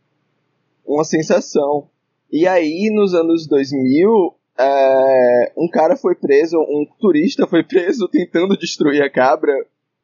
uma 0.89 1.03
sensação. 1.03 1.87
E 2.31 2.47
aí, 2.47 2.89
nos 2.91 3.13
anos 3.13 3.47
2000, 3.47 4.35
é, 4.57 5.53
um 5.55 5.69
cara 5.69 5.95
foi 5.95 6.15
preso, 6.15 6.57
um 6.57 6.85
turista 6.99 7.47
foi 7.47 7.63
preso 7.63 8.07
tentando 8.07 8.57
destruir 8.57 9.01
a 9.03 9.09
cabra. 9.09 9.53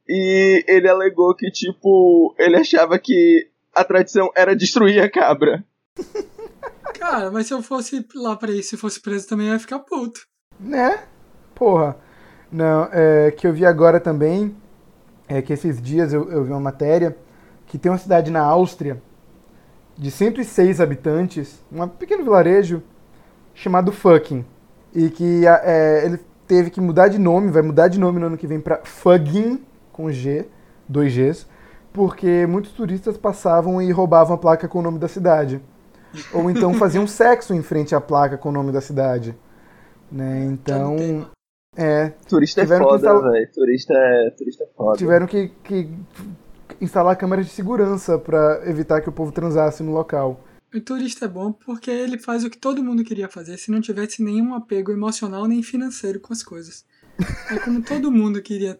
E 0.07 0.63
ele 0.67 0.87
alegou 0.87 1.35
que, 1.35 1.49
tipo, 1.49 2.35
ele 2.37 2.57
achava 2.57 2.99
que 2.99 3.49
a 3.73 3.83
tradição 3.83 4.29
era 4.35 4.55
destruir 4.55 5.01
a 5.01 5.09
cabra. 5.09 5.65
Cara, 6.99 7.29
mas 7.29 7.47
se 7.47 7.53
eu 7.53 7.61
fosse 7.61 8.05
lá 8.15 8.35
pra 8.35 8.51
isso, 8.51 8.69
se 8.69 8.77
fosse 8.77 9.01
preso 9.01 9.27
também, 9.27 9.47
eu 9.47 9.53
ia 9.53 9.59
ficar 9.59 9.79
puto. 9.79 10.21
Né? 10.59 11.03
Porra. 11.53 11.97
Não, 12.51 12.87
é, 12.91 13.31
que 13.31 13.45
eu 13.45 13.53
vi 13.53 13.65
agora 13.65 13.99
também 13.99 14.55
é 15.27 15.41
que 15.41 15.51
esses 15.51 15.81
dias 15.81 16.13
eu, 16.13 16.31
eu 16.31 16.43
vi 16.43 16.51
uma 16.51 16.59
matéria 16.59 17.17
que 17.65 17.77
tem 17.77 17.91
uma 17.91 17.97
cidade 17.97 18.31
na 18.31 18.41
Áustria 18.41 19.01
de 19.97 20.11
106 20.11 20.81
habitantes, 20.81 21.63
um 21.71 21.87
pequeno 21.87 22.23
vilarejo 22.23 22.83
chamado 23.53 23.91
Fucking. 23.91 24.45
E 24.93 25.09
que 25.09 25.45
é, 25.45 26.05
ele 26.05 26.19
teve 26.47 26.69
que 26.69 26.79
mudar 26.79 27.07
de 27.07 27.17
nome, 27.17 27.51
vai 27.51 27.61
mudar 27.61 27.87
de 27.87 27.99
nome 27.99 28.19
no 28.19 28.27
ano 28.27 28.37
que 28.37 28.47
vem 28.47 28.59
para 28.59 28.81
Fugging, 28.83 29.63
com 29.91 30.11
G, 30.11 30.45
dois 30.87 31.13
Gs, 31.13 31.47
porque 31.91 32.45
muitos 32.45 32.71
turistas 32.71 33.17
passavam 33.17 33.81
e 33.81 33.91
roubavam 33.91 34.35
a 34.35 34.37
placa 34.37 34.67
com 34.67 34.79
o 34.79 34.81
nome 34.81 34.99
da 34.99 35.07
cidade. 35.07 35.61
Ou 36.33 36.49
então 36.49 36.73
faziam 36.73 37.07
sexo 37.07 37.53
em 37.53 37.61
frente 37.61 37.95
à 37.95 38.01
placa 38.01 38.37
com 38.37 38.49
o 38.49 38.51
nome 38.51 38.71
da 38.71 38.81
cidade. 38.81 39.35
Né? 40.11 40.45
Então. 40.45 41.25
É. 41.77 42.09
Turista 42.27 42.61
é 42.61 42.65
foda, 42.67 42.95
instala... 42.95 43.31
velho. 43.31 43.51
Turista 43.53 43.93
é, 43.93 44.29
turista 44.31 44.63
é 44.63 44.67
foda. 44.75 44.97
Tiveram 44.97 45.27
que, 45.27 45.49
que 45.63 45.89
instalar 46.81 47.15
câmeras 47.17 47.45
de 47.45 47.51
segurança 47.51 48.17
para 48.17 48.61
evitar 48.69 49.01
que 49.01 49.09
o 49.09 49.11
povo 49.11 49.31
transasse 49.31 49.81
no 49.83 49.91
local. 49.91 50.43
O 50.73 50.81
turista 50.81 51.25
é 51.25 51.27
bom 51.27 51.51
porque 51.51 51.89
ele 51.89 52.17
faz 52.17 52.43
o 52.43 52.49
que 52.49 52.57
todo 52.57 52.83
mundo 52.83 53.03
queria 53.03 53.29
fazer 53.29 53.57
se 53.57 53.71
não 53.71 53.79
tivesse 53.79 54.21
nenhum 54.21 54.53
apego 54.53 54.91
emocional 54.91 55.45
nem 55.45 55.63
financeiro 55.63 56.19
com 56.19 56.33
as 56.33 56.43
coisas. 56.43 56.83
É 57.49 57.57
como 57.59 57.81
todo 57.81 58.11
mundo 58.11 58.41
queria 58.41 58.79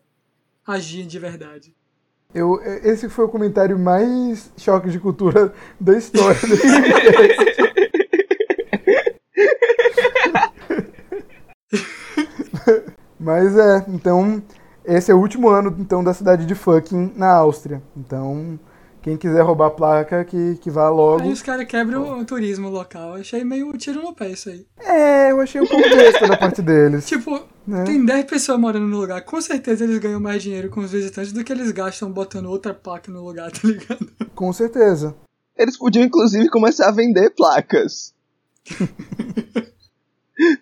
agir 0.68 1.06
de 1.06 1.18
verdade. 1.20 1.74
Eu, 2.34 2.60
esse 2.84 3.08
foi 3.08 3.24
o 3.24 3.30
comentário 3.30 3.80
mais 3.80 4.52
choque 4.58 4.90
de 4.90 5.00
cultura 5.00 5.54
da 5.80 5.98
história 5.98 6.38
Mas 13.18 13.58
é, 13.58 13.86
então 13.88 14.44
esse 14.88 15.12
é 15.12 15.16
o 15.16 15.20
último 15.20 15.50
ano 15.50 15.76
então 15.80 16.04
da 16.04 16.14
cidade 16.14 16.46
de 16.46 16.56
Fucking 16.56 17.14
na 17.16 17.32
Áustria. 17.32 17.82
Então, 17.96 18.60
Quem 19.06 19.18
quiser 19.18 19.44
roubar 19.44 19.68
a 19.68 19.70
placa, 19.70 20.26
que, 20.26 20.56
que 20.56 20.72
vá 20.72 20.90
logo. 20.90 21.22
Aí 21.22 21.32
os 21.32 21.44
caras 21.44 21.68
quebram 21.68 22.20
o 22.20 22.26
turismo 22.26 22.70
local. 22.70 23.14
Achei 23.14 23.44
meio 23.44 23.72
tiro 23.78 24.02
no 24.02 24.16
pé 24.16 24.32
isso 24.32 24.50
aí. 24.50 24.66
É, 24.80 25.32
eu 25.32 25.40
achei 25.40 25.62
um 25.62 25.68
pouco 25.68 25.88
besta 25.88 26.28
da 26.28 26.36
parte 26.36 26.60
deles. 26.64 27.06
Tipo, 27.08 27.40
né? 27.68 27.84
tem 27.84 28.04
10 28.04 28.26
pessoas 28.26 28.60
morando 28.60 28.88
no 28.88 28.98
lugar. 29.00 29.22
Com 29.22 29.40
certeza 29.40 29.84
eles 29.84 30.00
ganham 30.00 30.20
mais 30.20 30.42
dinheiro 30.42 30.72
com 30.72 30.80
os 30.80 30.92
visitantes 30.92 31.32
do 31.32 31.44
que 31.44 31.54
eles 31.54 31.72
gastam 31.72 32.12
botando 32.12 32.48
outra 32.48 32.74
placa 32.74 33.12
no 33.12 33.24
lugar, 33.24 33.52
tá 33.54 33.60
ligado? 33.64 34.10
Com 34.34 34.52
certeza. 34.52 35.16
Eles 35.56 35.78
podiam, 35.78 36.04
inclusive, 36.04 36.50
começar 36.50 36.88
a 36.88 36.92
vender 36.92 37.30
placas. 37.30 38.12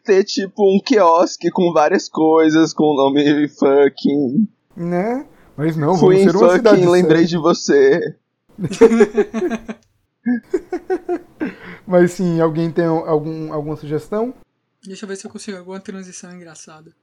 Ter, 0.04 0.24
tipo, 0.24 0.64
um 0.64 0.80
quiosque 0.80 1.50
com 1.50 1.74
várias 1.74 2.08
coisas, 2.08 2.74
com 2.74 2.84
o 2.84 2.96
nome 2.96 3.48
fucking. 3.50 4.48
Né? 4.76 5.26
Mas 5.56 5.76
não, 5.76 5.96
vamos 5.96 6.16
Queen 6.16 6.30
ser 6.30 6.36
uma 6.36 6.54
cidade 6.54 6.78
fucking, 6.78 6.92
lembrei 6.92 7.28
séria. 7.28 7.28
de 7.28 7.38
você. 7.38 8.16
Mas 11.86 12.12
sim, 12.12 12.40
alguém 12.40 12.72
tem 12.72 12.86
algum, 12.86 13.52
alguma 13.52 13.76
sugestão? 13.76 14.34
Deixa 14.86 15.06
eu 15.06 15.10
ver 15.10 15.16
se 15.16 15.26
eu 15.26 15.32
consigo 15.32 15.58
alguma 15.58 15.80
transição 15.80 16.34
engraçada. 16.34 16.94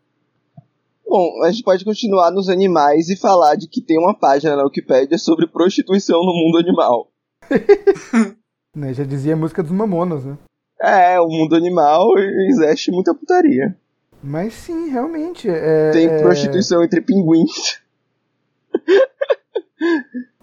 Bom, 1.06 1.42
a 1.44 1.50
gente 1.50 1.64
pode 1.64 1.85
continuar 1.85 2.30
nos 2.30 2.48
animais 2.48 3.09
e 3.09 3.16
falar 3.16 3.56
de 3.56 3.66
que 3.66 3.80
tem 3.80 3.98
uma 3.98 4.14
página 4.14 4.54
na 4.54 4.62
Wikipédia 4.64 5.18
sobre 5.18 5.46
prostituição 5.46 6.20
no 6.20 6.33
mundo 6.33 6.59
animal. 6.59 7.11
Né, 8.72 8.94
já 8.94 9.02
dizia 9.02 9.33
a 9.33 9.37
música 9.37 9.64
dos 9.64 9.72
Mamonas, 9.72 10.24
né? 10.24 10.38
É, 10.82 11.20
o 11.20 11.28
mundo 11.28 11.54
animal 11.54 12.06
existe 12.48 12.90
muita 12.90 13.14
putaria. 13.14 13.76
Mas 14.22 14.54
sim, 14.54 14.88
realmente. 14.90 15.48
É, 15.48 15.90
Tem 15.90 16.06
é- 16.06 16.22
prostituição 16.22 16.82
entre 16.82 17.00
pinguins, 17.00 17.80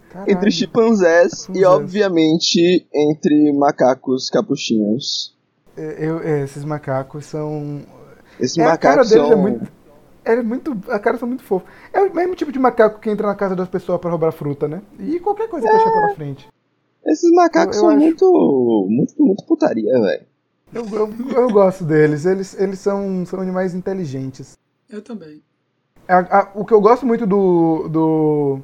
Caralho. 0.09 0.31
entre 0.31 0.51
chimpanzés 0.51 1.47
e, 1.53 1.63
obviamente, 1.65 2.87
entre 2.93 3.51
macacos 3.53 4.29
capuchinhos. 4.29 5.35
É, 5.75 6.05
eu- 6.05 6.19
é, 6.21 6.43
esses 6.43 6.63
macacos 6.63 7.25
são. 7.25 7.81
Esses 8.39 8.57
É, 8.57 8.63
macacos 8.63 9.09
são. 9.09 9.31
é 9.31 9.35
muito. 9.35 9.71
É 10.25 10.41
muito. 10.41 10.77
A 10.89 10.99
cara 10.99 11.17
são 11.17 11.27
muito 11.27 11.43
fofos. 11.43 11.69
É 11.93 12.01
o 12.01 12.13
mesmo 12.13 12.35
tipo 12.35 12.51
de 12.51 12.59
macaco 12.59 12.99
que 12.99 13.09
entra 13.09 13.27
na 13.27 13.35
casa 13.35 13.55
das 13.55 13.69
pessoas 13.69 13.99
pra 14.01 14.09
roubar 14.09 14.31
fruta, 14.31 14.67
né? 14.67 14.81
E 14.99 15.19
qualquer 15.19 15.47
coisa 15.47 15.67
que 15.67 15.73
achar 15.75 15.91
pela 15.91 16.15
frente. 16.15 16.47
Esses 17.07 17.31
macacos 17.31 17.77
Eu- 17.77 17.83
eu 17.83 17.87
são 17.89 17.97
acho- 17.97 17.99
muito, 18.05 18.87
muito. 18.89 19.13
Muito 19.23 19.45
putaria, 19.45 19.99
velho. 20.01 20.25
Eu, 20.73 20.85
eu, 20.85 21.09
eu 21.43 21.49
gosto 21.49 21.83
deles. 21.85 22.25
Eles, 22.25 22.59
eles 22.59 22.79
são, 22.79 23.25
são 23.25 23.39
animais 23.39 23.73
inteligentes. 23.73 24.57
Eu 24.89 25.01
também. 25.01 25.41
A- 26.07 26.39
a- 26.39 26.51
o 26.55 26.65
que 26.65 26.73
eu 26.73 26.81
gosto 26.81 27.05
muito 27.05 27.25
do, 27.25 27.87
do 27.89 28.59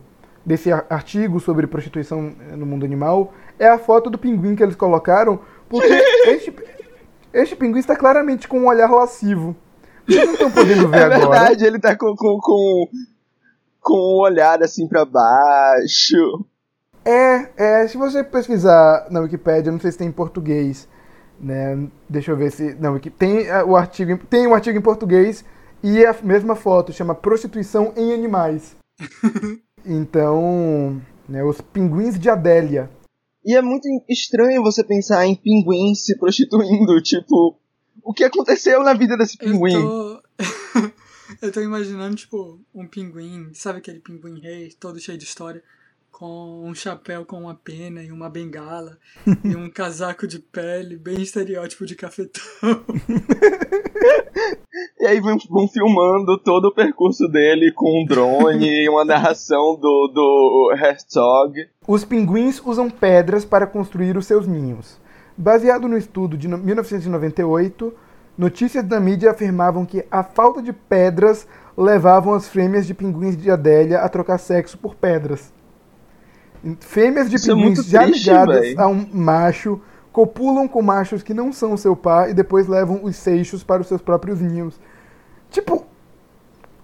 desse 0.46 0.72
ar- 0.72 0.86
artigo 0.90 1.40
sobre 1.40 1.68
prostituição 1.68 2.34
no 2.58 2.66
mundo 2.66 2.86
animal 2.86 3.34
é 3.58 3.68
a 3.68 3.78
foto 3.80 4.10
do 4.10 4.18
pinguim 4.18 4.56
que 4.56 4.64
eles 4.64 4.76
colocaram, 4.76 5.40
porque 5.70 5.88
este, 6.28 6.54
este 7.34 7.56
pinguim 7.56 7.80
está 7.80 7.96
claramente 7.96 8.48
com 8.48 8.60
um 8.60 8.68
olhar 8.68 8.92
lascivo. 8.92 9.56
Vocês 10.08 10.26
não 10.26 10.34
estão 10.34 10.52
podendo 10.52 10.90
ver 10.90 10.98
É 10.98 11.04
agora. 11.04 11.20
verdade, 11.20 11.66
ele 11.66 11.80
tá 11.80 11.96
com, 11.98 12.14
com, 12.16 12.38
com, 12.42 12.88
com 13.82 13.96
um 13.98 14.22
olhar 14.22 14.62
assim 14.62 14.86
pra 14.88 15.06
baixo. 15.06 16.46
É, 17.06 17.50
é, 17.58 17.88
se 17.88 17.98
você 17.98 18.24
pesquisar 18.24 19.08
na 19.12 19.20
Wikipédia, 19.22 19.72
não 19.72 19.80
sei 19.80 19.92
se 19.92 19.98
tem 19.98 20.08
em 20.08 20.12
português, 20.12 20.88
né? 21.40 21.88
Deixa 22.08 22.32
eu 22.32 22.38
ver 22.38 22.52
se 22.52 22.74
Wiki 22.74 23.10
tem 23.10 23.50
ah, 23.50 23.66
o 23.66 23.76
artigo, 23.76 24.12
em- 24.12 24.18
tem 24.18 24.48
um 24.48 24.54
artigo 24.54 24.78
em 24.78 24.82
português 24.82 25.44
e 25.84 26.06
a 26.06 26.14
mesma 26.24 26.56
foto 26.56 26.94
chama 26.94 27.14
prostituição 27.14 27.94
em 27.98 28.14
animais. 28.14 28.76
então, 29.86 31.02
né, 31.28 31.44
os 31.44 31.60
pinguins 31.62 32.18
de 32.18 32.30
Adélia. 32.30 32.90
E 33.46 33.56
é 33.56 33.62
muito 33.62 33.88
estranho 34.10 34.64
você 34.64 34.84
pensar 34.84 35.26
em 35.26 35.36
pinguim 35.36 35.94
se 35.96 36.18
prostituindo, 36.18 37.00
tipo, 37.04 37.58
o 38.02 38.14
que 38.14 38.24
aconteceu 38.24 38.82
na 38.84 38.94
vida 38.94 39.18
desse 39.18 39.38
Eu 39.42 39.52
pinguim? 39.52 39.72
tô. 39.74 40.22
eu 41.42 41.52
tô 41.52 41.62
imaginando, 41.62 42.16
tipo, 42.16 42.62
um 42.74 42.88
pinguim, 42.88 43.50
sabe 43.54 43.80
aquele 43.80 44.00
pinguim 44.00 44.40
rei, 44.40 44.72
todo 44.80 45.00
cheio 45.00 45.18
de 45.18 45.26
história, 45.26 45.62
com 46.24 46.64
um 46.64 46.74
chapéu 46.74 47.26
com 47.26 47.42
uma 47.42 47.54
pena 47.54 48.02
e 48.02 48.10
uma 48.10 48.30
bengala, 48.30 48.98
e 49.44 49.58
um 49.58 49.70
casaco 49.70 50.26
de 50.26 50.40
pele, 50.40 50.96
bem 50.96 51.22
estereótipo 51.22 51.86
de 51.86 51.96
cafetão. 51.96 52.42
E 55.02 55.06
aí 55.06 55.20
vão, 55.20 55.38
vão 55.50 55.68
filmando 55.68 56.38
todo 56.38 56.70
o 56.70 56.74
percurso 56.74 57.28
dele 57.28 57.74
com 57.74 58.02
um 58.02 58.06
drone 58.06 58.66
e 58.66 58.88
uma 58.88 59.04
narração 59.04 59.76
do, 59.76 60.08
do 60.14 60.74
Herzog. 60.78 61.68
Os 61.86 62.06
pinguins 62.06 62.62
usam 62.66 62.90
pedras 62.90 63.44
para 63.44 63.68
construir 63.68 64.16
os 64.16 64.26
seus 64.26 64.48
ninhos. 64.48 65.02
Baseado 65.36 65.90
no 65.90 65.98
estudo 65.98 66.38
de 66.38 66.48
no- 66.48 66.58
1998, 66.58 67.94
notícias 68.38 68.86
da 68.86 68.98
mídia 68.98 69.32
afirmavam 69.32 69.86
que 69.86 70.06
a 70.10 70.24
falta 70.24 70.62
de 70.62 70.72
pedras 70.72 71.46
levavam 71.78 72.34
as 72.34 72.48
fêmeas 72.48 72.88
de 72.88 72.94
pinguins 72.94 73.36
de 73.36 73.52
Adélia 73.52 74.00
a 74.00 74.08
trocar 74.08 74.38
sexo 74.38 74.78
por 74.78 74.96
pedras. 74.96 75.52
Fêmeas 76.80 77.30
de 77.30 77.36
Isso 77.36 77.52
é 77.52 77.54
pinguins 77.56 77.78
muito 77.78 77.84
já 77.90 78.04
triste, 78.04 78.30
ligadas 78.30 78.60
véi. 78.62 78.76
a 78.78 78.88
um 78.88 79.06
macho 79.12 79.82
copulam 80.12 80.68
com 80.68 80.82
machos 80.82 81.22
que 81.24 81.34
não 81.34 81.52
são 81.52 81.76
seu 81.76 81.96
par 81.96 82.30
e 82.30 82.34
depois 82.34 82.68
levam 82.68 83.04
os 83.04 83.16
seixos 83.16 83.64
para 83.64 83.82
os 83.82 83.88
seus 83.88 84.02
próprios 84.02 84.40
ninhos. 84.40 84.80
Tipo, 85.50 85.86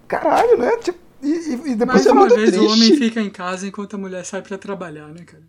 caralho, 0.07 0.57
né? 0.57 0.75
Tipo, 0.77 0.97
e, 1.21 1.31
e- 1.71 1.75
depois 1.75 2.05
Mais 2.05 2.05
é 2.07 2.11
uma 2.11 2.27
vez 2.27 2.49
o 2.49 2.51
triste. 2.59 2.65
homem 2.73 2.95
fica 2.97 3.21
em 3.21 3.29
casa 3.29 3.67
enquanto 3.67 3.95
a 3.95 3.99
mulher 3.99 4.25
sai 4.25 4.41
pra 4.41 4.57
trabalhar, 4.57 5.07
né, 5.09 5.23
cara? 5.25 5.43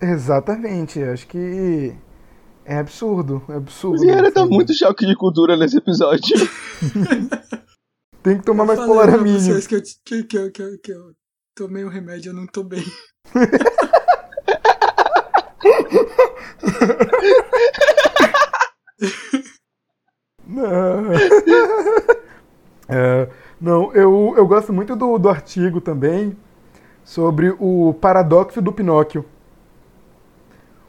Exatamente, 0.00 1.02
acho 1.02 1.26
que 1.26 1.92
é 2.64 2.78
absurdo, 2.78 3.42
é 3.48 3.54
absurdo. 3.54 3.96
O 3.96 4.00
Vieira 4.00 4.22
tá 4.32 4.40
absurdo. 4.40 4.54
muito 4.54 4.72
choque 4.74 5.06
de 5.06 5.16
cultura 5.16 5.56
nesse 5.56 5.78
episódio. 5.78 6.36
Tem 8.22 8.38
que 8.38 8.44
tomar 8.44 8.64
Eu 8.64 8.66
mais 8.66 8.80
vocês 8.80 9.66
que 9.66 9.74
eu, 9.76 9.82
que, 10.04 10.22
que, 10.24 10.50
que, 10.50 10.78
que 10.78 10.92
eu 10.92 11.12
tomei 11.56 11.84
um 11.84 11.88
remédio, 11.88 12.30
eu 12.30 12.34
não 12.34 12.46
tô 12.46 12.62
bem. 12.62 12.84
Não, 20.46 21.12
É, 22.88 23.28
não 23.60 23.92
eu, 23.94 24.34
eu 24.36 24.46
gosto 24.46 24.72
muito 24.72 24.94
do, 24.94 25.18
do 25.18 25.28
artigo 25.28 25.80
também 25.80 26.36
sobre 27.02 27.50
o 27.58 27.92
paradoxo 27.94 28.62
do 28.62 28.72
Pinóquio. 28.72 29.24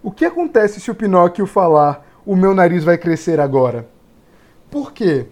O 0.04 0.12
que 0.12 0.24
acontece 0.26 0.80
se 0.80 0.92
o 0.92 0.96
Pinóquio 0.96 1.48
falar 1.48 2.06
o 2.24 2.36
meu 2.36 2.54
nariz 2.54 2.84
vai 2.84 3.00
crescer 3.00 3.40
agora? 3.40 3.90
Por 4.70 4.94
quê? 4.94 5.28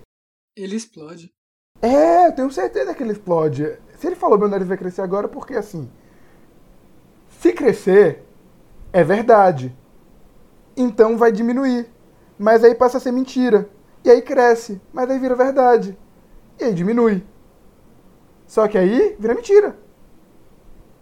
Ele 0.58 0.76
explode. 0.76 1.32
É, 1.82 2.28
eu 2.28 2.34
tenho 2.34 2.50
certeza 2.52 2.96
que 2.96 3.04
ele 3.04 3.12
explode. 3.12 3.78
Se 3.98 4.08
ele 4.08 4.16
falou 4.16 4.38
meu 4.38 4.48
nariz 4.48 4.68
vai 4.68 4.78
crescer 4.78 5.02
agora, 5.02 5.28
porque 5.28 5.56
assim. 5.56 5.90
Se 7.40 7.54
crescer, 7.54 8.24
é 8.92 9.04
verdade. 9.04 9.76
Então 10.76 11.18
vai 11.18 11.32
diminuir. 11.32 11.90
Mas 12.38 12.64
aí 12.64 12.76
passa 12.76 12.98
a 12.98 13.00
ser 13.00 13.12
mentira. 13.12 13.70
E 14.04 14.10
aí 14.10 14.22
cresce. 14.22 14.82
Mas 14.94 15.10
aí 15.10 15.20
vira 15.20 15.36
verdade. 15.36 15.98
E 16.60 16.66
aí 16.66 16.74
diminui. 16.74 17.24
Só 18.48 18.68
que 18.68 18.78
aí 18.78 19.16
vira 19.20 19.34
mentira. 19.34 19.78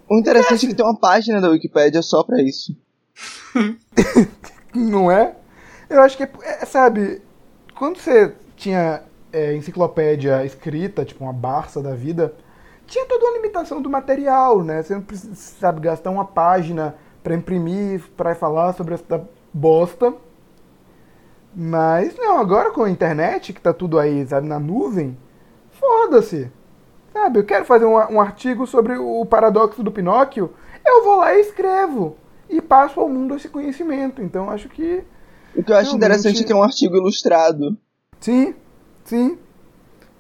O 0.10 0.18
interessante 0.20 0.66
é 0.66 0.70
que 0.70 0.76
tem 0.76 0.86
uma 0.86 0.98
página 0.98 1.42
da 1.42 1.50
Wikipédia 1.50 2.02
só 2.02 2.24
pra 2.24 2.42
isso. 2.42 2.76
Não 4.74 5.12
é? 5.12 5.36
Eu 5.90 6.02
acho 6.02 6.18
que, 6.18 6.24
é, 6.24 6.66
sabe, 6.66 7.22
quando 7.78 7.98
você 8.00 8.34
tinha 8.56 9.04
é, 9.32 9.56
enciclopédia 9.56 10.44
escrita, 10.46 11.06
tipo 11.06 11.24
uma 11.24 11.34
Barça 11.34 11.82
da 11.82 11.94
vida, 11.94 12.34
tinha 12.94 13.06
toda 13.08 13.26
uma 13.26 13.34
limitação 13.38 13.82
do 13.82 13.90
material, 13.90 14.64
né? 14.64 14.84
Você 14.84 14.94
não 14.94 15.02
precisa, 15.02 15.34
sabe, 15.36 15.82
gastar 15.82 16.12
uma 16.12 16.26
página 16.26 16.96
pra 17.24 17.34
imprimir, 17.36 18.04
pra 18.16 18.36
falar 18.36 18.74
sobre 18.74 18.94
essa 18.94 19.28
bosta. 19.54 20.14
Mas, 21.56 22.16
não, 22.18 22.40
agora 22.40 22.72
com 22.72 22.84
a 22.84 22.90
internet, 22.90 23.54
que 23.54 23.62
tá 23.62 23.74
tudo 23.74 24.00
aí, 24.00 24.26
sabe, 24.26 24.48
na 24.48 24.60
nuvem, 24.60 25.18
foda-se. 25.72 26.52
Sabe, 27.12 27.40
eu 27.40 27.44
quero 27.46 27.64
fazer 27.66 27.86
um, 27.86 27.94
um 27.96 28.20
artigo 28.20 28.66
sobre 28.66 28.98
o 28.98 29.24
paradoxo 29.26 29.84
do 29.84 29.92
Pinóquio, 29.92 30.52
eu 30.86 31.04
vou 31.04 31.18
lá 31.18 31.36
e 31.36 31.42
escrevo. 31.42 32.18
E 32.50 32.62
passo 32.62 33.00
ao 33.00 33.08
mundo 33.10 33.36
esse 33.36 33.48
conhecimento. 33.50 34.22
Então, 34.22 34.50
acho 34.50 34.68
que 34.70 35.04
O 35.56 35.64
que 35.64 35.72
eu 35.72 35.76
acho 35.78 35.92
Realmente- 35.92 35.96
interessante 35.96 36.42
é 36.42 36.46
que 36.46 36.52
é 36.52 36.56
um 36.56 36.64
artigo 36.64 36.96
ilustrado. 36.96 37.78
Sim, 38.20 38.54
sim. 39.04 39.38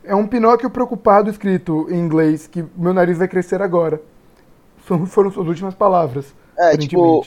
É 0.04 0.13
um 0.13 0.28
Pinóquio 0.28 0.70
preocupado 0.70 1.30
escrito 1.30 1.88
em 1.89 1.98
inglês 2.00 2.46
que 2.48 2.63
meu 2.76 2.94
nariz 2.94 3.18
vai 3.18 3.28
crescer 3.28 3.62
agora. 3.62 4.02
São- 4.88 5.06
Foram 5.06 5.32
suas 5.32 5.48
últimas 5.48 5.74
palavras. 5.76 6.34
É, 6.58 6.76
tipo, 6.78 7.26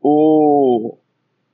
o, 0.00 0.96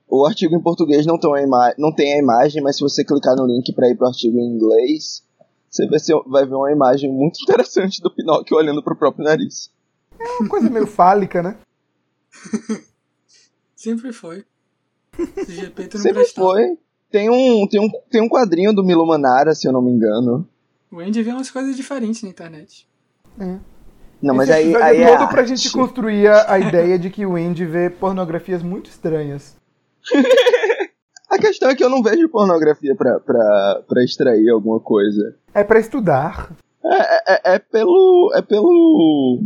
o 0.07 0.25
artigo 0.25 0.55
em 0.55 0.61
português 0.61 1.05
não 1.05 1.19
tem, 1.19 1.33
a 1.33 1.41
ima- 1.41 1.73
não 1.77 1.93
tem 1.93 2.13
a 2.13 2.17
imagem, 2.17 2.61
mas 2.63 2.77
se 2.77 2.81
você 2.81 3.03
clicar 3.03 3.35
no 3.35 3.45
link 3.45 3.73
pra 3.73 3.89
ir 3.89 3.95
pro 3.97 4.07
artigo 4.07 4.37
em 4.37 4.55
inglês, 4.55 5.23
você 5.69 5.85
vai, 5.87 5.99
ser- 5.99 6.21
vai 6.27 6.45
ver 6.45 6.55
uma 6.55 6.71
imagem 6.71 7.11
muito 7.11 7.39
interessante 7.43 8.01
do 8.01 8.09
Pinóquio 8.13 8.55
olhando 8.57 8.81
pro 8.81 8.95
próprio 8.95 9.25
nariz. 9.25 9.69
É 10.19 10.39
uma 10.39 10.49
coisa 10.49 10.69
meio 10.69 10.87
fálica, 10.87 11.43
né? 11.43 11.57
Sempre 13.75 14.13
foi. 14.13 14.45
Esse 15.37 15.51
GP 15.55 15.89
não 15.93 16.01
Sempre 16.01 16.13
prestava. 16.23 16.47
foi. 16.47 16.77
Tem 17.11 17.29
um, 17.29 17.67
tem, 17.67 17.79
um, 17.79 17.89
tem 18.09 18.21
um 18.21 18.29
quadrinho 18.29 18.73
do 18.73 18.83
Milo 18.83 19.05
Manara, 19.05 19.53
se 19.53 19.67
eu 19.67 19.73
não 19.73 19.81
me 19.81 19.91
engano. 19.91 20.47
O 20.93 20.99
Andy 20.99 21.23
vê 21.23 21.31
umas 21.31 21.49
coisas 21.49 21.75
diferentes 21.75 22.21
na 22.21 22.29
internet. 22.29 22.87
Não, 24.21 24.35
mas 24.35 24.47
Esse 24.47 24.57
aí, 24.59 24.75
aí 24.75 25.01
é 25.01 25.09
é 25.09 25.17
todo 25.17 25.27
pra 25.27 25.43
gente 25.43 25.71
construir 25.71 26.27
a, 26.27 26.53
a 26.53 26.59
ideia 26.59 26.99
de 26.99 27.09
que 27.09 27.25
o 27.25 27.35
Andy 27.35 27.65
vê 27.65 27.89
pornografias 27.89 28.61
muito 28.61 28.89
estranhas. 28.91 29.55
A 31.29 31.37
questão 31.39 31.71
é 31.71 31.75
que 31.75 31.83
eu 31.83 31.89
não 31.89 32.03
vejo 32.03 32.29
pornografia 32.29 32.95
pra, 32.95 33.19
pra, 33.19 33.81
pra 33.87 34.03
extrair 34.03 34.47
alguma 34.49 34.79
coisa. 34.79 35.35
É 35.51 35.63
pra 35.63 35.79
estudar. 35.79 36.51
É, 36.85 37.33
é, 37.33 37.55
é 37.55 37.59
pelo. 37.59 38.31
É 38.35 38.41
pelo. 38.43 39.41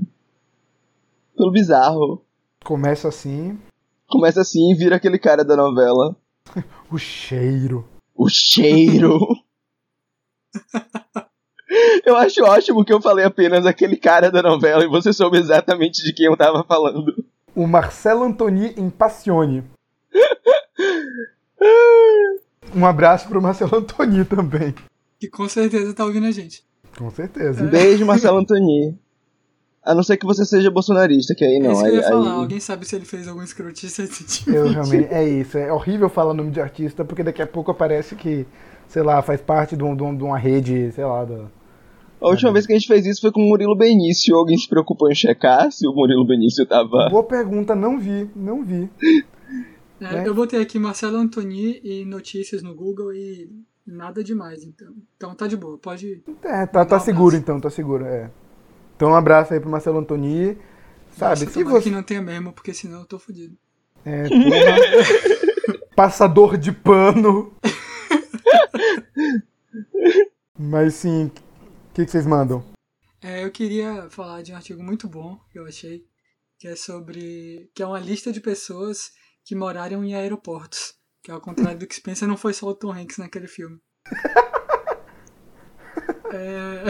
Pelo 1.38 1.50
bizarro. 1.50 2.22
Começa 2.62 3.08
assim, 3.08 3.58
Começa 4.10 4.42
assim 4.42 4.72
e 4.72 4.76
vira 4.76 4.98
aquele 4.98 5.18
cara 5.18 5.46
da 5.46 5.56
novela. 5.56 6.14
o 6.92 6.98
cheiro. 6.98 7.88
O 8.14 8.28
cheiro. 8.28 9.18
Eu 12.06 12.16
acho 12.16 12.44
ótimo 12.44 12.84
que 12.86 12.94
eu 12.94 13.02
falei 13.02 13.26
apenas 13.26 13.66
aquele 13.66 13.98
cara 13.98 14.32
da 14.32 14.42
novela 14.42 14.84
e 14.84 14.88
você 14.88 15.12
soube 15.14 15.38
exatamente 15.38 16.04
de 16.04 16.14
quem 16.14 16.26
eu 16.28 16.38
tava 16.38 16.64
falando. 16.64 17.14
O 17.56 17.66
Marcelo 17.68 18.24
Antoni 18.24 18.74
em 18.78 18.90
Passione. 18.90 19.64
Um 22.76 22.86
abraço 22.86 23.28
pro 23.28 23.42
Marcelo 23.42 23.78
Antoni 23.78 24.24
também. 24.26 24.76
Que 25.20 25.28
com 25.30 25.48
certeza 25.48 25.94
tá 25.94 26.06
ouvindo 26.06 26.28
a 26.28 26.32
gente. 26.32 26.64
Com 26.98 27.10
certeza. 27.10 27.64
Beijo, 27.64 28.06
Marcelo 28.06 28.38
Antoni. 28.40 28.98
A 29.84 29.96
não 29.96 30.04
ser 30.04 30.18
que 30.18 30.26
você 30.26 30.46
seja 30.46 30.70
bolsonarista, 30.70 31.34
que 31.34 31.46
aí 31.46 31.56
é 31.56 31.60
não. 31.60 31.72
isso 31.72 31.82
que 31.82 31.88
eu 31.88 31.92
Aí, 31.92 31.98
ia 31.98 32.04
falar. 32.04 32.32
aí- 32.34 32.38
Alguém 32.40 32.60
sabe 32.60 32.86
se 32.86 32.96
ele 32.96 33.06
fez 33.06 33.26
alguma 33.28 33.46
escrotice 33.46 34.02
recentemente? 34.02 34.50
Eu 34.54 34.68
realmente. 34.68 35.14
É 35.14 35.28
isso. 35.28 35.58
É 35.58 35.72
horrível 35.72 36.10
falar 36.10 36.34
nome 36.34 36.52
de 36.52 36.60
artista, 36.60 37.06
porque 37.06 37.24
daqui 37.24 37.42
a 37.42 37.48
pouco 37.48 37.72
aparece 37.72 38.14
que, 38.16 38.46
sei 38.90 39.02
lá, 39.02 39.22
faz 39.22 39.40
parte 39.42 39.78
de, 39.78 39.84
um- 39.84 39.96
de 39.96 40.04
um- 40.04 40.16
de 40.16 40.24
uma 40.24 40.38
rede, 40.38 40.92
sei 40.92 41.06
lá, 41.06 41.24
da. 41.24 41.46
A 42.20 42.30
última 42.30 42.52
vez 42.52 42.66
que 42.66 42.74
a 42.74 42.78
gente 42.78 42.88
fez 42.88 43.06
isso 43.06 43.22
foi 43.22 43.32
com 43.32 43.42
o 43.42 43.48
Murilo 43.48 43.76
Benício. 43.76 44.36
Alguém 44.36 44.58
se 44.58 44.68
preocupou 44.68 45.12
em 45.12 45.16
checar 45.16 45.72
se 45.72 45.88
o 45.88 45.94
Murilo 45.94 46.26
Benício 46.26 46.66
tava. 46.66 47.10
Boa 47.10 47.24
pergunta, 47.24 47.76
não 47.76 48.00
vi, 48.00 48.28
não 48.36 48.64
vi. 48.64 48.90
É, 49.02 49.38
É. 50.00 50.28
Eu 50.28 50.36
botei 50.36 50.62
aqui 50.62 50.78
Marcelo 50.78 51.18
Antoni 51.18 51.82
e 51.84 52.06
notícias 52.06 52.62
no 52.62 52.76
Google 52.76 53.12
e 53.16 53.50
nada 53.86 54.24
demais, 54.24 54.64
então. 54.64 54.94
Então 55.16 55.34
tá 55.34 55.48
de 55.48 55.58
boa, 55.58 55.76
pode. 55.80 56.22
É, 56.44 56.68
tá, 56.68 56.86
tá 56.86 56.98
Um 56.98 57.00
seguro 57.00 57.36
então, 57.36 57.60
tá 57.60 57.72
seguro, 57.72 58.06
é. 58.06 58.30
Então 58.96 59.10
um 59.10 59.16
abraço 59.16 59.56
aí 59.56 59.60
pro 59.60 59.68
Marcelo 59.70 59.98
Antoni. 59.98 60.56
Sabe, 61.12 61.46
Nossa, 61.46 61.52
se 61.52 61.64
você. 61.64 61.90
que 61.90 61.96
não 61.96 62.04
tenha 62.04 62.22
mesmo, 62.22 62.54
porque 62.54 62.76
senão 62.76 63.00
eu 63.00 63.06
tô 63.06 63.18
fudido. 63.18 63.58
É, 64.06 64.30
porra. 64.30 65.78
Passador 65.96 66.58
de 66.58 66.72
pano. 66.72 67.52
Mas 70.60 70.94
sim, 70.94 71.32
que, 71.98 72.06
que 72.06 72.12
vocês 72.12 72.28
mandam? 72.28 72.64
É, 73.24 73.44
eu 73.44 73.52
queria 73.52 74.08
falar 74.12 74.44
de 74.44 74.54
um 74.54 74.56
artigo 74.56 74.84
muito 74.84 75.08
bom 75.08 75.40
que 75.52 75.58
eu 75.58 75.66
achei, 75.66 76.06
que 76.60 76.68
é 76.68 76.76
sobre. 76.76 77.72
que 77.74 77.82
é 77.82 77.88
uma 77.88 78.00
lista 78.00 78.32
de 78.32 78.40
pessoas 78.40 79.10
que 79.44 79.56
moraram 79.56 80.04
em 80.04 80.14
aeroportos. 80.14 80.94
Que 81.24 81.32
ao 81.32 81.42
contrário 81.42 81.80
do 81.80 81.88
que 81.88 81.96
se 81.96 82.02
pensa, 82.02 82.28
não 82.28 82.38
foi 82.38 82.54
só 82.54 82.68
o 82.68 82.76
Tom 82.76 82.92
Hanks 82.92 83.18
naquele 83.18 83.48
filme. 83.48 83.80
É... 86.30 86.84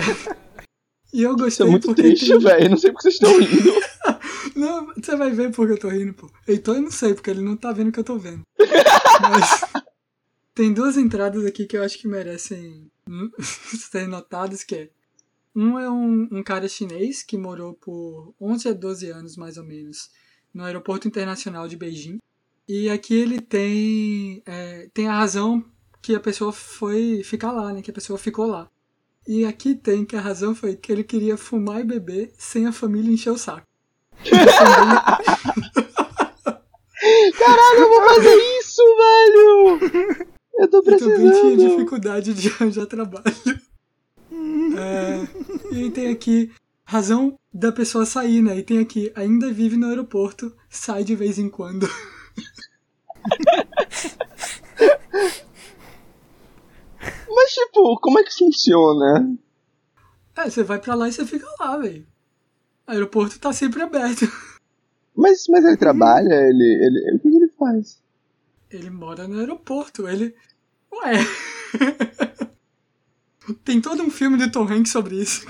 E 1.14 1.22
eu 1.22 1.36
Isso 1.36 1.44
gostei 1.44 1.68
é 1.68 1.70
muito 1.70 1.88
porque 1.88 2.02
triste, 2.02 2.28
tem... 2.28 2.40
velho. 2.40 2.70
Não 2.72 2.78
sei 2.78 2.92
porque 2.92 3.04
vocês 3.04 3.14
estão 3.14 3.40
rindo. 3.40 3.72
Não, 4.58 4.88
você 4.96 5.16
vai 5.16 5.30
ver 5.30 5.52
porque 5.52 5.74
eu 5.74 5.80
tô 5.80 5.90
rindo, 5.90 6.14
pô. 6.14 6.30
Heitor 6.48 6.76
eu 6.76 6.82
não 6.82 6.92
sei, 6.92 7.14
porque 7.14 7.30
ele 7.30 7.42
não 7.42 7.56
tá 7.56 7.72
vendo 7.72 7.90
o 7.90 7.92
que 7.92 8.00
eu 8.00 8.04
tô 8.04 8.18
vendo. 8.18 8.42
Mas 9.22 9.62
tem 10.56 10.74
duas 10.74 10.98
entradas 10.98 11.46
aqui 11.46 11.68
que 11.68 11.78
eu 11.78 11.84
acho 11.84 12.00
que 12.00 12.08
merecem 12.08 12.92
hum, 13.08 13.30
ser 13.40 14.08
notadas, 14.08 14.64
que 14.64 14.76
é 14.76 14.90
um 15.58 15.80
é 15.80 15.90
um, 15.90 16.28
um 16.32 16.44
cara 16.44 16.68
chinês 16.68 17.24
que 17.24 17.36
morou 17.36 17.74
por 17.74 18.36
11 18.40 18.70
a 18.70 18.74
12 18.74 19.10
anos, 19.10 19.36
mais 19.36 19.58
ou 19.58 19.64
menos, 19.64 20.10
no 20.54 20.64
aeroporto 20.64 21.08
internacional 21.08 21.68
de 21.68 21.76
Beijing. 21.76 22.20
E 22.68 22.90
aqui 22.90 23.16
ele 23.16 23.42
tem, 23.42 24.44
é, 24.46 24.88
tem 24.94 25.08
a 25.08 25.18
razão 25.18 25.66
que 26.02 26.14
a 26.14 26.20
pessoa 26.20 26.52
foi 26.54 27.24
ficar 27.24 27.52
lá, 27.52 27.74
né? 27.74 27.82
Que 27.82 27.90
a 27.90 27.94
pessoa 27.94 28.20
ficou 28.20 28.46
lá. 28.46 28.70
E 29.28 29.46
aqui 29.46 29.74
tem 29.74 30.06
que 30.06 30.16
a 30.16 30.22
razão 30.22 30.54
foi 30.54 30.76
que 30.76 30.92
ele 30.92 31.04
queria 31.04 31.36
fumar 31.38 31.82
e 31.82 31.84
beber 31.84 32.32
sem 32.38 32.68
a 32.68 32.72
família 32.72 33.12
encher 33.12 33.32
o 33.32 33.38
saco. 33.38 33.66
Caralho, 37.38 37.80
eu 37.80 37.90
vou 37.90 38.06
fazer 38.10 38.36
isso, 38.60 38.82
velho! 38.98 39.80
Eu 40.60 40.68
tô 40.70 40.80
E 40.80 40.84
também 40.84 40.98
tinha 40.98 41.16
precisando. 41.16 41.58
dificuldade 41.58 42.34
de 42.34 42.48
arranjar 42.50 42.86
trabalho. 42.86 43.24
É, 44.78 45.28
e 45.72 45.84
aí 45.84 45.92
tem 45.92 46.10
aqui 46.10 46.52
razão 46.86 47.38
da 47.54 47.72
pessoa 47.72 48.06
sair, 48.06 48.42
né? 48.42 48.58
E 48.58 48.64
tem 48.64 48.80
aqui, 48.80 49.12
ainda 49.16 49.52
vive 49.52 49.76
no 49.76 49.88
aeroporto, 49.88 50.56
sai 50.70 51.04
de 51.04 51.16
vez 51.16 51.40
em 51.40 51.50
quando. 51.50 51.88
Mas, 57.30 57.54
tipo, 57.54 58.00
como 58.00 58.20
é 58.20 58.24
que 58.24 58.34
funciona? 58.34 59.38
É, 60.36 60.50
você 60.50 60.64
vai 60.64 60.80
pra 60.80 60.96
lá 60.96 61.08
e 61.08 61.12
você 61.12 61.26
fica 61.26 61.48
lá, 61.60 61.78
velho. 61.78 62.06
O 62.88 62.92
aeroporto 62.92 63.40
tá 63.40 63.52
sempre 63.52 63.82
aberto. 63.82 64.26
Mas, 65.16 65.46
mas 65.50 65.66
ele 65.66 65.78
trabalha? 65.78 66.34
Ele, 66.34 66.64
ele, 66.64 67.16
o 67.16 67.20
que 67.20 67.30
que 67.30 67.36
ele 67.36 67.52
faz? 67.58 68.00
Ele 68.70 68.90
mora 68.90 69.28
no 69.28 69.40
aeroporto, 69.40 70.08
ele. 70.08 70.36
Ué. 70.94 71.14
Tem 73.68 73.82
todo 73.82 74.02
um 74.02 74.10
filme 74.10 74.38
do 74.38 74.50
Tom 74.50 74.64
Hanks 74.66 74.94
sobre 74.94 75.22
isso. 75.22 75.46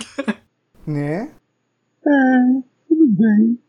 Né? 0.87 1.31
É, 2.03 2.61
tudo 2.87 3.05
bem. 3.09 3.59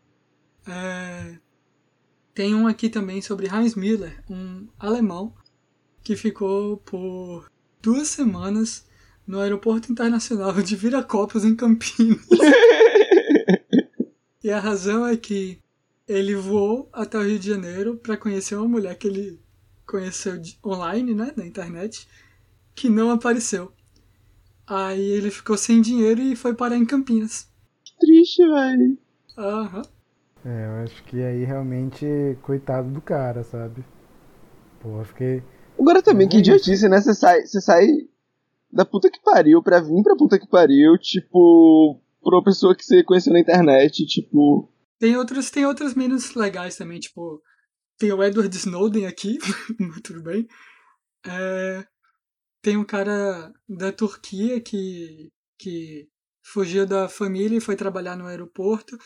É, 0.67 1.35
Tem 2.33 2.55
um 2.55 2.65
aqui 2.65 2.89
também 2.89 3.21
sobre 3.21 3.45
Heinz 3.45 3.75
Miller, 3.75 4.23
um 4.27 4.67
alemão 4.79 5.35
que 6.01 6.15
ficou 6.15 6.77
por 6.77 7.47
duas 7.79 8.07
semanas 8.07 8.87
no 9.27 9.39
aeroporto 9.39 9.91
internacional 9.91 10.51
de 10.63 10.75
Viracopos, 10.75 11.45
em 11.45 11.55
Campinas. 11.55 12.25
e 14.43 14.49
a 14.49 14.59
razão 14.59 15.05
é 15.05 15.15
que 15.15 15.59
ele 16.07 16.33
voou 16.33 16.89
até 16.91 17.19
o 17.19 17.23
Rio 17.23 17.37
de 17.37 17.49
Janeiro 17.49 17.97
para 17.97 18.17
conhecer 18.17 18.55
uma 18.55 18.67
mulher 18.67 18.97
que 18.97 19.07
ele 19.07 19.39
conheceu 19.85 20.39
de- 20.39 20.57
online, 20.65 21.13
né, 21.13 21.31
na 21.37 21.45
internet, 21.45 22.07
que 22.73 22.89
não 22.89 23.11
apareceu. 23.11 23.71
Aí 24.69 25.01
ele 25.01 25.31
ficou 25.31 25.57
sem 25.57 25.81
dinheiro 25.81 26.21
e 26.21 26.35
foi 26.35 26.53
parar 26.53 26.77
em 26.77 26.85
Campinas. 26.85 27.47
Triste, 27.99 28.47
velho. 28.47 28.97
Aham. 29.37 29.81
É, 30.45 30.67
eu 30.67 30.83
acho 30.83 31.03
que 31.03 31.21
aí 31.21 31.43
realmente, 31.43 32.05
coitado 32.43 32.89
do 32.89 33.01
cara, 33.01 33.43
sabe? 33.43 33.83
Pô, 34.79 34.99
eu 34.99 35.05
fiquei. 35.05 35.43
Agora 35.77 36.01
também, 36.01 36.27
que 36.29 36.37
isso. 36.37 36.51
idiotice, 36.51 36.87
né? 36.87 37.01
Você 37.01 37.13
sai, 37.13 37.41
você 37.41 37.59
sai 37.59 37.87
da 38.71 38.85
puta 38.85 39.09
que 39.09 39.19
pariu 39.21 39.61
pra 39.63 39.81
vir 39.81 40.03
pra 40.03 40.15
puta 40.15 40.39
que 40.39 40.47
pariu, 40.47 40.97
tipo, 40.97 41.99
pra 42.21 42.37
uma 42.37 42.43
pessoa 42.43 42.75
que 42.75 42.85
você 42.85 43.03
conheceu 43.03 43.33
na 43.33 43.39
internet, 43.39 44.05
tipo. 44.05 44.71
Tem 44.99 45.17
outras, 45.17 45.49
tem 45.49 45.65
outras 45.65 45.95
menos 45.95 46.35
legais 46.35 46.75
também, 46.77 46.99
tipo, 46.99 47.41
tem 47.97 48.11
o 48.13 48.23
Edward 48.23 48.55
Snowden 48.55 49.07
aqui, 49.07 49.37
tudo 50.03 50.21
bem. 50.21 50.47
É, 51.25 51.85
tem 52.61 52.77
um 52.77 52.83
cara 52.83 53.51
da 53.67 53.91
Turquia 53.91 54.59
que, 54.61 55.31
que 55.57 56.07
fugiu 56.43 56.85
da 56.85 57.07
família 57.07 57.57
e 57.57 57.61
foi 57.61 57.75
trabalhar 57.75 58.15
no 58.15 58.25
aeroporto. 58.25 58.97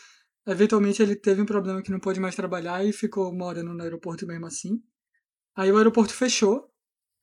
Eventualmente 0.46 1.02
ele 1.02 1.16
teve 1.16 1.40
um 1.40 1.46
problema 1.46 1.82
que 1.82 1.90
não 1.90 2.00
pôde 2.00 2.20
mais 2.20 2.34
trabalhar 2.34 2.84
e 2.84 2.92
ficou 2.92 3.32
morando 3.32 3.72
no 3.72 3.82
aeroporto 3.82 4.26
mesmo 4.26 4.46
assim. 4.46 4.82
Aí 5.56 5.70
o 5.70 5.76
aeroporto 5.76 6.12
fechou, 6.12 6.68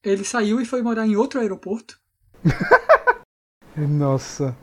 ele 0.03 0.23
saiu 0.23 0.59
e 0.59 0.65
foi 0.65 0.81
morar 0.81 1.05
em 1.05 1.15
outro 1.15 1.39
aeroporto. 1.39 1.99
Nossa. 3.75 4.55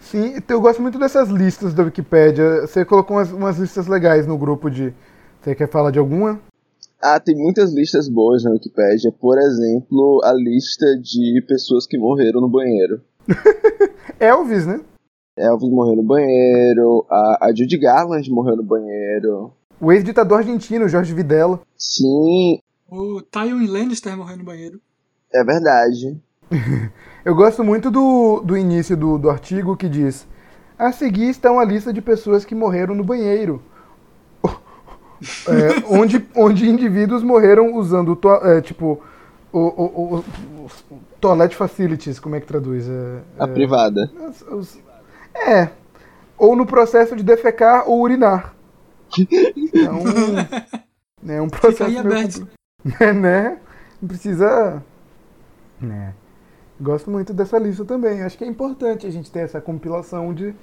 Sim, 0.00 0.34
eu 0.48 0.60
gosto 0.60 0.82
muito 0.82 0.98
dessas 0.98 1.28
listas 1.28 1.72
da 1.72 1.84
Wikipédia. 1.84 2.62
Você 2.62 2.84
colocou 2.84 3.16
umas, 3.16 3.30
umas 3.30 3.58
listas 3.58 3.86
legais 3.86 4.26
no 4.26 4.36
grupo 4.36 4.68
de. 4.68 4.92
Você 5.40 5.54
quer 5.54 5.70
falar 5.70 5.90
de 5.90 5.98
alguma? 5.98 6.40
Ah, 7.02 7.18
tem 7.18 7.34
muitas 7.36 7.74
listas 7.74 8.08
boas 8.08 8.44
na 8.44 8.52
Wikipédia. 8.52 9.10
Por 9.20 9.36
exemplo, 9.38 10.20
a 10.24 10.32
lista 10.32 10.86
de 11.00 11.44
pessoas 11.48 11.86
que 11.86 11.98
morreram 11.98 12.40
no 12.40 12.48
banheiro. 12.48 13.00
Elvis, 14.20 14.66
né? 14.66 14.80
Elvis 15.36 15.68
morreu 15.70 15.96
no 15.96 16.02
banheiro, 16.02 17.06
a, 17.10 17.46
a 17.46 17.54
Judy 17.54 17.78
Garland 17.78 18.30
morreu 18.30 18.56
no 18.56 18.62
banheiro. 18.62 19.50
O 19.80 19.90
ex-ditador 19.90 20.38
argentino, 20.38 20.86
Jorge 20.88 21.14
Videla. 21.14 21.60
Sim, 21.76 22.60
O 22.88 23.20
Tywin 23.22 23.66
Lannister 23.66 24.16
morreu 24.16 24.36
no 24.36 24.44
banheiro. 24.44 24.80
é 25.34 25.42
verdade. 25.42 26.20
Eu 27.24 27.34
gosto 27.34 27.64
muito 27.64 27.90
do, 27.90 28.40
do 28.40 28.56
início 28.56 28.96
do, 28.96 29.16
do 29.18 29.30
artigo 29.30 29.76
que 29.76 29.88
diz: 29.88 30.26
A 30.78 30.92
seguir 30.92 31.30
está 31.30 31.50
uma 31.50 31.64
lista 31.64 31.92
de 31.92 32.02
pessoas 32.02 32.44
que 32.44 32.54
morreram 32.54 32.94
no 32.94 33.02
banheiro. 33.02 33.62
É, 35.48 35.84
onde, 35.88 36.26
onde 36.34 36.68
indivíduos 36.68 37.22
morreram 37.22 37.74
usando, 37.74 38.16
to, 38.16 38.28
é, 38.28 38.60
tipo, 38.60 39.00
o, 39.52 39.58
o, 39.58 39.84
o, 39.84 40.24
o, 40.64 41.00
toilet 41.20 41.54
facilities, 41.54 42.18
como 42.18 42.34
é 42.34 42.40
que 42.40 42.46
traduz? 42.46 42.88
É, 42.88 43.20
A 43.38 43.46
privada. 43.46 44.10
os- 44.28 44.42
os- 44.42 44.78
é, 45.34 45.68
ou 46.36 46.56
no 46.56 46.66
processo 46.66 47.14
de 47.14 47.22
defecar 47.22 47.88
ou 47.88 48.00
urinar. 48.02 48.54
Então, 49.56 50.00
é 51.28 51.40
um 51.40 51.48
processo 51.48 51.84
aí 51.84 52.02
meio 52.04 52.28
compli- 52.32 52.48
né? 53.14 53.58
Não 54.00 54.08
precisa... 54.08 54.82
Né. 55.80 56.14
Gosto 56.80 57.10
muito 57.10 57.32
dessa 57.32 57.58
lista 57.58 57.84
também. 57.84 58.22
Acho 58.22 58.36
que 58.38 58.44
é 58.44 58.46
importante 58.46 59.06
a 59.06 59.10
gente 59.10 59.30
ter 59.30 59.40
essa 59.40 59.60
compilação 59.60 60.32
de 60.34 60.54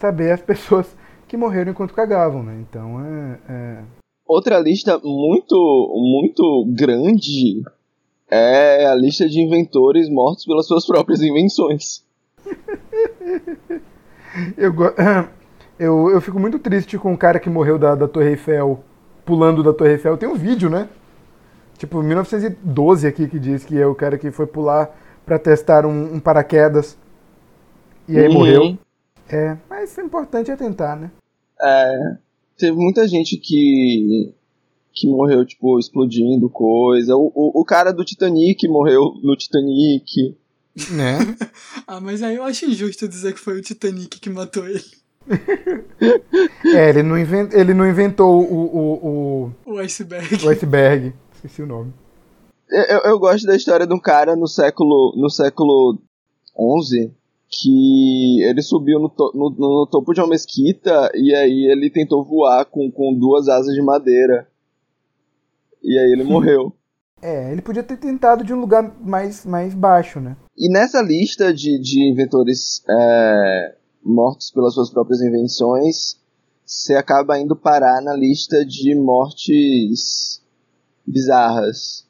saber 0.00 0.32
as 0.32 0.40
pessoas 0.40 0.86
que 1.28 1.36
morreram 1.36 1.70
enquanto 1.72 1.94
cagavam, 1.94 2.42
né? 2.42 2.56
Então 2.68 3.00
é. 3.04 3.38
é- 3.48 3.82
Outra 4.28 4.58
lista 4.58 5.00
muito, 5.02 5.56
muito 5.96 6.66
grande 6.76 7.62
é 8.30 8.84
a 8.86 8.94
lista 8.94 9.26
de 9.26 9.40
inventores 9.40 10.08
mortos 10.10 10.44
pelas 10.44 10.66
suas 10.66 10.86
próprias 10.86 11.22
invenções. 11.22 12.04
Eu, 14.56 14.72
eu, 15.80 16.10
eu 16.10 16.20
fico 16.20 16.38
muito 16.38 16.58
triste 16.58 16.98
com 16.98 17.12
o 17.12 17.18
cara 17.18 17.40
que 17.40 17.48
morreu 17.48 17.78
da, 17.78 17.94
da 17.94 18.06
Torre 18.06 18.28
Eiffel, 18.30 18.84
pulando 19.24 19.62
da 19.62 19.72
Torre 19.72 19.92
Eiffel. 19.92 20.16
Tem 20.18 20.28
um 20.28 20.34
vídeo, 20.34 20.68
né? 20.68 20.88
Tipo, 21.78 22.02
1912 22.02 23.06
aqui 23.06 23.26
que 23.26 23.38
diz 23.38 23.64
que 23.64 23.76
é 23.80 23.86
o 23.86 23.94
cara 23.94 24.18
que 24.18 24.30
foi 24.30 24.46
pular 24.46 24.94
pra 25.24 25.38
testar 25.38 25.86
um, 25.86 26.14
um 26.14 26.20
paraquedas. 26.20 26.96
E 28.06 28.18
aí 28.18 28.28
Uhum. 28.28 28.34
morreu. 28.34 28.78
É, 29.28 29.56
mas 29.68 29.96
o 29.96 30.02
importante 30.02 30.50
é 30.50 30.56
tentar, 30.56 30.94
né? 30.94 31.10
É, 31.60 32.16
teve 32.58 32.76
muita 32.76 33.06
gente 33.08 33.36
que 33.38 34.34
que 34.92 35.06
morreu, 35.06 35.46
tipo, 35.46 35.78
explodindo 35.78 36.50
coisa. 36.50 37.14
O, 37.16 37.30
o, 37.32 37.60
o 37.60 37.64
cara 37.64 37.92
do 37.92 38.04
Titanic 38.04 38.66
morreu 38.66 39.14
no 39.22 39.36
Titanic. 39.36 40.36
Né? 40.90 41.18
Ah, 41.86 42.00
mas 42.00 42.22
aí 42.22 42.34
eu 42.36 42.42
acho 42.42 42.66
injusto 42.66 43.08
dizer 43.08 43.32
que 43.32 43.38
foi 43.40 43.58
o 43.58 43.62
Titanic 43.62 44.18
que 44.20 44.28
matou 44.28 44.66
ele. 44.68 44.82
É, 46.74 46.88
ele 46.90 47.02
não, 47.02 47.18
inven- 47.18 47.48
ele 47.52 47.72
não 47.74 47.88
inventou 47.88 48.42
o, 48.42 49.50
o, 49.66 49.72
O 49.74 49.78
iceberg. 49.78 50.44
o, 50.44 50.46
o 50.46 50.50
iceberg. 50.50 51.12
Esqueci 51.34 51.62
o 51.62 51.66
nome. 51.66 51.92
Eu, 52.70 52.98
eu 53.12 53.18
gosto 53.18 53.46
da 53.46 53.56
história 53.56 53.86
de 53.86 53.94
um 53.94 53.98
cara 54.00 54.36
no 54.36 54.46
século 54.46 55.14
no 55.16 55.30
século 55.30 55.98
11 56.58 57.10
que 57.50 58.42
ele 58.44 58.60
subiu 58.62 58.98
no, 59.00 59.08
to- 59.08 59.32
no- 59.34 59.50
no 59.50 59.86
topo 59.90 60.12
de 60.12 60.20
uma 60.20 60.28
mesquita 60.28 61.10
e 61.14 61.34
aí 61.34 61.70
ele 61.70 61.88
tentou 61.90 62.22
voar 62.24 62.64
com, 62.66 62.90
com 62.90 63.14
duas 63.14 63.48
asas 63.48 63.74
de 63.74 63.80
madeira. 63.82 64.46
E 65.82 65.98
aí 65.98 66.12
ele 66.12 66.24
morreu. 66.28 66.72
É, 67.20 67.50
ele 67.50 67.62
podia 67.62 67.82
ter 67.82 67.96
tentado 67.96 68.44
de 68.44 68.52
um 68.54 68.60
lugar 68.60 68.94
mais, 69.00 69.44
mais 69.44 69.74
baixo, 69.74 70.20
né? 70.20 70.36
E 70.56 70.70
nessa 70.70 71.00
lista 71.02 71.52
de, 71.52 71.78
de 71.80 72.08
inventores 72.12 72.82
é, 72.88 73.74
mortos 74.04 74.50
pelas 74.52 74.74
suas 74.74 74.90
próprias 74.90 75.20
invenções, 75.20 76.16
você 76.64 76.94
acaba 76.94 77.38
indo 77.40 77.56
parar 77.56 78.00
na 78.02 78.14
lista 78.14 78.64
de 78.64 78.94
mortes 78.94 80.40
bizarras. 81.06 82.06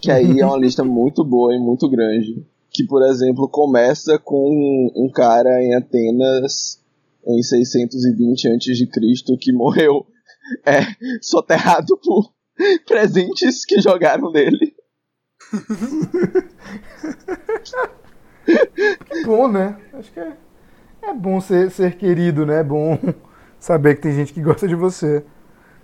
Que 0.00 0.10
aí 0.10 0.40
é 0.40 0.44
uma 0.46 0.58
lista 0.60 0.84
muito 0.84 1.24
boa 1.24 1.54
e 1.54 1.58
muito 1.58 1.88
grande. 1.88 2.44
Que, 2.70 2.84
por 2.86 3.02
exemplo, 3.02 3.48
começa 3.48 4.18
com 4.18 4.90
um 4.94 5.10
cara 5.12 5.62
em 5.62 5.74
Atenas 5.74 6.80
em 7.26 7.42
620 7.42 8.48
a.C. 8.48 9.36
que 9.40 9.52
morreu 9.52 10.06
é, 10.64 10.80
soterrado 11.20 11.98
por 11.98 12.32
presentes 12.86 13.64
que 13.64 13.80
jogaram 13.80 14.30
nele. 14.30 14.74
Bom, 19.24 19.48
né? 19.48 19.76
Acho 19.92 20.12
que 20.12 20.20
é, 20.20 20.32
é 21.02 21.14
bom 21.14 21.40
ser, 21.40 21.70
ser 21.70 21.96
querido, 21.96 22.46
né? 22.46 22.60
É 22.60 22.64
bom 22.64 22.98
saber 23.58 23.96
que 23.96 24.02
tem 24.02 24.14
gente 24.14 24.32
que 24.32 24.40
gosta 24.40 24.66
de 24.66 24.74
você. 24.74 25.24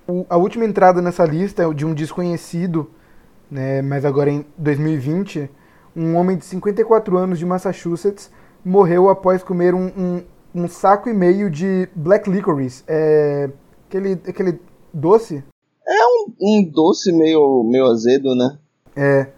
O- 0.07 0.25
a 0.29 0.37
última 0.37 0.65
entrada 0.65 1.03
nessa 1.03 1.25
lista 1.25 1.63
é 1.63 1.75
de 1.75 1.85
um 1.85 1.95
desconhecido, 1.95 2.91
né? 3.51 3.83
Mas 3.83 4.05
agora 4.05 4.31
em 4.31 4.45
2020, 4.57 5.51
um 5.97 6.17
homem 6.17 6.37
de 6.37 6.45
54 6.45 7.17
anos 7.17 7.39
de 7.39 7.47
Massachusetts 7.47 8.31
morreu 8.65 9.09
após 9.09 9.43
comer 9.43 9.75
um, 9.75 9.87
um, 9.87 10.25
um 10.55 10.69
saco 10.69 11.09
e 11.09 11.15
meio 11.15 11.51
de 11.51 11.89
black 11.95 12.29
licorice. 12.29 12.83
É, 12.87 13.51
aquele, 13.89 14.13
aquele 14.13 14.61
doce? 14.93 15.45
Um 16.41 16.65
doce 16.65 17.13
meio, 17.13 17.63
meio 17.65 17.87
azedo, 17.87 18.35
né? 18.35 18.59
É, 18.97 19.33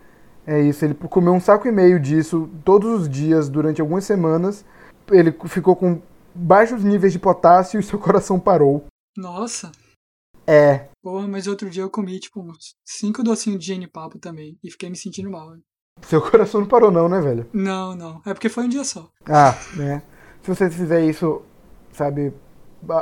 é 0.46 0.60
isso. 0.62 0.84
Ele 0.84 0.94
comeu 0.94 1.32
um 1.32 1.40
saco 1.40 1.66
e 1.66 1.72
meio 1.72 1.98
disso 1.98 2.48
todos 2.64 3.02
os 3.02 3.08
dias 3.08 3.48
durante 3.48 3.80
algumas 3.80 4.04
semanas. 4.04 4.64
Ele 5.10 5.32
ficou 5.46 5.74
com 5.76 6.00
baixos 6.34 6.84
níveis 6.84 7.12
de 7.12 7.18
potássio 7.18 7.80
e 7.80 7.82
seu 7.82 7.98
coração 8.00 8.38
parou. 8.38 8.84
Nossa. 9.16 9.72
É. 10.46 10.88
Porra, 11.02 11.26
mas 11.26 11.46
outro 11.46 11.68
dia 11.68 11.82
eu 11.82 11.90
comi, 11.90 12.20
tipo, 12.20 12.40
uns 12.40 12.76
cinco 12.84 13.22
docinhos 13.22 13.58
de 13.58 13.66
genipapo 13.66 14.18
também. 14.18 14.56
E 14.62 14.70
fiquei 14.70 14.88
me 14.88 14.96
sentindo 14.96 15.30
mal. 15.30 15.50
né? 15.50 15.58
Seu 16.02 16.20
coração 16.20 16.60
não 16.60 16.68
parou, 16.68 16.90
não, 16.90 17.08
né, 17.08 17.20
velho? 17.20 17.46
Não, 17.52 17.94
não. 17.94 18.20
É 18.24 18.32
porque 18.32 18.48
foi 18.48 18.64
um 18.64 18.68
dia 18.68 18.84
só. 18.84 19.08
Ah, 19.28 19.56
né? 19.76 20.02
Se 20.42 20.48
você 20.48 20.70
fizer 20.70 21.04
isso, 21.04 21.42
sabe, 21.92 22.32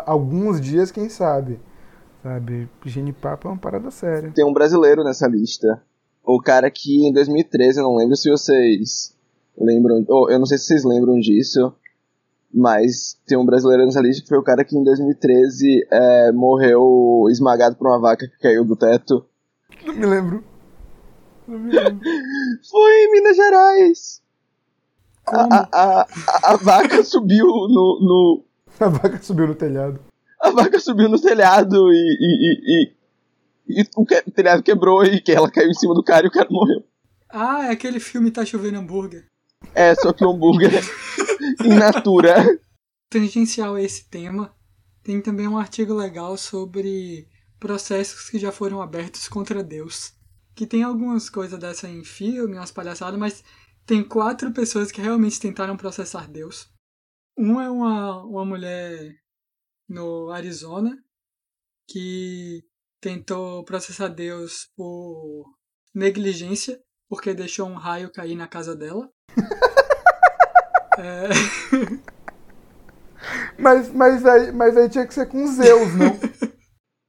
alguns 0.06 0.60
dias, 0.60 0.90
quem 0.90 1.08
sabe? 1.08 1.60
Sabe, 2.22 2.68
genipapo 2.86 3.48
é 3.48 3.50
uma 3.50 3.58
parada 3.58 3.90
séria. 3.90 4.32
Tem 4.34 4.44
um 4.44 4.52
brasileiro 4.52 5.04
nessa 5.04 5.26
lista. 5.28 5.82
O 6.24 6.40
cara 6.40 6.70
que 6.70 7.06
em 7.06 7.12
2013, 7.12 7.78
eu 7.78 7.84
não 7.84 7.96
lembro 7.96 8.16
se 8.16 8.30
vocês 8.30 9.14
lembram, 9.58 10.04
ou 10.08 10.30
eu 10.30 10.38
não 10.38 10.46
sei 10.46 10.56
se 10.56 10.64
vocês 10.64 10.84
lembram 10.84 11.18
disso, 11.18 11.70
mas 12.52 13.18
tem 13.26 13.36
um 13.36 13.44
brasileiro 13.44 13.84
nessa 13.84 14.00
lista 14.00 14.22
que 14.22 14.28
foi 14.28 14.38
o 14.38 14.42
cara 14.42 14.64
que 14.64 14.76
em 14.76 14.82
2013 14.82 15.86
é, 15.90 16.32
morreu 16.32 17.26
esmagado 17.28 17.76
por 17.76 17.88
uma 17.88 18.00
vaca 18.00 18.26
que 18.26 18.38
caiu 18.38 18.64
do 18.64 18.74
teto. 18.74 19.26
Não 19.84 19.94
me 19.94 20.06
lembro. 20.06 20.42
Foi 22.70 22.92
em 23.04 23.12
Minas 23.12 23.36
Gerais! 23.36 24.22
A, 25.26 25.42
a, 25.42 25.68
a, 25.72 26.00
a- 26.02 26.52
a 26.52 26.56
vaca 26.56 27.02
subiu 27.02 27.46
no, 27.46 27.98
no. 28.00 28.44
A 28.80 28.88
vaca 28.88 29.22
subiu 29.22 29.46
no 29.46 29.54
telhado. 29.54 30.00
A 30.40 30.50
vaca 30.50 30.78
subiu 30.80 31.08
no 31.08 31.18
telhado 31.20 31.90
e. 31.92 31.96
e, 31.96 32.82
e, 32.82 32.82
e- 32.82 33.80
e 33.80 33.88
o, 33.96 34.04
que- 34.04 34.22
o 34.26 34.30
telhado 34.30 34.62
quebrou 34.62 35.02
e 35.04 35.20
que 35.20 35.32
ela 35.32 35.50
caiu 35.50 35.70
em 35.70 35.74
cima 35.74 35.94
do 35.94 36.02
cara 36.02 36.26
e 36.26 36.28
o 36.28 36.32
cara 36.32 36.48
morreu. 36.50 36.84
Ah, 37.30 37.66
é 37.66 37.70
aquele 37.70 37.98
filme 37.98 38.30
Tá 38.30 38.44
Chovendo 38.44 38.78
Hambúrguer. 38.78 39.26
É, 39.74 39.94
só 39.94 40.12
que 40.12 40.22
o 40.24 40.30
hambúrguer 40.30 40.70
in 41.64 41.68
natura. 41.74 42.34
Tangencial 43.08 43.76
a 43.76 43.82
esse 43.82 44.04
tema, 44.10 44.52
tem 45.02 45.20
também 45.22 45.48
um 45.48 45.56
artigo 45.56 45.94
legal 45.94 46.36
sobre 46.36 47.26
processos 47.58 48.28
que 48.28 48.38
já 48.38 48.52
foram 48.52 48.82
abertos 48.82 49.26
contra 49.28 49.62
Deus. 49.64 50.12
Que 50.54 50.66
tem 50.66 50.82
algumas 50.82 51.28
coisas 51.28 51.58
dessa 51.58 51.88
em 51.88 52.04
filme, 52.04 52.56
umas 52.56 52.70
palhaçadas, 52.70 53.18
mas 53.18 53.42
tem 53.84 54.02
quatro 54.02 54.52
pessoas 54.52 54.92
que 54.92 55.00
realmente 55.00 55.40
tentaram 55.40 55.76
processar 55.76 56.28
Deus. 56.28 56.68
Uma 57.36 57.64
é 57.64 57.70
uma, 57.70 58.22
uma 58.24 58.44
mulher 58.44 59.16
no 59.88 60.30
Arizona 60.30 60.96
que 61.88 62.62
tentou 63.00 63.64
processar 63.64 64.08
Deus 64.08 64.68
por 64.76 65.44
negligência, 65.94 66.80
porque 67.08 67.34
deixou 67.34 67.68
um 67.68 67.74
raio 67.74 68.12
cair 68.12 68.36
na 68.36 68.46
casa 68.48 68.74
dela. 68.76 69.10
É, 70.96 71.28
Mas, 73.58 73.90
mas, 73.92 74.24
aí, 74.26 74.52
mas 74.52 74.76
aí 74.76 74.88
tinha 74.88 75.06
que 75.06 75.14
ser 75.14 75.26
com 75.26 75.46
Zeus, 75.46 75.94
não? 75.94 76.18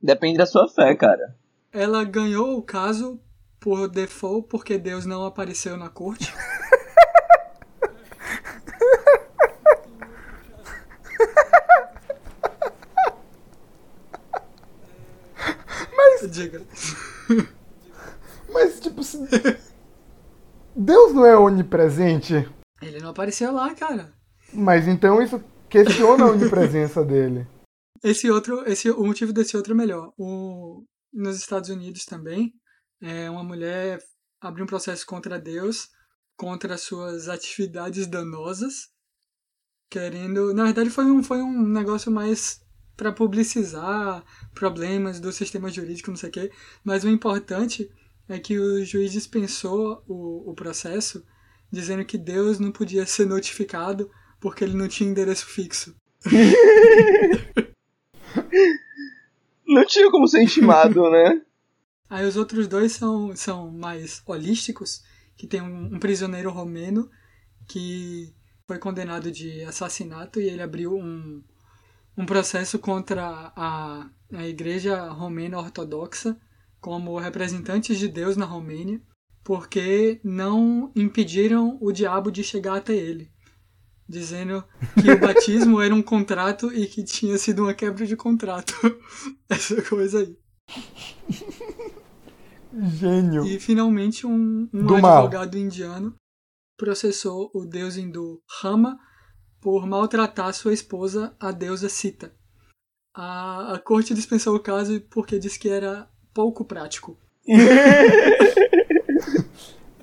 Depende 0.02 0.38
da 0.38 0.46
sua 0.46 0.68
fé, 0.68 0.96
cara. 0.96 1.36
ela 1.72 2.04
ganhou 2.04 2.58
o 2.58 2.64
caso 2.64 3.20
por 3.66 3.90
default 3.90 4.48
porque 4.48 4.78
Deus 4.78 5.08
não 5.08 5.26
apareceu 5.26 5.76
na 5.76 5.90
corte. 5.90 6.32
Mas, 15.98 16.30
Diga. 16.30 16.62
mas 18.54 18.80
tipo, 18.80 19.04
se... 19.04 19.18
Deus 20.76 21.14
não 21.14 21.26
é 21.26 21.36
onipresente? 21.36 22.48
Ele 22.80 23.00
não 23.00 23.10
apareceu 23.10 23.52
lá, 23.52 23.74
cara. 23.74 24.14
Mas 24.54 24.88
então 24.88 25.20
isso 25.24 25.44
questiona 25.68 26.26
a 26.26 26.32
onipresença 26.32 27.04
dele. 27.04 27.48
Esse 28.04 28.30
outro, 28.30 28.64
esse, 28.70 28.92
o 28.92 29.04
motivo 29.04 29.34
desse 29.34 29.58
outro 29.58 29.74
é 29.74 29.76
melhor. 29.76 30.14
O, 30.20 30.84
nos 31.12 31.38
Estados 31.38 31.72
Unidos 31.72 32.06
também, 32.06 32.54
é, 33.06 33.30
uma 33.30 33.44
mulher 33.44 34.00
abriu 34.42 34.64
um 34.64 34.68
processo 34.68 35.06
contra 35.06 35.40
Deus, 35.40 35.90
contra 36.36 36.76
suas 36.76 37.30
atividades 37.30 38.08
danosas, 38.08 38.90
querendo. 39.88 40.56
Na 40.56 40.64
verdade, 40.64 40.90
foi 40.90 41.06
um, 41.06 41.22
foi 41.22 41.40
um 41.40 41.68
negócio 41.68 42.12
mais 42.12 42.66
para 42.98 43.12
publicizar 43.12 44.24
problemas 44.56 45.20
do 45.20 45.32
sistema 45.32 45.70
jurídico, 45.70 46.10
não 46.10 46.18
sei 46.18 46.30
o 46.30 46.32
quê. 46.32 46.52
Mas 46.84 47.04
o 47.04 47.10
importante 47.10 47.88
é 48.28 48.40
que 48.40 48.58
o 48.58 48.84
juiz 48.84 49.12
dispensou 49.12 50.04
o, 50.08 50.50
o 50.50 50.56
processo, 50.56 51.24
dizendo 51.72 52.04
que 52.04 52.18
Deus 52.18 52.58
não 52.58 52.72
podia 52.72 53.06
ser 53.06 53.28
notificado 53.28 54.10
porque 54.40 54.64
ele 54.64 54.76
não 54.76 54.88
tinha 54.88 55.10
endereço 55.10 55.46
fixo. 55.46 55.96
Não 59.68 59.84
tinha 59.84 60.12
como 60.12 60.28
ser 60.28 60.44
intimado, 60.44 61.10
né? 61.10 61.42
Aí 62.10 62.26
os 62.26 62.36
outros 62.36 62.68
dois 62.68 62.92
são, 62.92 63.36
são 63.36 63.72
mais 63.72 64.22
holísticos, 64.26 65.04
que 65.36 65.48
tem 65.48 65.62
um, 65.62 65.96
um 65.96 66.00
prisioneiro 66.00 66.52
romeno 66.52 67.10
que 67.68 68.34
foi 68.68 68.78
condenado 68.80 69.32
de 69.32 69.64
assassinato 69.64 70.40
e 70.40 70.48
ele 70.48 70.62
abriu 70.62 70.96
um, 70.96 71.44
um 72.18 72.26
processo 72.26 72.80
contra 72.80 73.52
a, 73.56 74.10
a 74.34 74.48
Igreja 74.48 75.10
Romena 75.10 75.60
Ortodoxa 75.60 76.38
como 76.80 77.18
representantes 77.18 77.98
de 77.98 78.08
Deus 78.08 78.38
na 78.38 78.46
Romênia, 78.46 79.02
porque 79.44 80.20
não 80.24 80.92
impediram 80.96 81.80
o 81.82 81.92
diabo 81.92 82.32
de 82.32 82.44
chegar 82.44 82.78
até 82.78 82.96
ele, 82.96 83.32
dizendo 84.08 84.64
que 85.02 85.10
o 85.10 85.18
batismo 85.20 85.82
era 85.82 85.96
um 85.96 86.02
contrato 86.02 86.72
e 86.72 86.86
que 86.86 87.04
tinha 87.04 87.40
sido 87.40 87.64
uma 87.64 87.74
quebra 87.74 88.06
de 88.06 88.16
contrato. 88.16 88.76
Essa 89.50 89.82
coisa 89.82 90.20
aí. 90.20 90.38
Gênio. 92.74 93.46
E 93.46 93.60
finalmente 93.60 94.28
um, 94.28 94.68
um 94.74 94.86
Do 94.86 94.98
mal. 95.00 95.20
advogado 95.20 95.58
indiano 95.58 96.14
processou 96.78 97.50
o 97.54 97.66
deus 97.66 97.96
hindu 97.96 98.42
Rama 98.62 99.00
por 99.62 99.88
maltratar 99.88 100.54
sua 100.54 100.74
esposa, 100.74 101.36
a 101.40 101.52
deusa 101.52 101.90
Sita. 101.90 102.34
A, 103.14 103.76
a 103.76 103.80
corte 103.80 104.14
dispensou 104.14 104.56
o 104.56 104.60
caso 104.60 105.00
porque 105.10 105.40
disse 105.40 105.58
que 105.58 105.70
era 105.70 106.10
pouco 106.34 106.66
prático. 106.66 107.18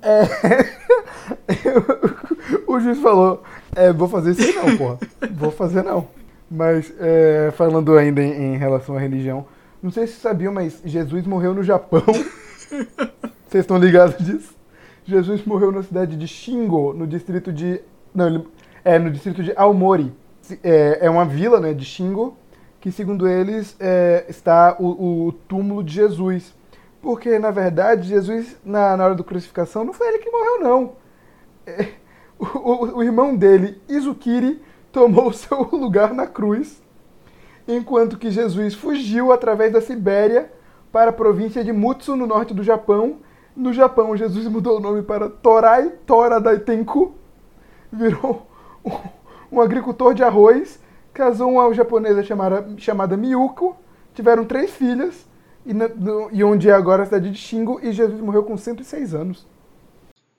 o 2.67 2.79
juiz 2.79 2.99
falou: 2.99 3.43
é, 3.75 3.91
vou 3.93 4.07
fazer 4.07 4.31
isso 4.31 4.53
não, 4.53 4.77
porra. 4.77 4.99
Vou 5.31 5.51
fazer 5.51 5.83
não. 5.83 6.07
Mas, 6.49 6.91
é, 6.99 7.51
falando 7.55 7.95
ainda 7.97 8.21
em, 8.21 8.53
em 8.53 8.57
relação 8.57 8.95
à 8.95 8.99
religião, 8.99 9.45
não 9.83 9.91
sei 9.91 10.07
se 10.07 10.13
vocês 10.13 10.21
sabiam, 10.21 10.53
mas 10.53 10.81
Jesus 10.85 11.25
morreu 11.27 11.53
no 11.53 11.61
Japão. 11.63 12.01
Vocês 13.47 13.63
estão 13.63 13.77
ligados 13.77 14.17
disso? 14.25 14.55
Jesus 15.05 15.45
morreu 15.45 15.71
na 15.71 15.83
cidade 15.83 16.15
de 16.17 16.27
Shingo, 16.27 16.93
no 16.93 17.05
distrito 17.05 17.51
de. 17.51 17.81
Não, 18.15 18.27
ele, 18.27 18.47
é, 18.83 18.97
no 18.97 19.11
distrito 19.11 19.43
de 19.43 19.53
Aomori. 19.55 20.11
É, 20.63 20.99
é 21.05 21.09
uma 21.09 21.25
vila, 21.25 21.59
né, 21.59 21.73
de 21.73 21.85
Shingo, 21.85 22.35
que 22.81 22.91
segundo 22.91 23.27
eles 23.27 23.75
é, 23.79 24.25
está 24.27 24.75
o, 24.79 25.27
o 25.27 25.31
túmulo 25.47 25.83
de 25.83 25.93
Jesus. 25.93 26.53
Porque, 27.01 27.37
na 27.37 27.51
verdade, 27.51 28.07
Jesus, 28.07 28.55
na, 28.65 28.95
na 28.97 29.05
hora 29.05 29.15
da 29.15 29.23
crucificação, 29.23 29.83
não 29.83 29.93
foi 29.93 30.07
ele 30.07 30.19
que 30.19 30.31
morreu, 30.31 30.61
não. 30.61 30.93
É, 31.67 31.89
o, 32.39 32.45
o- 32.45 32.97
o 32.97 33.03
irmão 33.03 33.35
dele, 33.35 33.81
Izukiri, 33.87 34.61
tomou 34.91 35.27
o 35.27 35.33
seu 35.33 35.61
lugar 35.71 36.13
na 36.13 36.25
cruz, 36.27 36.81
enquanto 37.67 38.17
que 38.17 38.29
Jesus 38.31 38.73
fugiu 38.73 39.31
através 39.31 39.71
da 39.71 39.81
Sibéria 39.81 40.51
para 40.91 41.09
a 41.09 41.13
província 41.13 41.63
de 41.63 41.71
Mutsu, 41.71 42.15
no 42.15 42.27
norte 42.27 42.53
do 42.53 42.63
Japão. 42.63 43.17
No 43.55 43.71
Japão, 43.71 44.15
Jesus 44.17 44.47
mudou 44.47 44.77
o 44.77 44.79
nome 44.79 45.03
para 45.03 45.29
Torai 45.29 45.89
Tora 46.05 46.39
Daitenku, 46.41 47.13
virou 47.91 48.47
um, 49.51 49.61
agricultor 49.61 50.13
de 50.15 50.23
arroz, 50.23 50.79
casou 51.13 51.51
uma 51.51 51.71
japonesa 51.73 52.23
chamada, 52.23 52.67
chamada 52.77 53.15
Miyuko, 53.15 53.75
tiveram 54.15 54.43
três 54.45 54.71
filhas, 54.71 55.25
e, 55.65 55.73
no- 55.73 56.29
e 56.31 56.43
onde 56.43 56.67
é 56.69 56.73
agora 56.73 57.03
a 57.03 57.05
cidade 57.05 57.29
de 57.29 57.37
Shingo, 57.37 57.79
e 57.83 57.91
Jesus 57.91 58.19
morreu 58.19 58.43
com 58.43 58.57
106 58.57 59.13
anos. 59.13 59.47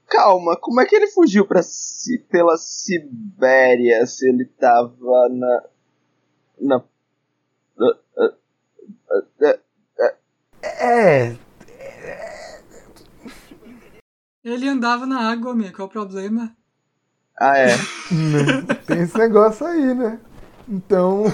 Calma, 0.09 0.57
como 0.61 0.81
é 0.81 0.85
que 0.85 0.95
ele 0.97 1.07
fugiu 1.07 1.47
pra, 1.47 1.63
Si- 1.63 2.19
pela 2.31 2.57
Sibéria 2.57 4.05
se 4.07 4.29
ele 4.29 4.45
tava 4.45 5.29
na. 5.31 5.63
na. 6.61 6.85
Ah, 9.15 9.23
ah, 9.43 9.59
ah, 10.01 10.15
ah, 10.63 10.81
É, 10.83 11.37
Ele 14.45 14.69
andava 14.69 15.07
na 15.07 15.31
água, 15.31 15.55
minha, 15.55 15.73
qual 15.73 15.89
o 15.89 15.91
problema? 15.91 16.55
Ah, 17.39 17.57
é. 17.59 17.77
né? 18.11 18.75
tem 18.87 19.01
esse 19.03 19.17
negócio 19.17 19.67
aí, 19.67 19.95
né? 19.95 20.19
Então, 20.69 21.25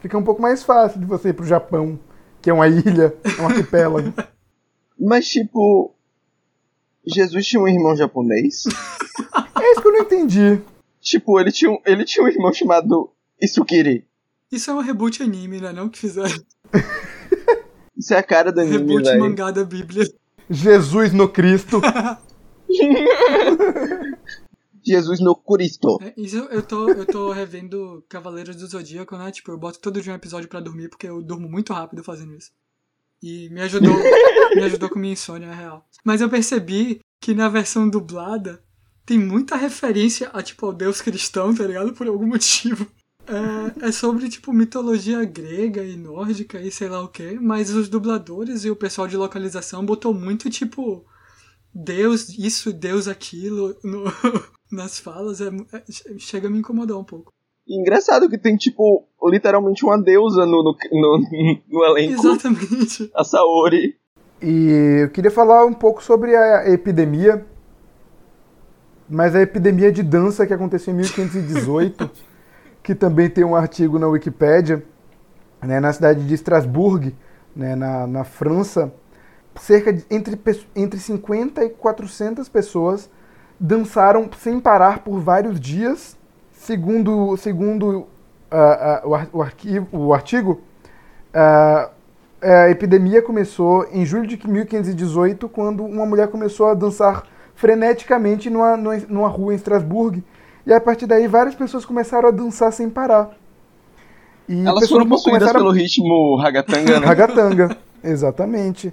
fica 0.00 0.16
um 0.18 0.22
pouco 0.24 0.40
mais 0.40 0.62
fácil 0.62 1.00
de 1.00 1.06
você 1.06 1.30
ir 1.30 1.34
pro 1.34 1.44
Japão, 1.44 1.98
que 2.40 2.50
é 2.50 2.52
uma 2.52 2.68
ilha, 2.68 3.14
é 3.24 3.42
um 3.42 3.46
arquipélago. 3.46 4.12
Mas, 4.98 5.28
tipo. 5.28 5.94
Jesus 7.06 7.46
tinha 7.46 7.62
um 7.62 7.68
irmão 7.68 7.96
japonês? 7.96 8.64
É 9.58 9.72
isso 9.72 9.80
que 9.80 9.88
eu 9.88 9.92
não 9.92 10.00
entendi. 10.00 10.60
tipo, 11.00 11.40
ele 11.40 11.50
tinha, 11.50 11.70
um, 11.70 11.80
ele 11.86 12.04
tinha 12.04 12.24
um 12.24 12.28
irmão 12.28 12.52
chamado 12.52 13.10
Isukiri. 13.40 14.06
Isso 14.52 14.70
é 14.70 14.74
um 14.74 14.80
reboot 14.80 15.22
anime, 15.22 15.60
né? 15.60 15.72
Não 15.72 15.88
que 15.88 15.98
fizeram 15.98 16.28
Isso 17.96 18.14
é 18.14 18.18
a 18.18 18.22
cara 18.22 18.50
do 18.50 18.60
anime, 18.60 18.78
reboot 18.78 19.04
velho. 19.04 19.20
mangá 19.20 19.50
da 19.50 19.64
Bíblia. 19.64 20.08
Jesus 20.48 21.12
no 21.12 21.28
Cristo. 21.28 21.80
Jesus 24.84 25.20
no 25.20 25.34
Cristo. 25.36 25.98
É, 26.00 26.14
isso 26.16 26.36
eu- 26.38 26.62
tô, 26.62 26.88
eu 26.90 27.04
tô 27.04 27.30
revendo 27.32 28.02
Cavaleiros 28.08 28.56
do 28.56 28.66
Zodíaco, 28.66 29.16
né? 29.16 29.30
Tipo, 29.30 29.50
eu 29.52 29.58
boto 29.58 29.78
todo 29.78 30.00
dia 30.00 30.12
um 30.12 30.16
episódio 30.16 30.48
pra 30.48 30.60
dormir, 30.60 30.88
porque 30.88 31.06
eu 31.06 31.22
durmo 31.22 31.48
muito 31.48 31.72
rápido 31.72 32.02
fazendo 32.02 32.34
isso. 32.34 32.50
E 33.22 33.50
me 33.50 33.60
ajudou, 33.60 33.92
me 34.56 34.62
ajudou 34.62 34.88
com 34.88 34.98
minha 34.98 35.12
insônia, 35.12 35.46
é 35.48 35.54
real. 35.54 35.86
Mas 36.02 36.20
eu 36.22 36.30
percebi 36.30 37.00
que 37.20 37.34
na 37.34 37.48
versão 37.50 37.88
dublada 37.88 38.62
tem 39.04 39.18
muita 39.18 39.56
referência 39.56 40.30
a, 40.32 40.42
tipo, 40.42 40.64
ao 40.64 40.72
deus 40.72 41.02
cristão, 41.02 41.54
tá 41.54 41.64
ligado? 41.66 41.92
Por 41.92 42.06
algum 42.06 42.26
motivo. 42.26 42.86
É, 43.28 43.88
é 43.88 43.92
sobre, 43.92 44.28
tipo, 44.28 44.52
mitologia 44.52 45.24
grega 45.24 45.84
e 45.84 45.96
nórdica 45.96 46.60
e 46.60 46.70
sei 46.70 46.88
lá 46.88 47.00
o 47.02 47.08
que, 47.08 47.38
mas 47.40 47.70
os 47.70 47.88
dubladores 47.88 48.64
e 48.64 48.70
o 48.70 48.76
pessoal 48.76 49.06
de 49.06 49.16
localização 49.16 49.84
botou 49.84 50.12
muito, 50.12 50.50
tipo, 50.50 51.04
Deus 51.72 52.28
isso, 52.38 52.72
Deus 52.72 53.06
aquilo 53.06 53.76
no- 53.84 54.04
nas 54.70 54.98
falas. 54.98 55.40
É, 55.40 55.46
é- 55.72 55.82
chega 56.18 56.48
a 56.48 56.50
me 56.50 56.58
incomodar 56.58 56.96
um 56.96 57.04
pouco. 57.04 57.32
Engraçado 57.68 58.28
que 58.28 58.36
tem, 58.36 58.56
tipo, 58.56 59.06
literalmente 59.24 59.84
uma 59.84 59.96
deusa 60.00 60.44
no, 60.44 60.62
no, 60.64 60.76
no, 60.92 61.24
no 61.68 61.84
elenco. 61.84 62.14
Exatamente. 62.20 63.08
A 63.14 63.22
Saori. 63.22 63.96
E 64.42 65.02
eu 65.02 65.10
queria 65.10 65.30
falar 65.30 65.64
um 65.66 65.72
pouco 65.74 66.02
sobre 66.02 66.34
a 66.34 66.68
epidemia, 66.72 67.46
mas 69.08 69.34
a 69.36 69.42
epidemia 69.42 69.92
de 69.92 70.02
dança 70.02 70.46
que 70.46 70.54
aconteceu 70.54 70.92
em 70.92 70.96
1518, 70.96 72.10
que 72.82 72.94
também 72.94 73.28
tem 73.28 73.44
um 73.44 73.56
artigo 73.56 73.98
na 73.98 74.08
Wikipédia, 74.08 74.82
né, 75.62 75.80
na 75.80 75.92
cidade 75.92 76.26
de 76.26 76.34
Estrasburgo, 76.34 77.12
né, 77.54 77.74
na, 77.76 78.06
na 78.06 78.24
França, 78.24 78.92
cerca 79.60 79.92
de 79.92 80.04
entre, 80.10 80.38
entre 80.74 80.98
50 80.98 81.64
e 81.64 81.70
400 81.70 82.48
pessoas 82.48 83.10
dançaram 83.58 84.30
sem 84.38 84.58
parar 84.60 85.00
por 85.00 85.20
vários 85.20 85.60
dias, 85.60 86.16
segundo, 86.52 87.36
segundo 87.36 88.06
ah, 88.50 89.00
ah, 89.04 89.08
o, 89.08 89.14
ar- 89.14 89.28
o 89.32 89.42
arquivo, 89.42 89.88
o 89.92 90.14
artigo, 90.14 90.60
ah, 91.34 91.90
a 92.42 92.70
epidemia 92.70 93.20
começou 93.20 93.86
em 93.92 94.04
julho 94.06 94.26
de 94.26 94.48
1518, 94.48 95.48
quando 95.48 95.84
uma 95.84 96.06
mulher 96.06 96.28
começou 96.28 96.68
a 96.68 96.74
dançar 96.74 97.24
freneticamente 97.54 98.48
numa, 98.48 98.76
numa 98.76 99.28
rua 99.28 99.52
em 99.52 99.56
Estrasburgo. 99.56 100.22
E 100.66 100.72
a 100.72 100.80
partir 100.80 101.06
daí 101.06 101.26
várias 101.26 101.54
pessoas 101.54 101.84
começaram 101.84 102.28
a 102.28 102.32
dançar 102.32 102.72
sem 102.72 102.88
parar. 102.88 103.30
E 104.48 104.60
Elas 104.60 104.80
pessoas 104.80 104.90
foram 104.90 105.08
possuídas 105.08 105.38
começaram 105.40 105.60
pelo 105.60 105.72
ritmo 105.72 106.36
ragatanga, 106.36 107.00
né? 107.00 107.06
Ragatanga, 107.06 107.76
exatamente. 108.02 108.92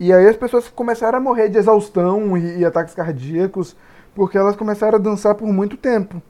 E 0.00 0.12
aí 0.12 0.26
as 0.26 0.36
pessoas 0.36 0.68
começaram 0.68 1.18
a 1.18 1.20
morrer 1.20 1.48
de 1.48 1.58
exaustão 1.58 2.36
e, 2.36 2.58
e 2.58 2.64
ataques 2.64 2.94
cardíacos, 2.94 3.76
porque 4.14 4.36
elas 4.36 4.56
começaram 4.56 4.96
a 4.96 5.00
dançar 5.00 5.34
por 5.34 5.46
muito 5.48 5.76
tempo. 5.76 6.20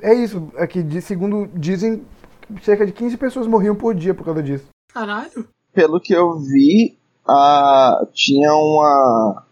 É 0.00 0.12
isso, 0.14 0.48
aqui, 0.56 0.82
de, 0.82 1.00
segundo 1.00 1.48
dizem, 1.54 2.02
cerca 2.62 2.84
de 2.84 2.92
15 2.92 3.16
pessoas 3.16 3.46
morriam 3.46 3.74
por 3.74 3.94
dia 3.94 4.14
por 4.14 4.24
causa 4.24 4.42
disso. 4.42 4.66
Caralho. 4.92 5.48
Pelo 5.72 6.00
que 6.00 6.12
eu 6.12 6.38
vi, 6.38 6.96
ah, 7.28 8.06
tinha 8.12 8.52
uma, 8.52 9.44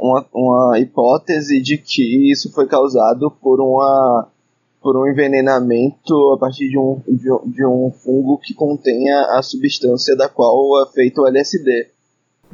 uma, 0.00 0.26
uma 0.32 0.78
hipótese 0.80 1.60
de 1.60 1.76
que 1.78 2.30
isso 2.32 2.50
foi 2.52 2.66
causado 2.66 3.30
por 3.30 3.60
uma 3.60 4.28
por 4.82 4.96
um 4.96 5.06
envenenamento 5.06 6.14
a 6.32 6.38
partir 6.38 6.70
de 6.70 6.78
um, 6.78 7.02
de, 7.06 7.30
um- 7.30 7.50
de 7.50 7.66
um 7.66 7.90
fungo 7.92 8.38
que 8.38 8.54
contenha 8.54 9.20
a 9.36 9.42
substância 9.42 10.16
da 10.16 10.26
qual 10.26 10.82
é 10.82 10.90
feito 10.90 11.20
o 11.20 11.26
LSD. 11.28 11.88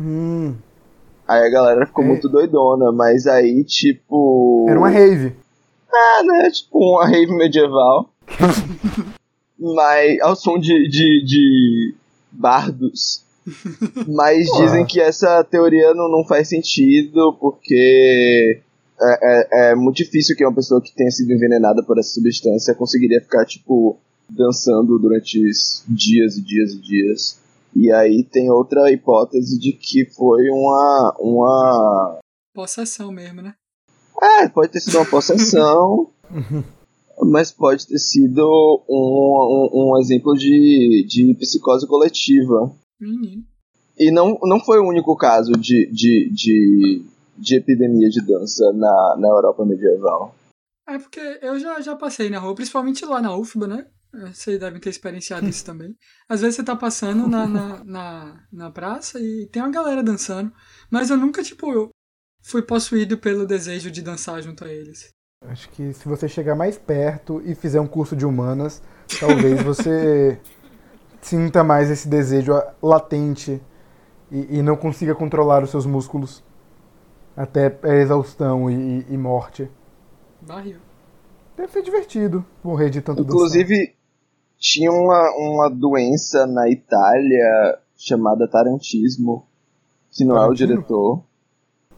Hum, 0.01 0.55
Aí 1.29 1.41
a 1.47 1.49
galera 1.49 1.87
ficou 1.87 2.03
É. 2.05 2.07
muito 2.09 2.29
doidona, 2.29 2.91
mas 2.93 3.27
aí, 3.29 3.63
tipo. 3.65 4.67
era 4.69 4.79
uma 4.79 4.89
rave. 4.89 5.35
Ah, 5.93 6.23
né? 6.25 6.51
Tipo 6.51 6.79
uma 6.79 7.07
rave 7.07 7.33
medieval. 7.37 8.11
mas 9.59 10.21
ao 10.21 10.37
som 10.37 10.59
de, 10.59 10.89
de, 10.89 11.25
de 11.25 11.95
bardos. 12.31 13.25
Mas 14.09 14.47
dizem 14.59 14.85
que 14.85 15.01
essa 15.01 15.43
teoria 15.45 15.95
não, 15.95 16.11
não 16.11 16.25
faz 16.25 16.49
sentido 16.49 17.37
porque 17.41 18.61
é, 19.01 19.19
é, 19.23 19.71
é 19.71 19.75
muito 19.75 19.97
difícil 19.97 20.37
que 20.37 20.45
uma 20.45 20.55
pessoa 20.55 20.81
que 20.81 20.95
tenha 20.95 21.11
sido 21.11 21.33
envenenada 21.33 21.83
por 21.83 21.99
essa 21.99 22.11
substância 22.11 22.75
conseguiria 22.75 23.21
ficar, 23.21 23.45
tipo, 23.45 23.99
dançando 24.29 24.99
durante 24.99 25.39
dias 25.89 26.37
e 26.37 26.43
dias 26.43 26.73
e 26.73 26.81
dias. 26.81 27.39
E 27.75 27.93
aí 27.93 28.25
tem 28.25 28.51
outra 28.51 28.91
hipótese 28.91 29.59
de 29.59 29.73
que 29.73 30.07
foi 30.07 30.49
uma. 30.51 31.15
uma. 31.21 32.19
Possessão 32.55 33.13
mesmo, 33.13 33.43
né? 33.43 33.55
É, 34.41 34.49
pode 34.49 34.73
ter 34.73 34.81
sido 34.81 34.97
uma 34.97 35.05
possessão. 35.05 36.09
mas 37.23 37.51
pode 37.51 37.87
ter 37.87 37.99
sido 37.99 38.43
um, 38.89 39.71
um, 39.73 39.95
um, 39.95 39.99
exemplo 39.99 40.35
de, 40.35 41.07
de 41.09 41.35
psicose 41.39 41.87
coletiva. 41.87 42.75
Menino. 43.01 43.45
E 43.99 44.11
não, 44.11 44.39
não 44.43 44.61
foi 44.61 44.79
o 44.79 44.89
único 44.89 45.17
caso 45.17 45.53
de, 45.53 45.91
de, 45.91 46.31
de, 46.33 47.05
de 47.37 47.57
epidemia 47.57 48.09
de 48.09 48.21
dança 48.21 48.73
na, 48.73 49.17
na 49.19 49.29
Europa 49.29 49.65
medieval. 49.65 50.35
É 50.89 50.99
porque 50.99 51.21
eu 51.43 51.59
já, 51.59 51.81
já 51.81 51.97
passei 51.97 52.31
na 52.31 52.39
rua, 52.39 52.55
principalmente 52.55 53.05
lá 53.05 53.21
na 53.21 53.37
UFBA, 53.37 53.67
né? 53.67 53.87
Vocês 54.33 54.59
devem 54.59 54.81
ter 54.81 54.91
experienciado 54.91 55.47
isso 55.49 55.65
também. 55.65 55.95
Às 56.29 56.41
vezes 56.41 56.57
você 56.57 56.65
tá 56.65 56.77
passando 56.77 57.27
na, 57.29 57.47
na, 57.47 57.85
na, 57.85 58.47
na, 58.51 58.71
praça 58.71 59.21
e 59.21 59.47
tem 59.53 59.63
uma 59.63 59.71
galera 59.71 60.03
dançando, 60.03 60.53
mas 60.91 61.11
eu 61.11 61.17
nunca, 61.17 61.43
tipo, 61.43 61.71
eu 61.73 61.91
fui 62.43 62.63
possuído 62.63 63.19
pelo 63.19 63.47
desejo 63.47 63.91
de 63.91 64.01
dançar 64.01 64.43
junto 64.43 64.65
a 64.65 64.73
eles. 64.73 65.11
Acho 65.45 65.69
que 65.71 65.93
se 65.93 66.09
você 66.09 66.29
chegar 66.29 66.55
mais 66.55 66.79
perto 66.79 67.43
e 67.45 67.55
fizer 67.55 67.81
um 67.81 67.87
curso 67.87 68.17
de 68.17 68.25
humanas, 68.25 68.83
talvez 69.21 69.63
você 69.63 70.41
sinta 71.21 71.65
mais 71.65 71.91
esse 71.91 72.09
desejo 72.09 72.53
latente 72.83 73.61
e, 74.31 74.59
e, 74.59 74.63
não 74.63 74.77
consiga 74.77 75.15
controlar 75.15 75.63
os 75.63 75.71
seus 75.71 75.87
músculos 75.87 76.43
até 77.37 77.79
a 77.83 77.95
exaustão 77.95 78.71
e, 78.71 79.07
e 79.09 79.17
morte. 79.17 79.71
Barril. 80.41 80.79
Deve 81.57 81.73
ser 81.73 81.83
divertido 81.83 82.45
morrer 82.63 82.91
de 82.91 83.01
tanto 83.01 83.23
Inclusive, 83.23 83.75
dançar. 83.75 83.95
tinha 84.59 84.91
uma, 84.91 85.31
uma 85.39 85.69
doença 85.71 86.47
na 86.47 86.69
Itália 86.69 87.79
chamada 87.97 88.49
tarantismo, 88.49 89.47
que 90.11 90.25
não 90.25 90.35
Tarantino? 90.35 90.73
é 90.73 90.75
o 90.75 90.77
diretor. 90.77 91.23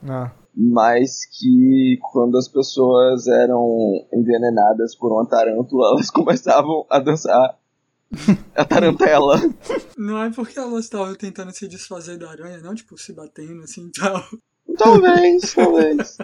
Ah 0.09 0.33
mas 0.61 1.25
que 1.25 2.01
quando 2.11 2.37
as 2.37 2.49
pessoas 2.49 3.29
eram 3.29 4.05
envenenadas 4.13 4.97
por 4.97 5.13
uma 5.13 5.25
tarântula, 5.25 5.91
elas 5.95 6.11
começavam 6.11 6.85
a 6.91 6.99
dançar 6.99 7.57
a 8.55 8.65
tarantela. 8.65 9.41
Não 9.97 10.23
é 10.23 10.31
porque 10.31 10.59
elas 10.59 10.85
estavam 10.85 11.15
tentando 11.15 11.53
se 11.53 11.69
desfazer 11.69 12.19
da 12.19 12.31
aranha, 12.31 12.59
não, 12.59 12.75
tipo, 12.75 12.97
se 12.99 13.13
batendo 13.13 13.63
assim 13.63 13.89
e 13.89 13.93
tal. 13.93 14.25
Talvez, 14.77 15.53
talvez. 15.55 16.19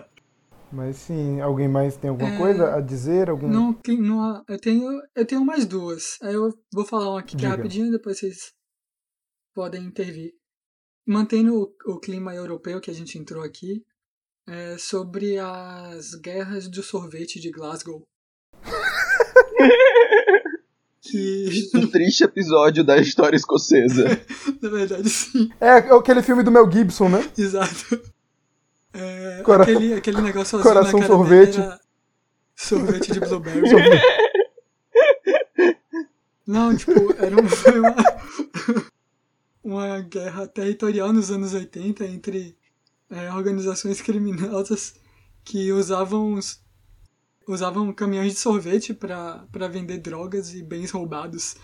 Mas 0.73 0.97
sim, 0.97 1.41
alguém 1.41 1.69
mais 1.69 1.97
tem 1.97 2.11
alguma 2.11 2.35
é... 2.35 2.39
coisa 2.39 2.75
a 2.75 2.81
dizer? 2.81 3.31
Algum... 3.31 3.49
Não, 3.49 3.79
não, 3.99 4.45
eu 4.49 4.59
tenho, 4.59 5.03
eu 5.15 5.27
tenho 5.27 5.45
mais 5.45 5.67
duas. 5.67 6.19
Aí 6.23 6.35
eu 6.35 6.53
vou 6.73 6.85
falar 6.85 7.11
uma 7.11 7.21
aqui 7.21 7.37
que 7.37 7.47
é 7.47 7.49
rapidinho 7.49 7.87
e 7.87 7.93
depois 7.93 8.19
vocês 8.19 8.53
podem 9.55 9.85
intervir. 9.85 10.33
Mantendo 11.07 11.55
o, 11.55 11.93
o 11.93 12.01
clima 12.01 12.35
europeu 12.35 12.81
que 12.81 12.91
a 12.91 12.95
gente 12.95 13.19
entrou 13.19 13.45
aqui, 13.45 13.85
é 14.49 14.77
sobre 14.77 15.39
as 15.39 16.15
guerras 16.15 16.69
do 16.69 16.83
sorvete 16.83 17.41
de 17.41 17.51
Glasgow. 17.51 18.03
que... 21.05 21.71
Um 21.75 21.87
triste 21.93 22.25
episódio 22.25 22.83
da 22.83 22.97
história 22.97 23.37
escocesa. 23.37 24.05
Na 24.61 24.69
verdade, 24.71 25.09
sim. 25.11 25.51
É 25.61 25.71
aquele 25.71 26.23
filme 26.23 26.43
do 26.43 26.51
Mel 26.51 26.71
Gibson, 26.71 27.09
né? 27.09 27.31
Exato. 27.37 28.01
É, 28.93 29.43
Cora... 29.43 29.65
aquele, 29.65 29.95
aquele 29.95 30.21
negócio 30.23 30.59
azul 30.59 30.73
Coração 30.73 31.01
na 31.01 31.07
cara 31.07 31.17
sorvete. 31.17 31.61
Sorvete 32.57 33.13
de 33.13 33.21
blueberry. 33.21 33.61
Não, 36.47 36.77
tipo, 36.77 36.93
era 37.19 37.35
um, 37.41 37.49
foi 37.49 37.81
uma, 37.81 37.97
uma 39.65 40.01
guerra 40.01 40.47
territorial 40.47 41.11
nos 41.13 41.31
anos 41.31 41.55
80 41.55 42.05
entre 42.05 42.57
é, 43.11 43.33
organizações 43.33 44.03
criminosas 44.03 44.95
que 45.43 45.73
usavam 45.73 46.39
usavam 47.47 47.93
caminhões 47.93 48.33
de 48.33 48.39
sorvete 48.39 48.95
para 48.95 49.69
vender 49.69 49.99
drogas 49.99 50.55
e 50.55 50.63
bens 50.63 50.91
roubados. 50.91 51.57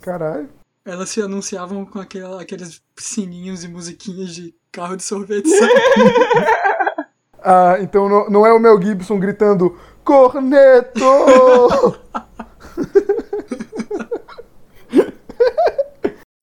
Caralho. 0.00 0.48
Elas 0.84 1.10
se 1.10 1.22
anunciavam 1.22 1.84
com 1.84 2.00
aquela, 2.00 2.42
aqueles 2.42 2.82
sininhos 2.96 3.62
e 3.62 3.68
musiquinhas 3.68 4.34
de 4.34 4.52
carro 4.70 4.96
de 4.96 5.04
sorvete. 5.04 5.48
ah, 7.40 7.76
então 7.80 8.08
não, 8.08 8.28
não 8.28 8.44
é 8.44 8.52
o 8.52 8.58
Mel 8.58 8.82
Gibson 8.82 9.20
gritando 9.20 9.78
Corneto! 10.04 11.00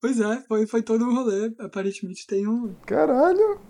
pois 0.00 0.18
é, 0.18 0.42
foi, 0.48 0.66
foi 0.66 0.82
todo 0.82 1.04
um 1.04 1.14
rolê. 1.14 1.52
Aparentemente 1.58 2.26
tem 2.26 2.48
um. 2.48 2.74
Caralho! 2.86 3.60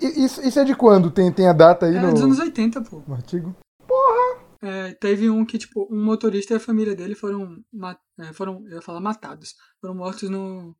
Isso, 0.00 0.40
isso 0.46 0.58
é 0.60 0.64
de 0.64 0.74
quando? 0.74 1.10
Tem, 1.10 1.30
tem 1.32 1.48
a 1.48 1.52
data 1.52 1.86
aí 1.86 1.96
é, 1.96 2.00
no... 2.00 2.12
dos 2.12 2.22
anos 2.22 2.38
80, 2.38 2.80
pô. 2.82 3.02
No 3.06 3.14
artigo? 3.14 3.54
É, 4.62 4.94
teve 4.94 5.28
um 5.28 5.44
que, 5.44 5.58
tipo, 5.58 5.92
um 5.92 6.04
motorista 6.04 6.54
e 6.54 6.56
a 6.56 6.60
família 6.60 6.94
dele 6.94 7.16
foram, 7.16 7.64
é, 8.20 8.32
foram 8.32 8.64
eu 8.68 8.76
ia 8.76 8.82
falar, 8.82 9.00
matados. 9.00 9.56
Foram 9.80 9.94
mortos 9.96 10.30
no, 10.30 10.76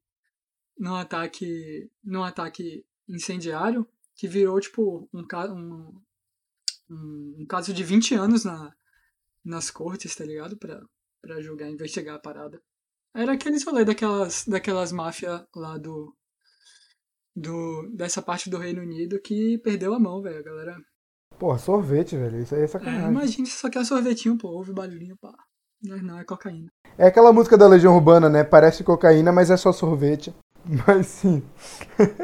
num 0.78 0.94
ataque, 0.94 1.90
num 2.02 2.22
ataque 2.22 2.86
incendiário 3.08 3.86
que 4.14 4.28
virou, 4.28 4.60
tipo, 4.60 5.08
um, 5.12 5.24
um, 6.88 7.36
um, 7.40 7.46
caso 7.48 7.74
de 7.74 7.82
20 7.82 8.14
anos 8.14 8.44
na, 8.44 8.72
nas 9.44 9.68
cortes, 9.68 10.14
tá 10.14 10.24
ligado? 10.24 10.56
Pra, 10.56 10.80
pra 11.20 11.40
julgar, 11.40 11.68
investigar 11.68 12.14
a 12.14 12.20
parada. 12.20 12.62
Era 13.14 13.32
aqueles 13.32 13.64
rolê 13.64 13.84
daquelas, 13.84 14.44
daquelas 14.46 14.92
máfias 14.92 15.44
lá 15.54 15.76
do, 15.76 16.16
do, 17.34 17.90
dessa 17.94 18.22
parte 18.22 18.48
do 18.48 18.58
Reino 18.58 18.80
Unido 18.80 19.20
que 19.20 19.58
perdeu 19.58 19.92
a 19.92 19.98
mão, 19.98 20.22
velho. 20.22 20.38
A 20.38 20.42
galera. 20.42 20.91
Porra, 21.42 21.58
sorvete, 21.58 22.16
velho. 22.16 22.40
Isso 22.40 22.54
aí 22.54 22.62
é 22.62 22.66
sacanagem. 22.68 23.04
É, 23.04 23.08
imagina 23.08 23.46
se 23.46 23.54
só 23.54 23.68
quer 23.68 23.84
sorvetinho, 23.84 24.38
pô. 24.38 24.46
Ouve 24.50 24.72
barulhinho, 24.72 25.16
pá. 25.20 25.34
Não, 25.82 25.96
não, 25.96 26.20
é 26.20 26.22
cocaína. 26.22 26.68
É 26.96 27.08
aquela 27.08 27.32
música 27.32 27.58
da 27.58 27.66
Legião 27.66 27.96
Urbana, 27.96 28.28
né? 28.28 28.44
Parece 28.44 28.84
cocaína, 28.84 29.32
mas 29.32 29.50
é 29.50 29.56
só 29.56 29.72
sorvete. 29.72 30.32
Mas 30.86 31.08
sim. 31.08 31.42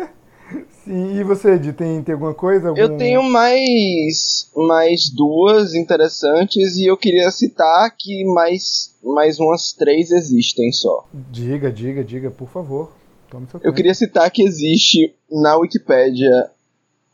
sim, 0.84 1.18
e 1.18 1.24
você, 1.24 1.54
Ed, 1.54 1.72
tem, 1.72 2.00
tem 2.04 2.12
alguma 2.12 2.32
coisa? 2.32 2.68
Algum... 2.68 2.80
Eu 2.80 2.96
tenho 2.96 3.20
mais, 3.24 4.48
mais 4.54 5.10
duas 5.12 5.74
interessantes 5.74 6.76
e 6.76 6.86
eu 6.86 6.96
queria 6.96 7.28
citar 7.32 7.92
que 7.98 8.24
mais, 8.26 8.96
mais 9.02 9.40
umas 9.40 9.72
três 9.72 10.12
existem 10.12 10.70
só. 10.70 11.04
Diga, 11.12 11.72
diga, 11.72 12.04
diga, 12.04 12.30
por 12.30 12.48
favor. 12.48 12.92
Eu 13.64 13.74
queria 13.74 13.94
citar 13.94 14.30
que 14.30 14.44
existe 14.44 15.12
na 15.28 15.56
Wikipédia 15.56 16.52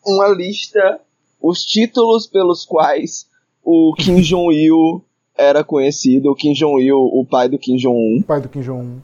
uma 0.06 0.28
lista, 0.28 1.00
os 1.44 1.62
títulos 1.62 2.26
pelos 2.26 2.64
quais 2.64 3.26
o 3.62 3.92
Kim 3.98 4.16
Jong-il 4.24 5.02
era 5.36 5.62
conhecido, 5.62 6.30
o 6.30 6.34
Kim 6.34 6.54
Jong-il, 6.54 6.94
o 6.94 7.26
pai 7.28 7.48
do 7.48 7.58
Kim 7.58 7.76
Jong-un. 7.76 8.22
Pai 8.22 8.40
do 8.40 8.48
Kim 8.48 8.62
Jong-un. 8.62 9.00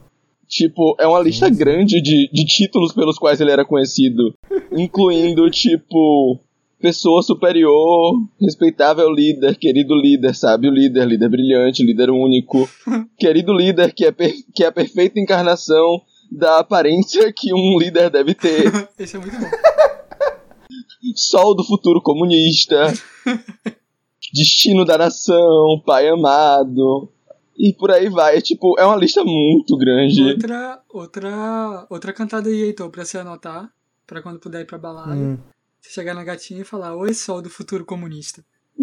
Tipo, 0.47 0.95
é 0.99 1.05
uma 1.07 1.19
lista 1.19 1.49
grande 1.49 2.01
de, 2.01 2.29
de 2.33 2.45
títulos 2.45 2.93
pelos 2.93 3.17
quais 3.17 3.39
ele 3.39 3.51
era 3.51 3.63
conhecido, 3.63 4.33
incluindo, 4.73 5.49
tipo, 5.51 6.39
pessoa 6.81 7.21
superior, 7.21 8.19
respeitável 8.39 9.09
líder, 9.09 9.55
querido 9.55 9.95
líder, 9.95 10.33
sabe? 10.33 10.67
O 10.67 10.71
líder, 10.71 11.05
líder 11.05 11.29
brilhante, 11.29 11.85
líder 11.85 12.09
único, 12.09 12.67
querido 13.19 13.53
líder 13.53 13.93
que 13.93 14.05
é, 14.05 14.11
que 14.11 14.63
é 14.63 14.67
a 14.67 14.71
perfeita 14.71 15.19
encarnação 15.19 16.01
da 16.31 16.59
aparência 16.59 17.31
que 17.31 17.53
um 17.53 17.77
líder 17.77 18.09
deve 18.09 18.33
ter. 18.33 18.89
Esse 18.97 19.15
é 19.17 19.19
muito 19.19 19.37
bom. 19.37 19.47
Sol 21.15 21.55
do 21.55 21.63
futuro 21.63 22.01
comunista. 22.01 22.93
Destino 24.33 24.85
da 24.85 24.97
nação, 24.97 25.81
pai 25.85 26.07
amado. 26.07 27.09
E 27.57 27.73
por 27.73 27.91
aí 27.91 28.09
vai. 28.09 28.37
É, 28.37 28.41
tipo, 28.41 28.79
é 28.79 28.85
uma 28.85 28.95
lista 28.95 29.23
muito 29.23 29.77
grande. 29.77 30.23
Outra, 30.23 30.81
outra, 30.89 31.87
outra 31.89 32.13
cantada 32.13 32.49
aí, 32.49 32.61
Heitor, 32.61 32.89
pra 32.89 33.05
você 33.05 33.17
anotar. 33.17 33.69
Pra 34.07 34.21
quando 34.21 34.39
puder 34.39 34.61
ir 34.61 34.65
pra 34.65 34.77
balada. 34.77 35.13
Hum. 35.13 35.37
Você 35.79 35.91
chegar 35.91 36.13
na 36.13 36.23
gatinha 36.23 36.61
e 36.61 36.65
falar: 36.65 36.95
Oi, 36.95 37.13
sol 37.13 37.41
do 37.41 37.49
futuro 37.49 37.85
comunista. 37.85 38.43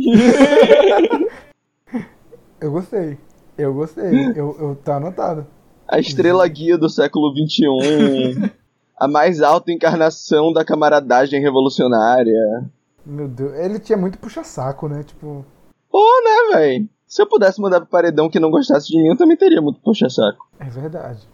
eu 2.61 2.71
gostei. 2.71 3.19
Eu 3.57 3.75
gostei. 3.75 4.27
Eu, 4.37 4.57
eu, 4.59 4.77
tá 4.85 4.97
anotado 4.97 5.47
a 5.89 5.99
estrela 5.99 6.47
guia 6.47 6.77
do 6.77 6.91
século 6.91 7.33
XXI, 7.33 8.53
a 8.99 9.07
mais 9.09 9.41
alta 9.41 9.73
encarnação 9.73 10.53
da 10.53 10.65
camaradagem 10.65 11.41
revolucionária. 11.41 12.69
Meu 13.05 13.29
Deus, 13.29 13.55
ele 13.55 13.79
tinha 13.79 13.97
muito 13.97 14.19
puxa-saco, 14.19 14.89
né? 14.89 15.03
Tipo. 15.03 15.45
Pô, 15.91 16.05
né, 16.25 16.59
véi? 16.59 16.89
Se 17.07 17.23
eu 17.23 17.27
pudesse 17.27 17.61
mandar 17.61 17.81
pro 17.81 17.89
paredão 17.89 18.29
que 18.29 18.39
não 18.39 18.51
gostasse 18.51 18.89
de 18.89 18.99
mim, 18.99 19.09
eu 19.09 19.17
também 19.17 19.37
teria 19.37 19.63
muito 19.63 19.81
puxa 19.81 20.11
saco. 20.11 20.47
É 20.61 20.69
verdade. 20.69 21.27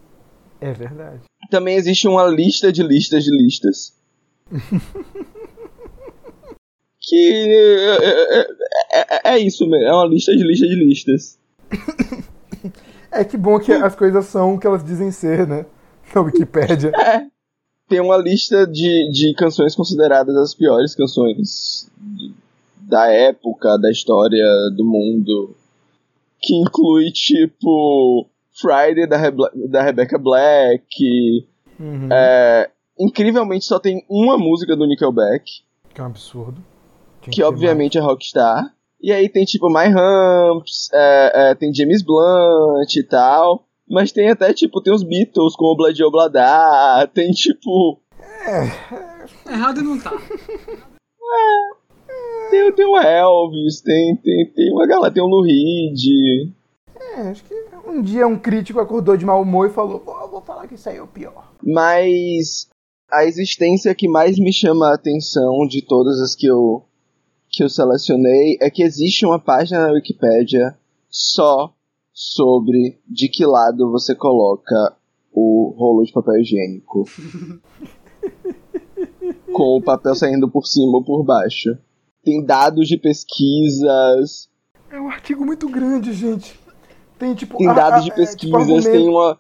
É 0.61 0.73
verdade. 0.73 1.23
Também 1.51 1.75
existe 1.75 2.07
uma 2.07 2.25
lista 2.27 2.71
de 2.73 2.83
listas 2.83 3.25
de 3.25 3.31
listas. 3.31 3.93
que 7.01 7.49
é, 8.01 8.41
é, 8.41 8.47
é, 8.93 9.35
é, 9.35 9.39
isso 9.39 9.69
mesmo, 9.69 9.87
é 9.87 9.93
uma 9.93 10.07
lista 10.07 10.33
de 10.33 10.43
lista 10.43 10.67
de 10.67 10.75
listas. 10.75 11.39
É 13.11 13.23
que 13.23 13.37
bom 13.37 13.61
que 13.61 13.73
as 13.73 13.95
coisas 13.95 14.27
são 14.27 14.55
o 14.55 14.59
que 14.59 14.67
elas 14.67 14.85
dizem 14.85 15.13
ser, 15.13 15.47
né? 15.47 15.67
Na 16.15 16.21
Wikipédia. 16.21 16.91
É. 16.97 17.34
Tem 17.89 18.01
uma 18.01 18.17
lista 18.17 18.67
de, 18.67 19.11
de 19.11 19.35
canções 19.35 19.75
consideradas 19.75 20.35
as 20.37 20.55
piores 20.55 20.95
canções 20.95 21.91
da 22.81 23.09
época, 23.09 23.79
da 23.79 23.91
história 23.91 24.45
do 24.77 24.85
mundo. 24.85 25.55
Que 26.41 26.55
inclui, 26.57 27.11
tipo, 27.11 28.27
Friday 28.53 29.07
da, 29.07 29.17
Rebe 29.17 29.43
da 29.69 29.83
Rebecca 29.83 30.19
Black. 30.19 30.87
Uhum. 31.79 32.09
É, 32.11 32.71
incrivelmente 32.99 33.65
só 33.65 33.79
tem 33.79 34.05
uma 34.09 34.39
música 34.39 34.77
do 34.77 34.87
Nickelback. 34.87 35.45
Que 35.93 36.01
é 36.01 36.05
um 36.05 36.07
absurdo. 36.07 36.63
Tinha 37.21 37.33
que 37.33 37.37
ter 37.37 37.45
obviamente 37.45 37.99
é 37.99 38.01
Rockstar. 38.01 38.73
E 39.01 39.13
aí 39.13 39.29
tem 39.29 39.45
tipo 39.45 39.69
My 39.69 39.89
Humps, 39.89 40.89
é, 40.93 41.51
é, 41.51 41.55
tem 41.55 41.75
James 41.75 42.03
Blunt 42.03 42.97
e 42.97 43.03
tal. 43.03 43.64
Mas 43.89 44.13
tem 44.13 44.31
até 44.31 44.53
tipo, 44.53 44.81
tem 44.83 44.95
os 44.95 45.03
Beatles 45.03 45.55
como 45.57 45.77
Blood 45.77 46.03
Obladá, 46.05 47.09
tem 47.13 47.31
tipo. 47.31 48.01
Errado 49.47 49.83
não 49.83 49.99
tá. 49.99 50.13
Tem, 52.51 52.73
tem 52.73 52.87
o 52.87 52.97
Elvis, 52.97 53.81
tem, 53.81 54.17
tem, 54.17 54.53
tem 54.55 54.73
uma 54.73 54.87
galera, 54.87 55.13
tem 55.13 55.23
o 55.23 55.27
Lou 55.27 55.43
Reed. 55.43 56.53
É, 56.97 57.29
acho 57.29 57.45
que 57.45 57.55
um 57.87 58.03
dia 58.03 58.27
um 58.27 58.39
crítico 58.39 58.81
acordou 58.81 59.17
de 59.17 59.25
mau 59.25 59.43
humor 59.43 59.69
e 59.69 59.73
falou: 59.73 60.01
Pô, 60.01 60.13
eu 60.21 60.31
vou 60.31 60.41
falar 60.41 60.67
que 60.67 60.75
isso 60.75 60.89
aí 60.89 60.97
é 60.97 61.03
o 61.03 61.07
pior. 61.07 61.53
Mas 61.63 62.69
a 63.11 63.25
existência 63.25 63.95
que 63.95 64.09
mais 64.09 64.39
me 64.39 64.53
chama 64.53 64.89
a 64.89 64.95
atenção 64.95 65.67
de 65.69 65.83
todas 65.83 66.21
as 66.21 66.35
que 66.35 66.47
eu, 66.47 66.85
que 67.51 67.63
eu 67.63 67.69
selecionei 67.69 68.57
é 68.61 68.71
que 68.71 68.83
existe 68.83 69.27
uma 69.27 69.39
página 69.39 69.87
na 69.87 69.93
Wikipédia 69.93 70.77
só 71.09 71.74
sobre 72.15 73.01
de 73.09 73.29
que 73.29 73.45
lado 73.45 73.91
você 73.91 74.15
coloca 74.15 74.97
o 75.33 75.75
rolo 75.77 76.05
de 76.05 76.13
papel 76.13 76.41
higiênico. 76.41 77.05
Com 79.53 79.79
o 79.79 79.83
papel 79.83 80.15
saindo 80.15 80.49
por 80.49 80.65
cima 80.67 80.99
ou 80.99 81.05
por 81.05 81.25
baixo. 81.25 81.77
Tem 82.23 82.45
dados 82.45 82.87
de 82.89 82.97
pesquisas, 82.97 84.49
É 84.91 85.01
um 85.01 85.09
artigo 85.09 85.45
muito 85.45 85.69
grande, 85.69 86.13
gente. 86.13 86.59
Tem 87.19 87.35
tipo. 87.35 87.59
tem 87.59 87.67
dados 87.67 88.01
ah, 88.01 88.05
de 88.05 88.13
é, 88.13 88.15
pesquisas, 88.15 88.41
tipo, 88.41 88.57
argumento- 88.57 88.91
tem 88.91 89.09
uma 89.09 89.39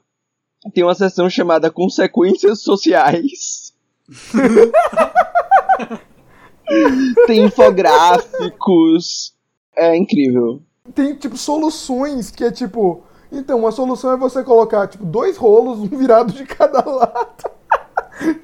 tem 0.72 0.82
uma 0.82 0.94
seção 0.94 1.28
chamada 1.28 1.70
consequências 1.70 2.62
sociais. 2.62 3.74
tem 7.26 7.44
infográficos. 7.44 9.34
É 9.76 9.94
incrível. 9.96 10.62
Tem 10.92 11.14
tipo 11.14 11.36
soluções 11.36 12.30
que 12.30 12.44
é 12.44 12.50
tipo. 12.50 13.02
Então, 13.32 13.66
a 13.66 13.72
solução 13.72 14.12
é 14.12 14.16
você 14.16 14.44
colocar 14.44 14.86
tipo 14.86 15.04
dois 15.04 15.36
rolos, 15.36 15.78
um 15.80 15.88
virado 15.88 16.32
de 16.32 16.44
cada 16.44 16.84
lado. 16.88 17.50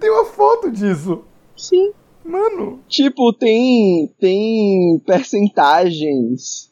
tem 0.00 0.10
uma 0.10 0.24
foto 0.24 0.70
disso. 0.70 1.22
Sim. 1.56 1.92
Mano, 2.24 2.80
Tipo, 2.88 3.32
tem 3.32 4.08
tem 4.18 4.98
percentagens, 5.06 6.70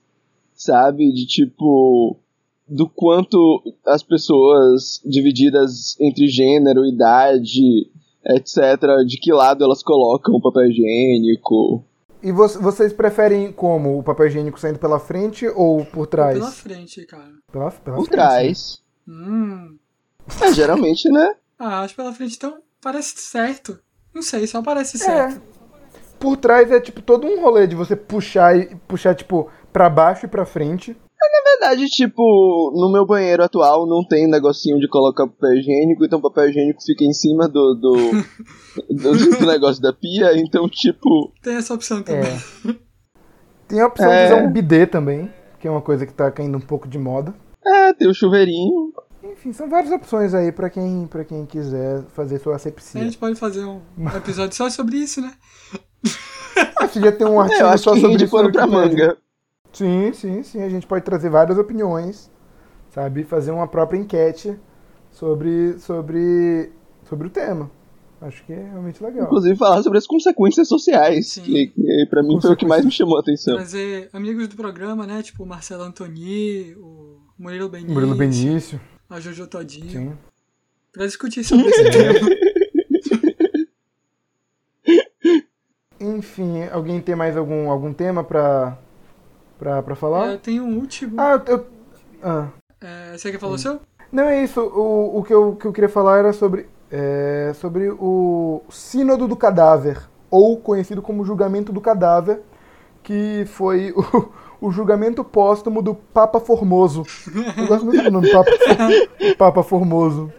sabe, 0.55 1.11
de 1.12 1.27
tipo 1.27 2.16
do 2.66 2.87
quanto 2.89 3.62
as 3.87 4.03
pessoas 4.03 5.01
divididas 5.05 5.99
entre 5.99 6.27
gênero, 6.29 6.85
idade, 6.85 7.91
etc, 8.27 9.07
de 9.07 9.19
que 9.19 9.33
lado 9.33 9.64
elas 9.64 9.83
colocam 9.83 10.35
o 10.35 10.41
papel 10.41 10.71
higiênico. 10.71 11.83
E 12.23 12.33
vo- 12.33 12.49
vocês 12.61 12.93
preferem 12.93 13.53
como? 13.53 13.99
O 13.99 14.03
papel 14.03 14.27
higiênico 14.27 14.59
saindo 14.59 14.79
pela 14.79 14.99
frente 14.99 15.47
ou 15.49 15.85
por 15.87 16.07
trás? 16.07 16.35
Pela 16.39 16.51
frente, 16.51 17.07
cara. 17.07 17.33
Pela, 17.51 17.71
pela 17.71 17.97
Por 17.97 18.05
frente. 18.07 18.11
trás. 18.16 18.83
Hum. 19.07 19.77
É, 20.43 20.53
geralmente, 20.53 21.09
né? 21.11 21.35
Ah, 21.59 21.81
acho 21.83 21.95
pela 21.97 22.12
frente, 22.12 22.37
então 22.37 22.59
parece 22.81 23.14
certo. 23.19 23.79
Não 24.14 24.23
sei, 24.23 24.47
só 24.47 24.62
parece 24.62 24.97
É. 24.97 25.01
certo. 25.01 25.41
Por 26.19 26.37
trás 26.37 26.71
é 26.73 26.81
tipo 26.81 27.01
todo 27.01 27.27
um 27.27 27.41
rolê 27.41 27.66
de 27.66 27.77
você 27.77 27.95
puxar 27.95 28.57
e 28.57 28.75
puxar 28.89 29.14
tipo 29.14 29.49
pra 29.73 29.89
baixo 29.89 30.27
e 30.27 30.29
pra 30.29 30.45
frente. 30.45 30.97
Na 31.21 31.51
verdade, 31.51 31.87
tipo, 31.89 32.73
no 32.77 32.91
meu 32.93 33.05
banheiro 33.05 33.43
atual 33.43 33.87
não 33.87 34.07
tem 34.07 34.29
negocinho 34.29 34.79
de 34.79 34.89
colocar 34.89 35.27
papel 35.27 35.55
higiênico, 35.57 36.05
então 36.05 36.19
o 36.19 36.23
papel 36.23 36.49
higiênico 36.51 36.81
fica 36.83 37.05
em 37.05 37.12
cima 37.12 37.49
do, 37.49 37.75
do, 37.75 37.95
do, 38.95 39.39
do 39.39 39.47
negócio 39.47 39.83
da 39.83 39.93
pia, 39.93 40.37
então, 40.39 40.69
tipo, 40.69 41.33
Tem 41.43 41.57
essa 41.57 41.75
opção 41.75 42.03
também. 42.03 42.23
É. 42.31 42.75
Tem 43.66 43.81
a 43.81 43.87
opção 43.87 44.11
É. 44.11 44.27
de 44.29 44.33
usar 44.35 44.43
um 44.45 44.53
bidê 44.53 44.87
também, 44.87 45.33
que 45.61 45.66
é 45.66 45.71
uma 45.71 45.83
coisa 45.83 46.07
que 46.07 46.12
tá 46.14 46.31
caindo 46.31 46.57
um 46.57 46.61
pouco 46.61 46.89
de 46.89 46.99
moda. 46.99 47.35
é, 47.66 47.93
tem 47.95 48.09
o 48.09 48.14
chuveirinho. 48.14 48.93
Enfim, 49.25 49.53
são 49.53 49.69
várias 49.69 49.93
opções 49.93 50.33
aí 50.33 50.53
pra 50.53 50.71
quem, 50.71 51.07
pra 51.09 51.25
quem 51.25 51.45
quiser 51.45 52.05
fazer 52.14 52.39
sua 52.39 52.53
A 52.53 52.57
asepsia. 52.57 53.03
gente 53.03 53.19
pode 53.19 53.35
fazer 53.35 53.64
um 53.64 53.81
episódio 54.16 54.57
só 54.57 54.71
sobre 54.71 54.97
isso, 54.99 55.21
né? 55.21 55.33
Acho 56.81 56.93
que 56.95 57.01
já 57.01 57.12
tem 57.12 57.27
um 57.27 57.39
É, 57.43 57.45
artigo 57.45 57.61
eu 57.62 57.69
acho 57.69 57.85
só 57.85 57.95
que 57.95 58.01
sobre 58.01 58.16
isso. 58.16 58.25
no 58.25 58.31
pano 58.31 58.53
pra 58.53 58.66
manga. 58.66 59.19
Sim, 59.73 60.12
sim, 60.12 60.43
sim. 60.43 60.62
A 60.62 60.69
gente 60.69 60.87
pode 60.87 61.05
trazer 61.05 61.31
várias 61.31 61.59
opiniões, 61.59 62.31
sabe? 62.91 63.25
Fazer 63.25 63.51
uma 63.51 63.66
própria 63.69 63.99
enquete 63.99 64.59
sobre, 65.11 65.79
sobre, 65.79 66.73
sobre 67.09 67.27
o 67.27 67.31
tema. 67.31 67.71
Acho 68.21 68.45
que 68.45 68.53
é 68.53 68.64
realmente 68.71 69.03
legal. 69.03 69.27
Inclusive 69.27 69.55
falar 69.57 69.81
sobre 69.83 69.99
as 69.99 70.07
consequências 70.07 70.66
sociais, 70.66 71.29
Sim. 71.29 71.43
que, 71.43 71.66
que 71.69 72.07
pra 72.11 72.21
mim 72.21 72.41
foi 72.41 72.53
o 72.53 72.57
que 72.57 72.66
mais 72.66 72.85
me 72.85 72.91
chamou 72.91 73.16
a 73.16 73.21
atenção. 73.21 73.55
Trazer 73.55 74.11
amigos 74.12 74.49
do 74.49 74.57
programa, 74.57 75.07
né? 75.07 75.23
Tipo 75.23 75.45
o 75.45 75.47
Marcelo 75.47 75.85
Antoni, 75.85 76.75
o 76.75 77.21
Murilo 77.39 77.69
Benício, 77.69 77.95
Murilo 77.95 78.16
Benício, 78.16 78.81
a 79.09 79.21
Jojo 79.21 79.47
Todinho. 79.47 79.91
sim. 79.91 80.12
Pra 80.93 81.07
discutir 81.07 81.45
sobre 81.45 81.69
esse 81.69 81.85
tema. 81.93 82.29
Enfim, 86.01 86.64
alguém 86.73 87.01
tem 87.01 87.14
mais 87.14 87.37
algum, 87.37 87.71
algum 87.71 87.93
tema 87.93 88.25
pra, 88.25 88.79
pra, 89.59 89.83
pra 89.83 89.95
falar? 89.95 90.33
Eu 90.33 90.39
tenho 90.39 90.65
um 90.65 90.79
último. 90.79 91.21
Ah, 91.21 91.43
eu... 91.47 91.67
Ah. 92.23 92.49
É, 92.81 93.17
você 93.17 93.31
quer 93.33 93.41
falar 93.41 93.55
o 93.55 93.59
seu? 93.59 93.81
Não 94.11 94.25
é 94.25 94.43
isso. 94.43 94.61
O, 94.61 95.19
o 95.19 95.25
que, 95.25 95.35
eu, 95.35 95.57
que 95.57 95.67
eu 95.67 95.73
queria 95.73 95.89
falar 95.89 96.19
era 96.19 96.33
sobre, 96.33 96.67
é, 96.91 97.53
sobre 97.55 97.91
o 97.91 98.63
Sínodo 98.71 99.29
do 99.29 99.37
Cadáver, 99.37 100.09
ou 100.31 100.59
conhecido 100.59 101.03
como 101.03 101.25
Julgamento 101.25 101.73
do 101.73 101.81
Cadáver, 101.81 102.43
que 103.03 103.45
foi 103.47 103.93
o, 103.93 104.67
o 104.69 104.71
julgamento 104.71 105.25
póstumo 105.25 105.83
do 105.83 105.95
Papa 105.95 106.41
Formoso. 106.41 107.03
Eu 107.57 107.67
gosto 107.67 107.85
muito 107.85 108.03
do 108.03 108.11
nome 108.11 108.31
Papa, 108.31 108.51
Papa 109.37 109.63
Formoso. 109.63 110.33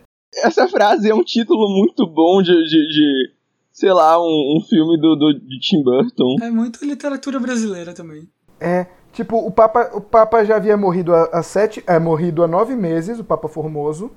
Essa 0.43 0.67
frase 0.67 1.09
é 1.09 1.15
um 1.15 1.23
título 1.23 1.67
muito 1.69 2.05
bom 2.05 2.41
de, 2.41 2.51
de, 2.51 2.87
de, 2.87 3.33
sei 3.71 3.91
lá, 3.91 4.19
um, 4.21 4.57
um 4.57 4.61
filme 4.67 4.99
do, 4.99 5.15
do, 5.15 5.33
de 5.33 5.59
Tim 5.59 5.83
Burton. 5.83 6.35
É 6.41 6.51
muito 6.51 6.85
literatura 6.85 7.39
brasileira 7.39 7.93
também. 7.93 8.29
É, 8.59 8.87
tipo, 9.19 9.37
o 9.37 9.51
Papa, 9.51 9.89
o 9.93 9.99
Papa 9.99 10.45
já 10.45 10.55
havia 10.55 10.77
morrido 10.77 11.13
há, 11.13 11.43
sete, 11.43 11.83
é, 11.85 11.99
morrido 11.99 12.41
há 12.43 12.47
nove 12.47 12.75
meses, 12.75 13.19
o 13.19 13.23
Papa 13.23 13.47
Formoso. 13.49 14.11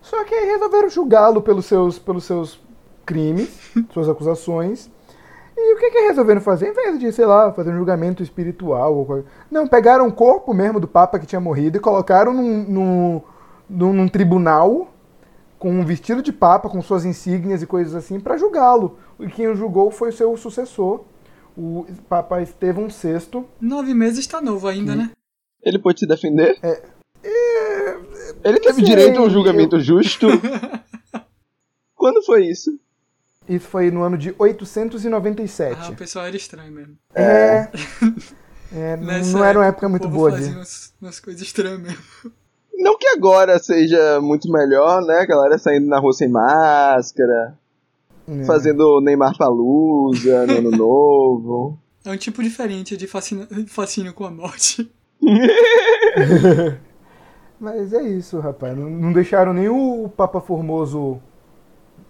Só 0.00 0.24
que 0.24 0.34
aí 0.34 0.46
resolveram 0.46 0.88
julgá-lo 0.88 1.42
pelos 1.42 1.66
seus, 1.66 1.98
pelos 1.98 2.24
seus 2.24 2.60
crimes, 3.04 3.70
suas 3.92 4.08
acusações. 4.08 4.90
E 5.54 5.74
o 5.74 5.78
que 5.78 5.90
que 5.90 6.00
resolveram 6.00 6.40
fazer? 6.40 6.68
Em 6.68 6.72
vez 6.72 6.98
de, 6.98 7.12
sei 7.12 7.26
lá, 7.26 7.52
fazer 7.52 7.72
um 7.72 7.76
julgamento 7.76 8.22
espiritual 8.22 8.96
ou 8.96 9.04
coisa... 9.04 9.26
Não, 9.50 9.66
pegaram 9.66 10.06
o 10.06 10.12
corpo 10.12 10.54
mesmo 10.54 10.78
do 10.80 10.88
Papa 10.88 11.18
que 11.18 11.26
tinha 11.26 11.40
morrido 11.40 11.76
e 11.76 11.80
colocaram 11.80 12.32
num, 12.32 12.62
num, 12.62 13.22
num, 13.68 13.92
num 13.92 14.08
tribunal 14.08 14.88
com 15.58 15.70
um 15.70 15.84
vestido 15.84 16.22
de 16.22 16.32
Papa, 16.32 16.68
com 16.68 16.80
suas 16.80 17.04
insígnias 17.04 17.60
e 17.60 17.66
coisas 17.66 17.94
assim, 17.94 18.20
para 18.20 18.38
julgá-lo. 18.38 18.96
E 19.18 19.26
quem 19.26 19.48
o 19.48 19.56
julgou 19.56 19.90
foi 19.90 20.10
o 20.10 20.12
seu 20.12 20.36
sucessor, 20.36 21.00
o 21.58 21.86
Papa 22.08 22.40
Estevão 22.40 22.88
VI. 22.88 23.44
Nove 23.60 23.92
meses 23.92 24.26
tá 24.26 24.40
novo 24.40 24.68
ainda, 24.68 24.94
né? 24.94 25.10
Ele 25.62 25.78
pode 25.78 25.98
se 26.00 26.06
defender? 26.06 26.56
É, 26.62 26.82
Ele 28.44 28.60
teve 28.60 28.74
sei, 28.76 28.84
direito 28.84 29.18
a 29.18 29.22
um 29.22 29.30
julgamento 29.30 29.80
justo? 29.80 30.26
Quando 31.96 32.22
foi 32.22 32.46
isso? 32.46 32.78
Isso 33.48 33.66
foi 33.66 33.90
no 33.90 34.02
ano 34.02 34.16
de 34.16 34.30
Ah, 34.30 34.34
897. 34.38 35.90
o 35.92 35.96
pessoal 35.96 36.26
era 36.26 36.36
estranho 36.36 36.70
mesmo. 36.72 36.96
é. 37.14 37.68
é, 38.72 38.96
Nessa 38.96 39.32
não 39.32 39.44
era 39.44 39.58
uma 39.58 39.66
época 39.66 39.88
muito 39.88 40.08
boa 40.08 40.30
fazia 40.30 40.48
de. 40.50 40.54
umas, 40.56 40.94
umas 41.00 41.18
coisas 41.20 41.42
estranhas 41.42 41.80
mesmo. 41.80 41.98
Não 42.74 42.96
que 42.96 43.08
agora 43.08 43.58
seja 43.58 44.20
muito 44.20 44.48
melhor, 44.52 45.02
né? 45.04 45.20
A 45.20 45.26
galera 45.26 45.58
saindo 45.58 45.88
na 45.88 45.98
rua 45.98 46.12
sem 46.12 46.28
máscara, 46.28 47.58
É. 48.28 48.44
fazendo 48.44 49.00
Neymar 49.00 49.36
Palusa 49.36 50.46
no 50.46 50.58
ano 50.58 50.70
novo. 50.70 51.78
É 52.04 52.10
um 52.10 52.16
tipo 52.16 52.42
diferente 52.42 52.96
de 52.96 53.06
fascínio, 53.06 53.48
fascínio 53.66 54.12
com 54.12 54.24
a 54.24 54.30
morte. 54.30 54.90
Mas 57.58 57.92
é 57.92 58.02
isso, 58.02 58.38
rapaz. 58.38 58.76
Não, 58.76 58.88
não 58.88 59.12
deixaram 59.12 59.52
nem 59.52 59.68
o 59.68 60.08
Papa 60.08 60.40
Formoso 60.40 61.20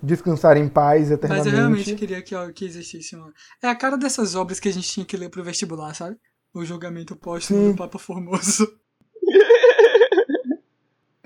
descansar 0.02 0.56
em 0.56 0.68
paz 0.68 1.02
Mas 1.02 1.10
eternamente. 1.12 1.48
eu 1.48 1.56
realmente 1.56 1.94
queria 1.94 2.22
que, 2.22 2.34
ó, 2.34 2.50
que 2.52 2.64
existisse 2.64 3.16
uma. 3.16 3.32
É 3.62 3.68
a 3.68 3.74
cara 3.74 3.96
dessas 3.96 4.34
obras 4.34 4.60
que 4.60 4.68
a 4.68 4.72
gente 4.72 4.88
tinha 4.88 5.06
que 5.06 5.16
ler 5.16 5.30
pro 5.30 5.42
vestibular, 5.42 5.94
sabe? 5.94 6.16
O 6.52 6.64
julgamento 6.64 7.16
póstumo 7.16 7.60
Sim. 7.60 7.70
do 7.72 7.76
Papa 7.76 7.98
Formoso. 7.98 8.66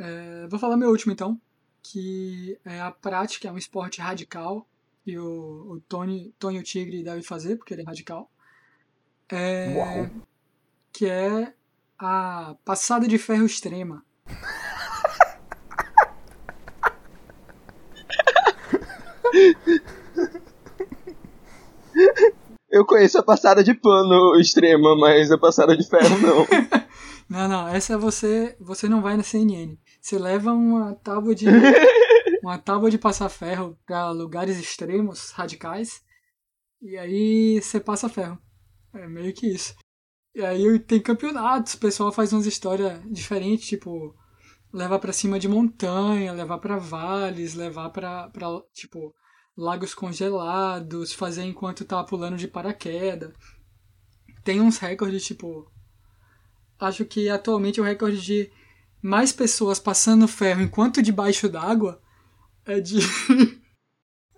É, 0.05 0.49
vou 0.49 0.59
falar 0.59 0.76
meu 0.76 0.90
último 0.90 1.12
então, 1.12 1.40
que 1.80 2.59
é 2.64 2.80
a 2.80 2.90
prática, 2.90 3.47
é 3.47 3.53
um 3.53 3.59
esporte 3.59 4.01
radical 4.01 4.66
e 5.07 5.19
o, 5.19 5.73
o 5.73 5.81
Tony, 5.89 6.35
Tony 6.39 6.59
o 6.59 6.63
Tigre 6.63 7.03
deve 7.03 7.23
fazer, 7.23 7.57
porque 7.57 7.75
ele 7.75 7.83
é 7.83 7.85
radical. 7.85 8.31
É, 9.29 9.75
Uau. 9.75 10.11
que 10.93 11.07
é 11.07 11.55
a 11.99 12.55
passada 12.65 13.09
de 13.09 13.19
ferro 13.19 13.47
extrema. 13.47 14.05
Eu 22.71 22.87
conheço 22.87 23.19
a 23.19 23.23
passada 23.23 23.63
de 23.63 23.75
pano 23.75 24.39
extrema, 24.39 24.97
mas 24.97 25.31
a 25.31 25.39
passada 25.39 25.77
de 25.77 25.87
ferro 25.89 26.19
não. 26.19 26.47
Não, 27.29 27.49
não, 27.49 27.69
essa 27.69 27.97
você, 27.97 28.55
você 28.61 28.91
não 28.91 29.01
vai 29.01 29.17
na 29.17 29.23
CNN. 29.23 29.79
Você 29.99 30.19
leva 30.19 30.53
uma 30.53 30.95
tábua 30.97 31.35
de 31.35 31.47
uma 32.43 32.59
tábua 32.59 32.90
de 32.90 32.99
passar 32.99 33.28
ferro 33.28 33.78
para 33.86 34.11
lugares 34.11 34.59
extremos, 34.59 35.30
radicais, 35.30 36.03
e 36.80 36.99
aí 36.99 37.62
você 37.62 37.78
passa 37.78 38.09
ferro. 38.09 38.36
É 38.93 39.07
meio 39.07 39.32
que 39.32 39.47
isso. 39.47 39.74
E 40.34 40.45
aí 40.45 40.78
tem 40.80 41.01
campeonatos, 41.01 41.74
o 41.74 41.78
pessoal 41.78 42.11
faz 42.11 42.32
umas 42.32 42.45
histórias 42.45 43.01
diferentes, 43.11 43.68
tipo 43.68 44.14
levar 44.72 44.99
pra 44.99 45.12
cima 45.12 45.38
de 45.38 45.47
montanha, 45.47 46.32
levar 46.32 46.59
pra 46.59 46.78
vales, 46.78 47.55
levar 47.55 47.90
pra 47.90 48.30
tipo 48.72 49.14
lagos 49.57 49.95
congelados, 49.95 51.12
fazer 51.12 51.45
enquanto 51.45 51.84
tá 51.84 52.03
pulando 52.03 52.36
de 52.36 52.49
paraquedas. 52.49 53.32
Tem 54.43 54.61
uns 54.61 54.78
recordes, 54.78 55.24
tipo 55.24 55.70
acho 56.80 57.05
que 57.05 57.28
atualmente 57.28 57.80
o 57.80 57.84
recorde 57.84 58.20
de 58.20 58.51
mais 59.01 59.32
pessoas 59.32 59.78
passando 59.78 60.26
ferro 60.26 60.62
enquanto 60.62 61.01
debaixo 61.01 61.49
d'água 61.49 62.02
é 62.67 62.81
de 62.81 62.99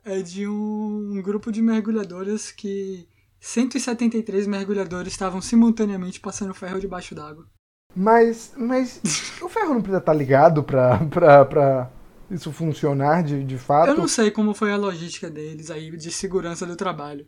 é 0.04 0.22
de 0.22 0.46
um 0.46 1.20
grupo 1.22 1.50
de 1.50 1.62
mergulhadores 1.62 2.50
que 2.50 3.08
173 3.40 4.46
mergulhadores 4.46 5.12
estavam 5.12 5.40
simultaneamente 5.40 6.20
passando 6.20 6.54
ferro 6.54 6.80
debaixo 6.80 7.14
d'água. 7.14 7.46
Mas, 7.94 8.52
mas 8.56 9.00
o 9.40 9.48
ferro 9.48 9.74
não 9.74 9.80
precisa 9.80 9.98
estar 9.98 10.14
ligado 10.14 10.64
pra, 10.64 10.98
pra, 11.06 11.44
pra 11.44 11.92
isso 12.30 12.52
funcionar 12.52 13.22
de, 13.22 13.44
de 13.44 13.58
fato? 13.58 13.88
Eu 13.88 13.96
não 13.96 14.08
sei 14.08 14.30
como 14.30 14.54
foi 14.54 14.72
a 14.72 14.76
logística 14.76 15.30
deles 15.30 15.70
aí 15.70 15.96
de 15.96 16.10
segurança 16.10 16.66
do 16.66 16.76
trabalho, 16.76 17.26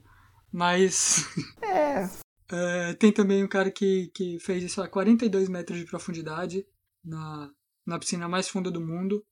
mas 0.52 1.26
É. 1.62 2.08
É, 2.48 2.94
tem 2.94 3.10
também 3.12 3.42
um 3.42 3.48
cara 3.48 3.70
que, 3.70 4.10
que 4.14 4.38
fez 4.38 4.62
isso 4.62 4.80
a 4.80 4.88
42 4.88 5.48
metros 5.48 5.78
de 5.78 5.84
profundidade 5.84 6.64
na, 7.04 7.50
na 7.84 7.98
piscina 7.98 8.28
mais 8.28 8.48
funda 8.48 8.70
do 8.70 8.80
mundo. 8.80 9.24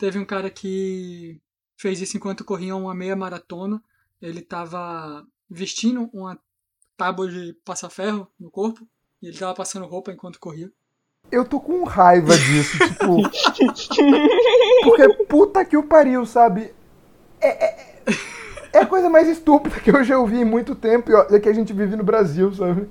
Teve 0.00 0.18
um 0.18 0.24
cara 0.24 0.48
que 0.48 1.38
fez 1.76 2.00
isso 2.00 2.16
enquanto 2.16 2.42
corria 2.42 2.74
uma 2.74 2.94
meia 2.94 3.14
maratona. 3.14 3.82
Ele 4.20 4.38
estava 4.38 5.26
vestindo 5.48 6.08
uma 6.10 6.38
tábua 6.96 7.28
de 7.28 7.52
passar 7.62 7.90
ferro 7.90 8.26
no 8.40 8.50
corpo 8.50 8.88
e 9.20 9.26
ele 9.26 9.34
estava 9.34 9.52
passando 9.52 9.84
roupa 9.84 10.10
enquanto 10.10 10.40
corria. 10.40 10.72
Eu 11.30 11.44
tô 11.44 11.60
com 11.60 11.84
raiva 11.84 12.34
disso, 12.34 12.78
tipo. 12.78 13.16
Porque 14.84 15.24
puta 15.26 15.66
que 15.66 15.76
o 15.76 15.82
pariu, 15.82 16.24
sabe? 16.24 16.72
É, 17.38 17.66
é, 17.66 17.96
é 18.72 18.78
a 18.78 18.86
coisa 18.86 19.10
mais 19.10 19.28
estúpida 19.28 19.80
que 19.80 19.90
eu 19.90 20.02
já 20.02 20.18
ouvi 20.18 20.38
em 20.38 20.46
muito 20.46 20.74
tempo 20.74 21.10
e 21.10 21.14
olha 21.14 21.38
que 21.38 21.48
a 21.48 21.52
gente 21.52 21.74
vive 21.74 21.94
no 21.94 22.02
Brasil, 22.02 22.54
sabe? 22.54 22.88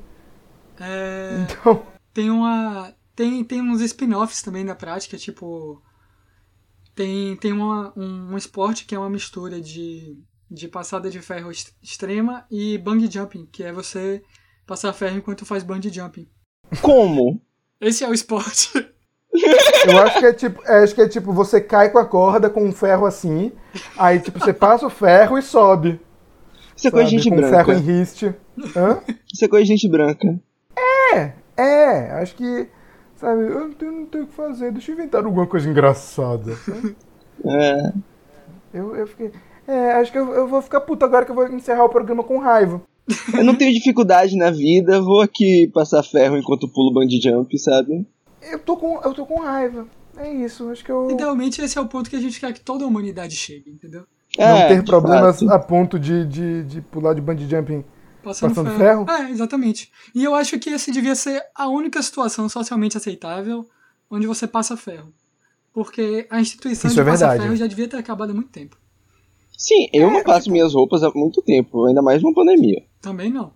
É, 0.80 1.40
Então. 1.42 1.84
tem 2.14 2.30
uma 2.30 2.94
tem, 3.16 3.44
tem 3.44 3.64
uns 3.64 3.82
spin-offs 3.82 4.44
também 4.44 4.64
da 4.64 4.76
prática, 4.76 5.18
tipo 5.18 5.82
tem, 7.00 7.38
tem 7.38 7.54
uma, 7.54 7.94
um, 7.96 8.34
um 8.34 8.38
esporte 8.38 8.84
que 8.86 8.94
é 8.94 9.00
uma 9.00 9.10
mistura 9.10 9.62
de, 9.62 10.18
de 10.52 10.68
passada 10.68 11.10
de 11.10 11.22
ferro 11.22 11.50
ex- 11.50 11.74
extrema 11.82 12.46
e 12.52 12.78
bungee 12.78 13.10
jumping, 13.10 13.48
que 13.50 13.64
é 13.64 13.72
você 13.72 14.22
passar 14.68 14.92
ferro 14.92 15.16
enquanto 15.18 15.46
faz 15.46 15.64
bungee 15.64 15.90
jumping. 15.94 16.28
Como? 16.82 17.42
Esse 17.80 18.04
é 18.04 18.10
o 18.10 18.14
esporte. 18.14 18.70
Eu 19.88 19.98
acho 20.00 20.20
que 20.20 20.26
é 20.26 20.34
tipo, 20.34 20.62
é, 20.66 20.84
acho 20.84 20.94
que 20.94 21.02
é 21.02 21.08
tipo, 21.08 21.32
você 21.32 21.62
cai 21.62 21.90
com 21.90 22.00
a 22.00 22.06
corda 22.06 22.50
com 22.50 22.66
um 22.66 22.74
ferro 22.74 23.06
assim, 23.06 23.54
aí 23.98 24.20
tipo, 24.20 24.38
você 24.38 24.52
passa 24.52 24.86
o 24.86 24.90
ferro 24.90 25.38
e 25.38 25.42
sobe. 25.42 26.02
Isso 26.76 26.90
é 26.90 26.92
coisa 26.92 27.10
de 27.10 27.18
gente 27.18 27.30
com 27.30 27.38
ferro 27.38 27.52
branca. 27.52 27.74
em 27.74 27.80
riste. 27.80 28.36
Hã? 28.76 29.02
Isso 29.34 29.46
é 29.46 29.48
coisa 29.48 29.64
de 29.64 29.72
gente 29.72 29.88
branca. 29.88 30.38
É, 31.16 31.34
é, 31.56 32.12
acho 32.22 32.36
que. 32.36 32.68
Sabe, 33.20 33.42
eu 33.44 33.60
não 33.60 33.72
tenho, 33.74 33.92
não 33.92 34.06
tenho 34.06 34.24
o 34.24 34.28
que 34.28 34.34
fazer, 34.34 34.72
deixa 34.72 34.92
eu 34.92 34.96
inventar 34.96 35.26
alguma 35.26 35.46
coisa 35.46 35.70
engraçada. 35.70 36.56
sabe? 36.56 36.96
É. 37.46 37.94
Eu, 38.74 38.94
eu 38.98 39.08
fiquei. 39.08 39.32
É, 39.66 39.94
acho 39.94 40.12
que 40.12 40.18
eu, 40.18 40.34
eu 40.34 40.46
vou 40.46 40.62
ficar 40.62 40.82
puto 40.82 41.06
agora 41.06 41.24
que 41.24 41.32
eu 41.32 41.36
vou 41.36 41.48
encerrar 41.48 41.86
o 41.86 41.90
programa 41.90 42.22
com 42.22 42.38
raiva. 42.38 42.82
Eu 43.34 43.46
não 43.46 43.56
tenho 43.56 43.74
dificuldade 43.74 44.36
na 44.36 44.52
vida, 44.52 45.02
vou 45.02 45.22
aqui 45.22 45.70
passar 45.74 46.04
ferro 46.04 46.38
enquanto 46.38 46.68
pulo 46.68 46.94
bungee 46.94 47.22
jump, 47.22 47.58
sabe? 47.58 48.06
Eu 48.42 48.60
tô 48.60 48.76
com, 48.76 49.00
eu 49.02 49.14
tô 49.14 49.26
com 49.26 49.40
raiva. 49.40 49.88
É 50.18 50.30
isso, 50.34 50.70
acho 50.70 50.84
que 50.84 50.92
eu. 50.92 51.10
Idealmente, 51.12 51.62
esse 51.62 51.78
é 51.78 51.82
o 51.82 51.88
ponto 51.88 52.10
que 52.10 52.16
a 52.18 52.22
gente 52.22 52.38
quer 52.40 52.52
que 52.52 52.60
toda 52.62 52.84
a 52.84 52.88
humanidade 52.88 53.36
chegue, 53.36 53.72
entendeu? 53.72 54.04
Não 54.38 54.46
É, 54.46 54.68
ter 54.68 54.80
de 54.82 54.86
problemas 54.86 55.40
fato. 55.40 55.52
a 55.52 55.60
ponto 55.60 55.98
de, 55.98 56.26
de, 56.26 56.64
de 56.66 56.82
pular 56.82 57.14
de 57.14 57.22
bungee 57.22 57.50
jumping. 57.50 57.84
Passando, 58.24 58.50
Passando 58.56 58.78
ferro. 58.78 59.06
ferro? 59.06 59.24
É, 59.24 59.32
exatamente. 59.32 59.92
E 60.14 60.24
eu 60.24 60.36
acho 60.36 60.60
que 60.60 60.70
esse 60.70 60.92
devia 60.92 61.16
ser 61.16 61.42
a 61.56 61.68
única 61.68 62.02
situação 62.02 62.50
socialmente 62.50 62.98
aceitável 62.98 63.66
onde 64.10 64.28
você 64.28 64.48
passa 64.48 64.76
ferro. 64.76 65.14
Porque 65.74 66.28
a 66.30 66.42
instituição 66.42 66.90
Isso 66.90 66.96
de 66.96 67.02
é 67.02 67.12
passar 67.12 67.28
verdade. 67.30 67.44
ferro 67.44 67.56
já 67.56 67.68
devia 67.68 67.88
ter 67.88 67.98
acabado 67.98 68.32
há 68.32 68.34
muito 68.34 68.50
tempo. 68.50 68.78
Sim, 69.58 69.88
eu 69.94 70.10
não 70.10 70.24
passo 70.24 70.52
minhas 70.52 70.74
roupas 70.74 71.04
há 71.04 71.12
muito 71.14 71.42
tempo, 71.42 71.86
ainda 71.86 72.02
mais 72.02 72.22
numa 72.22 72.34
pandemia. 72.34 72.84
Também 73.02 73.30
não. 73.30 73.54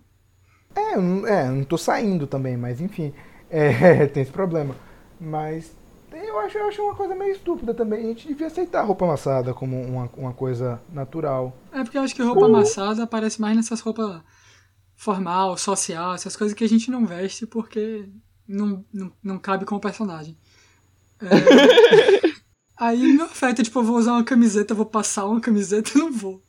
É, 0.74 0.96
eu 0.96 1.02
não, 1.02 1.26
é, 1.26 1.48
não 1.48 1.64
tô 1.64 1.78
saindo 1.78 2.26
também, 2.26 2.56
mas 2.56 2.80
enfim. 2.80 3.12
É, 3.50 4.06
tem 4.08 4.22
esse 4.22 4.32
problema. 4.32 4.74
Mas 5.20 5.72
eu 6.12 6.38
acho, 6.40 6.58
eu 6.58 6.68
acho 6.68 6.82
uma 6.82 6.94
coisa 6.94 7.14
meio 7.14 7.32
estúpida 7.32 7.74
também. 7.74 8.00
A 8.04 8.08
gente 8.08 8.28
devia 8.28 8.46
aceitar 8.46 8.80
a 8.80 8.84
roupa 8.84 9.04
amassada 9.04 9.52
como 9.54 9.80
uma, 9.80 10.10
uma 10.16 10.32
coisa 10.32 10.80
natural. 10.92 11.56
É 11.72 11.82
porque 11.82 11.98
eu 11.98 12.02
acho 12.02 12.14
que 12.14 12.22
roupa 12.22 12.46
amassada 12.46 13.02
aparece 13.02 13.40
mais 13.40 13.56
nessas 13.56 13.80
roupas 13.80 14.20
formal, 14.96 15.56
social, 15.56 16.14
essas 16.14 16.36
coisas 16.36 16.54
que 16.56 16.64
a 16.64 16.68
gente 16.68 16.90
não 16.90 17.04
veste 17.06 17.46
porque 17.46 18.08
não, 18.46 18.84
não, 18.92 19.12
não 19.22 19.38
cabe 19.38 19.64
com 19.64 19.76
o 19.76 19.80
personagem. 19.80 20.36
É, 21.20 21.26
aí 22.76 23.12
não 23.12 23.26
afeta, 23.26 23.62
tipo, 23.62 23.78
eu 23.78 23.84
vou 23.84 23.96
usar 23.96 24.12
uma 24.12 24.24
camiseta, 24.24 24.74
vou 24.74 24.86
passar 24.86 25.26
uma 25.26 25.40
camiseta, 25.40 25.92
eu 25.94 26.04
não 26.04 26.12
vou. 26.12 26.42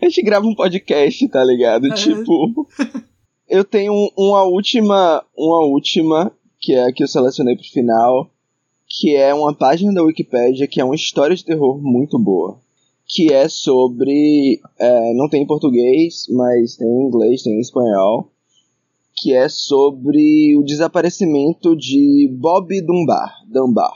A 0.00 0.06
gente 0.06 0.22
grava 0.22 0.46
um 0.46 0.54
podcast, 0.54 1.28
tá 1.28 1.44
ligado? 1.44 1.86
É. 1.86 1.94
Tipo. 1.94 2.66
Eu 3.48 3.64
tenho 3.64 3.92
um- 3.92 4.10
uma 4.16 4.42
última. 4.44 5.24
Uma 5.36 5.64
última, 5.66 6.32
que 6.58 6.72
é 6.72 6.86
a 6.88 6.92
que 6.92 7.04
eu 7.04 7.08
selecionei 7.08 7.54
pro 7.54 7.64
final. 7.64 8.30
Que 8.88 9.14
é 9.14 9.32
uma 9.32 9.54
página 9.54 9.92
da 9.92 10.02
Wikipédia 10.02 10.66
que 10.66 10.80
é 10.80 10.84
uma 10.84 10.94
história 10.94 11.36
de 11.36 11.44
terror 11.44 11.80
muito 11.80 12.18
boa. 12.18 12.60
Que 13.14 13.32
é 13.32 13.48
sobre. 13.48 14.60
é, 14.78 15.14
não 15.14 15.28
tem 15.28 15.42
em 15.42 15.46
português, 15.46 16.24
mas 16.30 16.76
tem 16.76 16.86
em 16.88 17.06
inglês, 17.06 17.42
tem 17.42 17.54
em 17.56 17.60
espanhol. 17.60 18.30
Que 19.14 19.34
é 19.34 19.48
sobre 19.48 20.56
o 20.56 20.62
desaparecimento 20.62 21.76
de 21.76 22.28
Bob 22.32 22.80
Dunbar. 22.80 23.42
Dunbar 23.46 23.92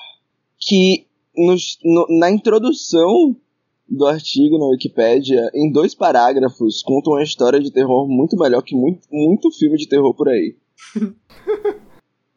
que 0.58 1.06
nos- 1.36 1.78
no- 1.84 2.06
na 2.18 2.30
introdução 2.30 3.36
do 3.88 4.04
artigo 4.06 4.58
na 4.58 4.66
Wikipédia, 4.66 5.48
em 5.54 5.70
dois 5.70 5.94
parágrafos, 5.94 6.82
conta 6.82 7.10
uma 7.10 7.22
história 7.22 7.60
de 7.60 7.70
terror 7.70 8.08
muito 8.08 8.36
melhor 8.36 8.62
que 8.62 8.74
muito, 8.74 9.06
muito 9.12 9.50
filme 9.52 9.76
de 9.76 9.86
terror 9.86 10.12
por 10.14 10.28
aí. 10.28 10.56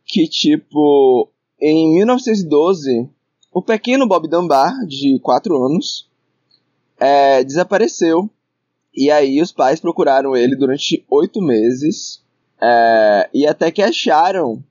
que, 0.05 0.27
tipo, 0.27 1.29
em 1.61 1.93
1912, 1.95 3.09
o 3.53 3.61
pequeno 3.61 4.07
Bob 4.07 4.27
Dunbar, 4.27 4.73
de 4.85 5.19
4 5.21 5.55
anos, 5.65 6.08
é, 6.99 7.43
desapareceu. 7.43 8.29
E 8.93 9.09
aí 9.09 9.41
os 9.41 9.51
pais 9.51 9.79
procuraram 9.79 10.35
ele 10.35 10.55
durante 10.55 11.05
oito 11.09 11.41
meses. 11.41 12.21
é, 12.61 13.29
e 13.33 13.47
até 13.47 13.71
que 13.71 13.81
acharam 13.81 14.61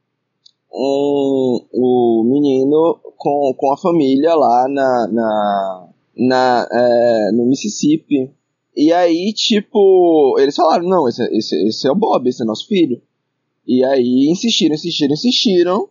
um, 0.73 1.67
o 1.73 2.25
menino 2.25 2.99
com, 3.17 3.55
com 3.57 3.73
a 3.73 3.77
família 3.77 4.35
lá 4.35 4.67
na, 4.69 5.09
na, 5.09 5.89
na, 6.17 6.69
é, 6.71 7.33
no 7.33 7.47
Mississippi. 7.47 8.31
E 8.77 8.93
aí, 8.93 9.33
tipo, 9.33 10.37
eles 10.39 10.55
falaram, 10.55 10.87
não, 10.89 11.09
esse, 11.09 11.23
esse, 11.37 11.57
esse 11.67 11.89
é 11.89 11.91
o 11.91 11.97
Bob, 11.97 12.29
esse 12.29 12.43
é 12.43 12.47
nosso 12.47 12.69
filho. 12.69 13.01
E 13.67 13.85
aí 13.85 14.29
insistiram, 14.31 14.75
insistiram, 14.75 15.13
insistiram. 15.15 15.89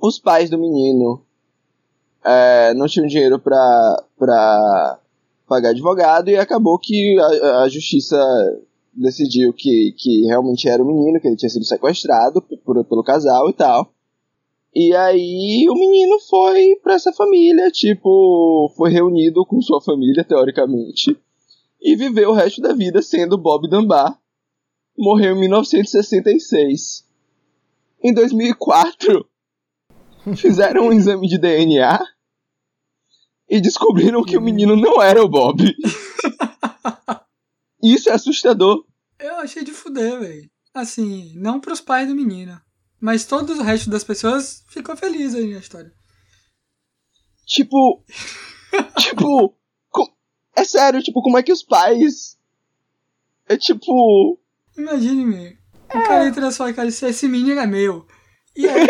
os 0.00 0.18
pais 0.18 0.48
do 0.48 0.58
menino 0.58 1.22
é, 2.24 2.72
não 2.74 2.86
tinham 2.86 3.06
dinheiro 3.06 3.38
pra, 3.38 4.04
pra 4.18 4.98
pagar 5.52 5.70
advogado 5.70 6.30
e 6.30 6.36
acabou 6.36 6.78
que 6.78 7.18
a, 7.20 7.64
a 7.64 7.68
justiça 7.68 8.16
decidiu 8.90 9.52
que, 9.52 9.94
que 9.98 10.22
realmente 10.22 10.66
era 10.66 10.82
o 10.82 10.86
menino, 10.86 11.20
que 11.20 11.28
ele 11.28 11.36
tinha 11.36 11.50
sido 11.50 11.66
sequestrado 11.66 12.40
por, 12.40 12.82
pelo 12.86 13.04
casal 13.04 13.50
e 13.50 13.52
tal. 13.52 13.92
E 14.74 14.96
aí 14.96 15.66
o 15.68 15.74
menino 15.74 16.18
foi 16.20 16.76
pra 16.82 16.94
essa 16.94 17.12
família, 17.12 17.70
tipo, 17.70 18.72
foi 18.74 18.90
reunido 18.90 19.44
com 19.44 19.60
sua 19.60 19.82
família, 19.82 20.24
teoricamente, 20.24 21.14
e 21.78 21.94
viveu 21.94 22.30
o 22.30 22.34
resto 22.34 22.62
da 22.62 22.72
vida 22.72 23.02
sendo 23.02 23.36
Bob 23.36 23.68
Dunbar. 23.68 24.18
Morreu 24.96 25.36
em 25.36 25.40
1966. 25.40 27.04
Em 28.02 28.14
2004, 28.14 29.26
fizeram 30.34 30.86
um 30.86 30.92
exame 30.92 31.28
de 31.28 31.36
DNA 31.36 32.00
e 33.52 33.60
descobriram 33.60 34.24
que 34.24 34.34
o 34.34 34.40
menino 34.40 34.74
não 34.74 35.02
era 35.02 35.22
o 35.22 35.28
Bob. 35.28 35.62
Isso 37.84 38.08
é 38.08 38.12
assustador. 38.14 38.82
Eu 39.18 39.36
achei 39.36 39.62
de 39.62 39.72
fuder, 39.72 40.18
velho. 40.20 40.50
Assim, 40.72 41.34
não 41.36 41.60
pros 41.60 41.78
pais 41.78 42.08
do 42.08 42.14
menino. 42.14 42.58
Mas 42.98 43.26
todo 43.26 43.52
o 43.52 43.62
resto 43.62 43.90
das 43.90 44.04
pessoas 44.04 44.64
ficou 44.68 44.96
feliz 44.96 45.34
aí 45.34 45.52
na 45.52 45.58
história. 45.60 45.92
Tipo. 47.46 48.02
tipo. 48.98 49.54
co- 49.90 50.16
É 50.56 50.64
sério, 50.64 51.02
tipo, 51.02 51.20
como 51.20 51.36
é 51.36 51.42
que 51.42 51.52
os 51.52 51.62
pais. 51.62 52.38
É 53.46 53.58
tipo. 53.58 54.40
Imagine-me. 54.78 55.58
O 55.94 56.02
cara 56.04 56.26
entra 56.26 56.40
na 56.40 56.52
sua 56.52 56.72
cara 56.72 56.88
e 56.88 56.90
diz, 56.90 57.02
esse 57.02 57.28
menino 57.28 57.60
é 57.60 57.66
meu. 57.66 58.06
E 58.56 58.66
aí, 58.66 58.86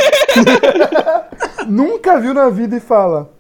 Nunca 1.67 2.21
viu 2.21 2.33
na 2.33 2.49
vida 2.49 2.77
e 2.77 2.81
fala. 2.81 3.37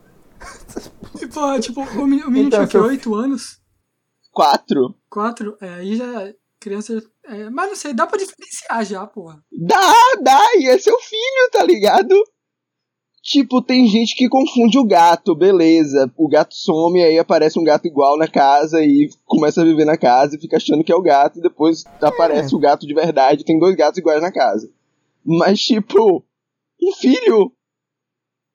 E, 1.24 1.28
porra, 1.28 1.60
tipo, 1.60 1.80
o 1.80 2.06
menino, 2.06 2.36
Então, 2.36 2.50
tinha 2.50 2.62
o 2.62 2.66
quê? 2.66 2.70
seu- 2.72 2.82
8 2.84 3.14
anos? 3.14 3.60
Quatro? 4.30 4.94
4? 5.10 5.56
É, 5.60 5.74
aí 5.74 5.96
já. 5.96 6.32
Criança. 6.60 7.02
é, 7.26 7.50
mas 7.50 7.68
não 7.70 7.76
sei, 7.76 7.92
dá 7.92 8.06
pra 8.06 8.16
diferenciar 8.18 8.84
já, 8.84 9.04
porra. 9.06 9.42
Dá, 9.50 9.92
dá, 10.22 10.40
e 10.56 10.68
é 10.68 10.78
seu 10.78 10.96
filho, 11.00 11.50
tá 11.50 11.62
ligado? 11.64 12.14
Tipo, 13.20 13.62
tem 13.62 13.86
gente 13.86 14.16
que 14.16 14.28
confunde 14.28 14.78
o 14.78 14.84
gato, 14.86 15.34
beleza. 15.34 16.12
O 16.16 16.28
gato 16.28 16.54
some, 16.54 17.02
aí 17.02 17.18
aparece 17.18 17.58
um 17.58 17.64
gato 17.64 17.86
igual 17.86 18.16
na 18.18 18.26
casa 18.28 18.80
e 18.82 19.08
começa 19.24 19.60
a 19.60 19.64
viver 19.64 19.84
na 19.84 19.96
casa 19.96 20.36
e 20.36 20.40
fica 20.40 20.56
achando 20.56 20.82
que 20.82 20.90
é 20.92 20.96
o 20.96 21.02
gato, 21.02 21.38
e 21.38 21.42
depois 21.42 21.84
aparece 22.00 22.54
o 22.54 22.58
gato 22.58 22.86
de 22.86 22.94
verdade, 22.94 23.44
tem 23.44 23.58
dois 23.58 23.76
gatos 23.76 23.98
iguais 23.98 24.20
na 24.22 24.32
casa. 24.32 24.68
Mas, 25.24 25.60
tipo, 25.60 26.24
um 26.82 26.92
filho? 26.94 27.52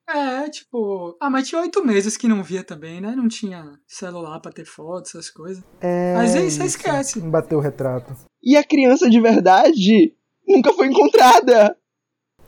É, 0.10 0.50
tipo. 0.50 1.18
Ah, 1.20 1.30
mas 1.30 1.48
tinha 1.48 1.60
oito 1.62 1.86
meses 1.86 2.16
que 2.16 2.28
não 2.28 2.42
via 2.42 2.64
também, 2.64 3.02
né? 3.02 3.14
Não 3.16 3.28
tinha 3.28 3.78
celular 3.86 4.40
pra 4.40 4.52
ter 4.52 4.66
foto, 4.66 5.08
essas 5.08 5.30
coisas. 5.30 5.64
É. 5.82 6.14
Mas 6.16 6.36
aí 6.36 6.50
você 6.50 6.64
esquece. 6.64 7.20
Bateu 7.20 7.58
o 7.58 7.62
retrato. 7.62 8.16
E 8.42 8.56
a 8.56 8.64
criança 8.64 9.10
de 9.10 9.20
verdade 9.20 10.16
nunca 10.48 10.72
foi 10.74 10.88
encontrada. 10.88 11.76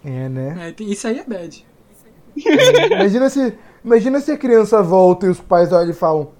É, 0.03 0.30
né? 0.30 0.70
É, 0.70 0.84
isso 0.84 1.07
aí 1.07 1.20
é 1.20 1.24
bad. 1.26 1.68
Imagina 2.91 3.30
se, 3.30 3.57
imagina 3.84 4.22
se 4.22 4.32
a 4.32 4.38
criança 4.38 4.82
volta 4.82 5.26
e 5.26 5.30
os 5.30 5.41
pais 5.41 5.74
olham 5.74 5.91
e 5.91 5.93
falam: 5.93 6.34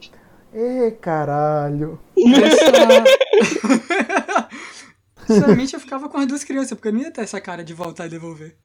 Ê, 0.54 0.92
caralho. 0.92 2.00
Essa... 2.18 3.04
Sinceramente, 5.28 5.74
eu 5.74 5.80
ficava 5.80 6.10
com 6.10 6.18
as 6.18 6.26
duas 6.26 6.44
crianças, 6.44 6.72
porque 6.72 6.88
eu 6.88 6.94
não 6.94 7.02
ia 7.02 7.12
ter 7.12 7.22
essa 7.22 7.40
cara 7.40 7.64
de 7.64 7.74
voltar 7.74 8.08
e 8.08 8.10
devolver. 8.10 8.58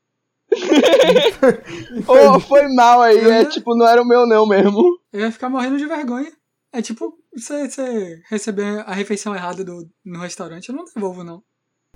Ô, 2.06 2.40
foi 2.40 2.68
mal 2.74 3.00
aí, 3.02 3.18
é 3.18 3.44
tipo, 3.44 3.76
não 3.76 3.86
era 3.86 4.00
o 4.02 4.06
meu 4.06 4.26
não 4.26 4.46
mesmo. 4.46 4.80
Eu 5.12 5.20
ia 5.20 5.32
ficar 5.32 5.48
morrendo 5.48 5.76
de 5.78 5.86
vergonha. 5.86 6.30
É 6.72 6.82
tipo, 6.82 7.14
você, 7.36 7.68
você 7.68 8.20
receber 8.28 8.82
a 8.86 8.92
refeição 8.92 9.34
errada 9.34 9.64
do, 9.64 9.86
no 10.04 10.20
restaurante, 10.20 10.68
eu 10.68 10.74
não 10.74 10.84
devolvo, 10.84 11.22
não. 11.22 11.42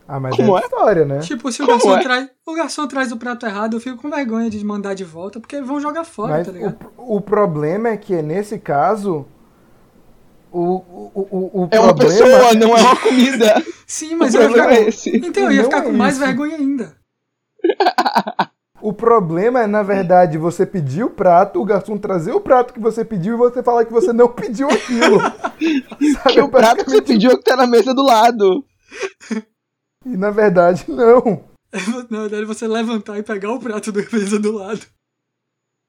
Ah, 0.07 0.19
mas 0.19 0.35
Como 0.37 0.57
é 0.57 0.61
é? 0.61 0.65
história, 0.65 1.05
né? 1.05 1.19
Tipo, 1.19 1.53
se 1.53 1.63
o 1.63 1.67
Como 1.67 1.77
garçom, 1.79 1.97
é? 1.99 2.03
traz, 2.03 2.31
o 2.47 2.55
garçom 2.55 2.87
traz 2.89 3.13
o 3.13 3.17
prato 3.19 3.45
errado, 3.45 3.77
eu 3.77 3.81
fico 3.81 3.99
com 4.01 4.09
vergonha 4.09 4.49
de 4.49 4.65
mandar 4.65 4.95
de 4.95 5.05
volta, 5.05 5.39
porque 5.41 5.61
vão 5.61 5.81
jogar 5.81 6.05
fora, 6.05 6.39
Mas 6.39 6.47
tá 6.47 6.53
ligado? 6.53 6.79
o, 6.97 7.17
o 7.17 7.21
problema 7.21 7.89
é 7.91 7.97
que 7.97 8.23
nesse 8.23 8.59
caso. 8.59 9.27
O, 10.51 10.61
o, 10.61 11.13
o, 11.15 11.63
o 11.65 11.69
É 11.71 11.79
uma 11.79 11.95
problema. 11.95 12.25
pessoa, 12.25 12.55
não 12.55 12.75
é 12.75 12.81
uma 12.81 12.97
comida. 12.97 13.63
Sim, 13.87 14.15
mas 14.15 14.35
o 14.35 14.39
eu 14.39 14.43
ia 14.45 14.49
ficar. 14.49 14.73
é 14.73 14.83
esse. 14.89 15.15
Então, 15.15 15.43
eu 15.45 15.51
ia 15.53 15.57
Não 15.63 15.65
ficar 15.65 15.79
é 15.79 15.83
com 15.83 15.93
mais 15.93 16.15
isso. 16.15 16.25
vergonha 16.25 16.57
ainda. 16.57 16.97
O 18.81 18.93
problema 18.93 19.63
é, 19.63 19.67
na 19.67 19.83
verdade, 19.83 20.39
você 20.39 20.65
pedir 20.65 21.03
o 21.03 21.11
prato, 21.11 21.61
o 21.61 21.65
garçom 21.65 21.99
trazer 21.99 22.33
o 22.33 22.41
prato 22.41 22.73
que 22.73 22.81
você 22.81 23.05
pediu 23.05 23.35
e 23.35 23.37
você 23.37 23.63
falar 23.63 23.85
que 23.85 23.93
você 23.93 24.13
não 24.13 24.29
pediu 24.29 24.69
aquilo. 24.69 25.19
Sabe? 26.15 26.35
Que 26.35 26.41
o 26.41 26.49
prato 26.49 26.85
que 26.85 26.91
você 26.91 27.03
pediu 27.03 27.33
é 27.33 27.35
o 27.35 27.39
que 27.39 27.45
tá 27.45 27.57
na 27.57 27.67
mesa 27.67 27.93
do 27.93 28.05
lado. 28.05 28.65
E 30.07 30.17
na 30.17 30.31
verdade, 30.31 30.85
não. 30.89 31.45
Na 32.09 32.21
verdade, 32.21 32.47
você 32.47 32.67
levantar 32.67 33.19
e 33.19 33.23
pegar 33.23 33.53
o 33.53 33.61
prato 33.61 33.93
do 33.93 34.01
mesa 34.11 34.39
do 34.39 34.53
lado. 34.53 34.81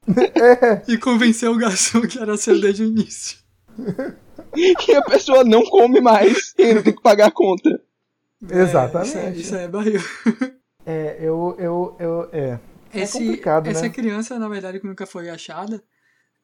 É. 0.06 0.82
E 0.86 0.98
convencer 0.98 1.48
o 1.48 1.56
garçom 1.56 2.02
que 2.02 2.18
era 2.18 2.36
seu 2.36 2.60
desde 2.60 2.82
o 2.82 2.86
início. 2.86 3.38
E 4.54 4.94
a 4.94 5.02
pessoa 5.02 5.42
não 5.42 5.64
come 5.64 6.02
mais 6.02 6.52
e 6.58 6.64
ainda 6.64 6.82
tem 6.82 6.92
que 6.92 7.00
pagar 7.00 7.28
a 7.28 7.30
conta. 7.30 7.80
Exatamente. 8.46 9.08
Isso 9.08 9.18
é, 9.18 9.30
isso 9.30 9.54
é 9.54 9.68
barril. 9.68 10.02
É, 10.90 11.16
eu. 11.20 11.54
eu, 11.58 11.96
eu 11.98 12.28
é. 12.32 12.58
É 12.92 13.02
Esse- 13.02 13.18
complicado, 13.18 13.68
essa 13.68 13.82
né? 13.82 13.88
criança, 13.90 14.36
na 14.36 14.48
verdade, 14.48 14.80
que 14.80 14.86
nunca 14.86 15.06
foi 15.06 15.30
achada, 15.30 15.80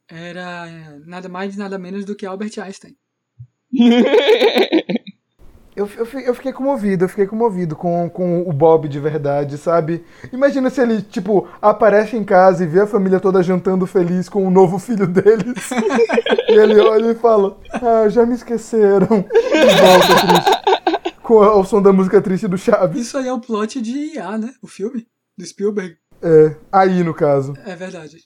era 0.08 0.68
é, 0.68 0.98
nada 1.04 1.28
mais 1.28 1.56
nada 1.56 1.76
menos 1.76 2.04
do 2.04 2.14
que 2.14 2.24
Albert 2.24 2.52
Einstein. 2.60 2.94
Eu, 5.76 5.86
eu, 5.94 6.20
eu 6.20 6.34
fiquei 6.34 6.54
comovido, 6.54 7.04
eu 7.04 7.08
fiquei 7.10 7.26
comovido 7.26 7.76
com, 7.76 8.08
com 8.08 8.40
o 8.48 8.50
Bob 8.50 8.88
de 8.88 8.98
verdade, 8.98 9.58
sabe? 9.58 10.02
Imagina 10.32 10.70
se 10.70 10.80
ele, 10.80 11.02
tipo, 11.02 11.46
aparece 11.60 12.16
em 12.16 12.24
casa 12.24 12.64
e 12.64 12.66
vê 12.66 12.80
a 12.80 12.86
família 12.86 13.20
toda 13.20 13.42
jantando 13.42 13.86
feliz 13.86 14.26
com 14.26 14.46
o 14.46 14.50
novo 14.50 14.78
filho 14.78 15.06
deles. 15.06 15.68
e 16.48 16.52
ele 16.52 16.80
olha 16.80 17.10
e 17.10 17.14
fala: 17.14 17.58
Ah, 17.74 18.08
já 18.08 18.24
me 18.24 18.34
esqueceram. 18.34 19.22
E 19.30 19.66
volta 19.82 20.26
triste. 20.26 20.95
Com 21.26 21.40
o 21.40 21.64
som 21.64 21.82
da 21.82 21.92
música 21.92 22.22
triste 22.22 22.46
do 22.46 22.56
Chaves. 22.56 23.00
Isso 23.00 23.18
aí 23.18 23.26
é 23.26 23.32
o 23.32 23.40
plot 23.40 23.80
de 23.82 24.14
IA, 24.14 24.38
né? 24.38 24.54
O 24.62 24.68
filme 24.68 25.06
do 25.36 25.44
Spielberg. 25.44 25.96
É, 26.22 26.54
aí 26.70 27.02
no 27.02 27.12
caso. 27.12 27.54
É 27.66 27.74
verdade. 27.74 28.18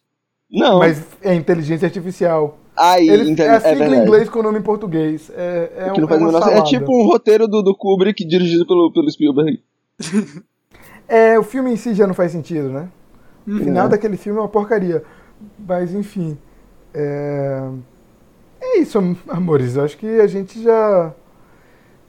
Não, 0.50 0.80
Mas 0.80 1.02
é 1.22 1.34
inteligência 1.34 1.86
artificial. 1.86 2.58
aí, 2.76 3.08
Ele, 3.08 3.40
é 3.40 3.48
a 3.48 3.54
é 3.54 3.60
sigla 3.60 3.72
em 3.74 3.78
verdade. 3.78 4.02
inglês 4.02 4.28
com 4.28 4.40
o 4.40 4.42
nome 4.42 4.58
em 4.58 4.62
português. 4.62 5.30
É, 5.34 5.72
é, 5.76 5.92
um, 5.92 6.06
é 6.54 6.58
é 6.58 6.62
tipo 6.64 6.92
um 6.92 7.06
roteiro 7.06 7.48
do, 7.48 7.62
do 7.62 7.74
Kubrick 7.74 8.22
dirigido 8.24 8.66
pelo, 8.66 8.92
pelo 8.92 9.10
Spielberg. 9.10 9.62
É, 11.08 11.36
o 11.36 11.42
filme 11.42 11.72
em 11.72 11.76
si 11.76 11.92
já 11.92 12.06
não 12.06 12.14
faz 12.14 12.30
sentido, 12.30 12.68
né? 12.68 12.88
O 13.44 13.56
final 13.58 13.82
Não. 13.84 13.88
daquele 13.90 14.16
filme 14.16 14.38
é 14.38 14.42
uma 14.42 14.48
porcaria. 14.48 15.02
Mas, 15.58 15.92
enfim. 15.92 16.38
É, 16.94 17.68
é 18.60 18.78
isso, 18.78 18.96
am- 18.96 19.16
amores. 19.28 19.74
Eu 19.74 19.82
acho 19.82 19.98
que 19.98 20.06
a 20.20 20.28
gente 20.28 20.62
já 20.62 21.12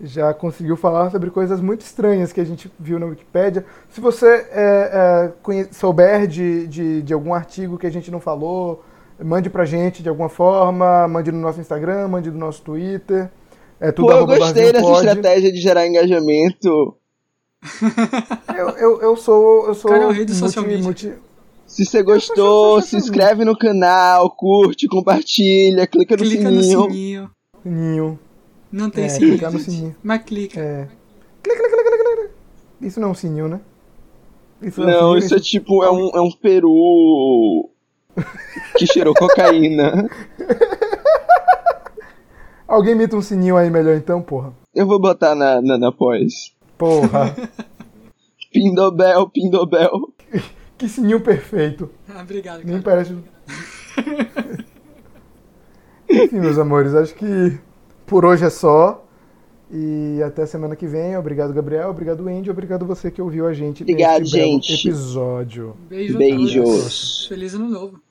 já 0.04 0.34
conseguiu 0.34 0.76
falar 0.76 1.10
sobre 1.12 1.30
coisas 1.30 1.62
muito 1.62 1.82
estranhas 1.82 2.34
que 2.34 2.41
a 2.41 2.43
gente 2.45 2.72
viu 2.80 2.99
na 2.99 3.06
Wikipédia. 3.06 3.66
Se 3.89 4.02
você 4.02 4.28
é, 4.28 4.47
é, 4.52 5.32
conhe- 5.43 5.68
souber 5.72 6.28
de, 6.28 6.68
de, 6.68 7.02
de 7.02 7.14
algum 7.14 7.34
artigo 7.34 7.78
que 7.78 7.86
a 7.88 7.91
gente 7.91 8.10
não 8.12 8.20
falou, 8.20 8.84
mande 9.24 9.49
pra 9.49 9.66
gente 9.66 10.02
de 10.02 10.10
alguma 10.10 10.30
forma, 10.30 11.08
mande 11.08 11.32
no 11.32 11.39
nosso 11.39 11.60
Instagram, 11.60 12.08
mande 12.08 12.32
no 12.32 12.38
nosso 12.39 12.62
Twitter. 12.62 13.30
É 13.80 13.91
tudo 13.91 14.08
Pô, 14.08 14.14
eu 14.14 14.26
gostei 14.28 14.72
dessa 14.72 14.86
Pod. 14.86 15.08
estratégia 15.08 15.52
de 15.52 15.60
gerar 15.60 15.88
engajamento. 15.88 16.95
Eu, 18.58 18.70
eu, 18.70 19.02
eu 19.02 19.16
sou. 19.16 19.68
Eu 19.68 19.74
sou 19.76 19.91
cara 19.91 20.04
é 20.04 20.08
o 20.08 20.12
rei 20.12 20.26
do 20.26 20.34
social 20.34 20.64
multi- 20.66 20.76
media. 20.76 20.84
multi- 21.12 21.14
Se 21.68 21.86
você 21.86 22.02
gostou, 22.04 22.82
social 22.82 22.82
se 22.82 22.95
media. 22.95 23.06
inscreve 23.10 23.45
no 23.45 23.58
canal, 23.58 24.30
curte, 24.36 24.88
compartilha, 24.88 25.86
clica 25.88 26.16
no 26.18 26.24
clica 26.24 26.49
no 26.49 26.62
sininho. 26.64 27.32
sininho. 27.64 28.20
Não 28.72 28.89
tem 28.89 29.05
É, 29.05 29.09
sininho. 29.09 29.32
clicar 29.34 29.51
no 29.51 29.59
sininho. 29.59 29.95
Mas 30.01 30.24
clica. 30.24 30.59
É. 30.59 30.88
Clica, 31.43 31.61
clica, 31.61 31.84
clica, 31.84 32.15
clica. 32.15 32.32
Isso 32.82 32.99
não 32.99 33.09
é 33.09 33.11
um 33.11 33.15
sininho, 33.15 33.47
né? 33.47 33.59
Isso 34.61 34.82
é 34.82 34.86
um 34.86 34.88
Não, 34.88 34.99
sininho, 34.99 35.17
isso 35.17 35.36
é 35.36 35.39
tipo, 35.39 35.84
é 35.84 35.91
um, 35.91 36.09
é 36.15 36.22
um 36.22 36.32
peru 36.32 37.69
que 38.78 38.88
cheirou 38.88 39.13
cocaína. 39.13 40.09
Alguém 42.67 42.93
imita 42.93 43.17
um 43.17 43.22
sininho 43.22 43.57
aí 43.57 43.69
melhor 43.69 43.95
então, 43.97 44.22
porra. 44.22 44.53
Eu 44.74 44.88
vou 44.88 44.99
botar 44.99 45.36
na, 45.36 45.61
na, 45.61 45.78
na 45.78 45.91
pós. 45.91 46.55
Porra. 46.78 47.36
Pindobel, 48.53 49.30
Pindobel. 49.30 50.13
que 50.78 50.88
sininho 50.88 51.19
perfeito. 51.22 51.89
Ah, 52.07 52.22
obrigado, 52.22 52.63
Nem 52.63 52.82
cara. 52.82 53.03
parece. 53.05 53.17
Enfim, 56.09 56.39
meus 56.39 56.57
amores, 56.57 56.93
acho 56.93 57.13
que 57.15 57.57
por 58.12 58.26
hoje 58.26 58.43
é 58.43 58.49
só. 58.49 59.07
E 59.72 60.22
até 60.22 60.45
semana 60.45 60.76
que 60.76 60.86
vem. 60.86 61.16
Obrigado, 61.16 61.53
Gabriel. 61.53 61.89
Obrigado, 61.89 62.28
Andy. 62.28 62.51
Obrigado 62.51 62.86
você 62.86 63.09
que 63.09 63.22
ouviu 63.22 63.47
a 63.47 63.53
gente 63.53 63.84
Obrigado, 63.84 64.20
neste 64.20 64.36
belo 64.38 64.51
gente. 64.51 64.74
episódio. 64.86 65.78
Beijo 65.89 66.16
a 66.16 66.18
Beijos. 66.18 66.64
todos. 66.66 67.28
Feliz 67.30 67.53
ano 67.55 67.70
novo. 67.70 68.11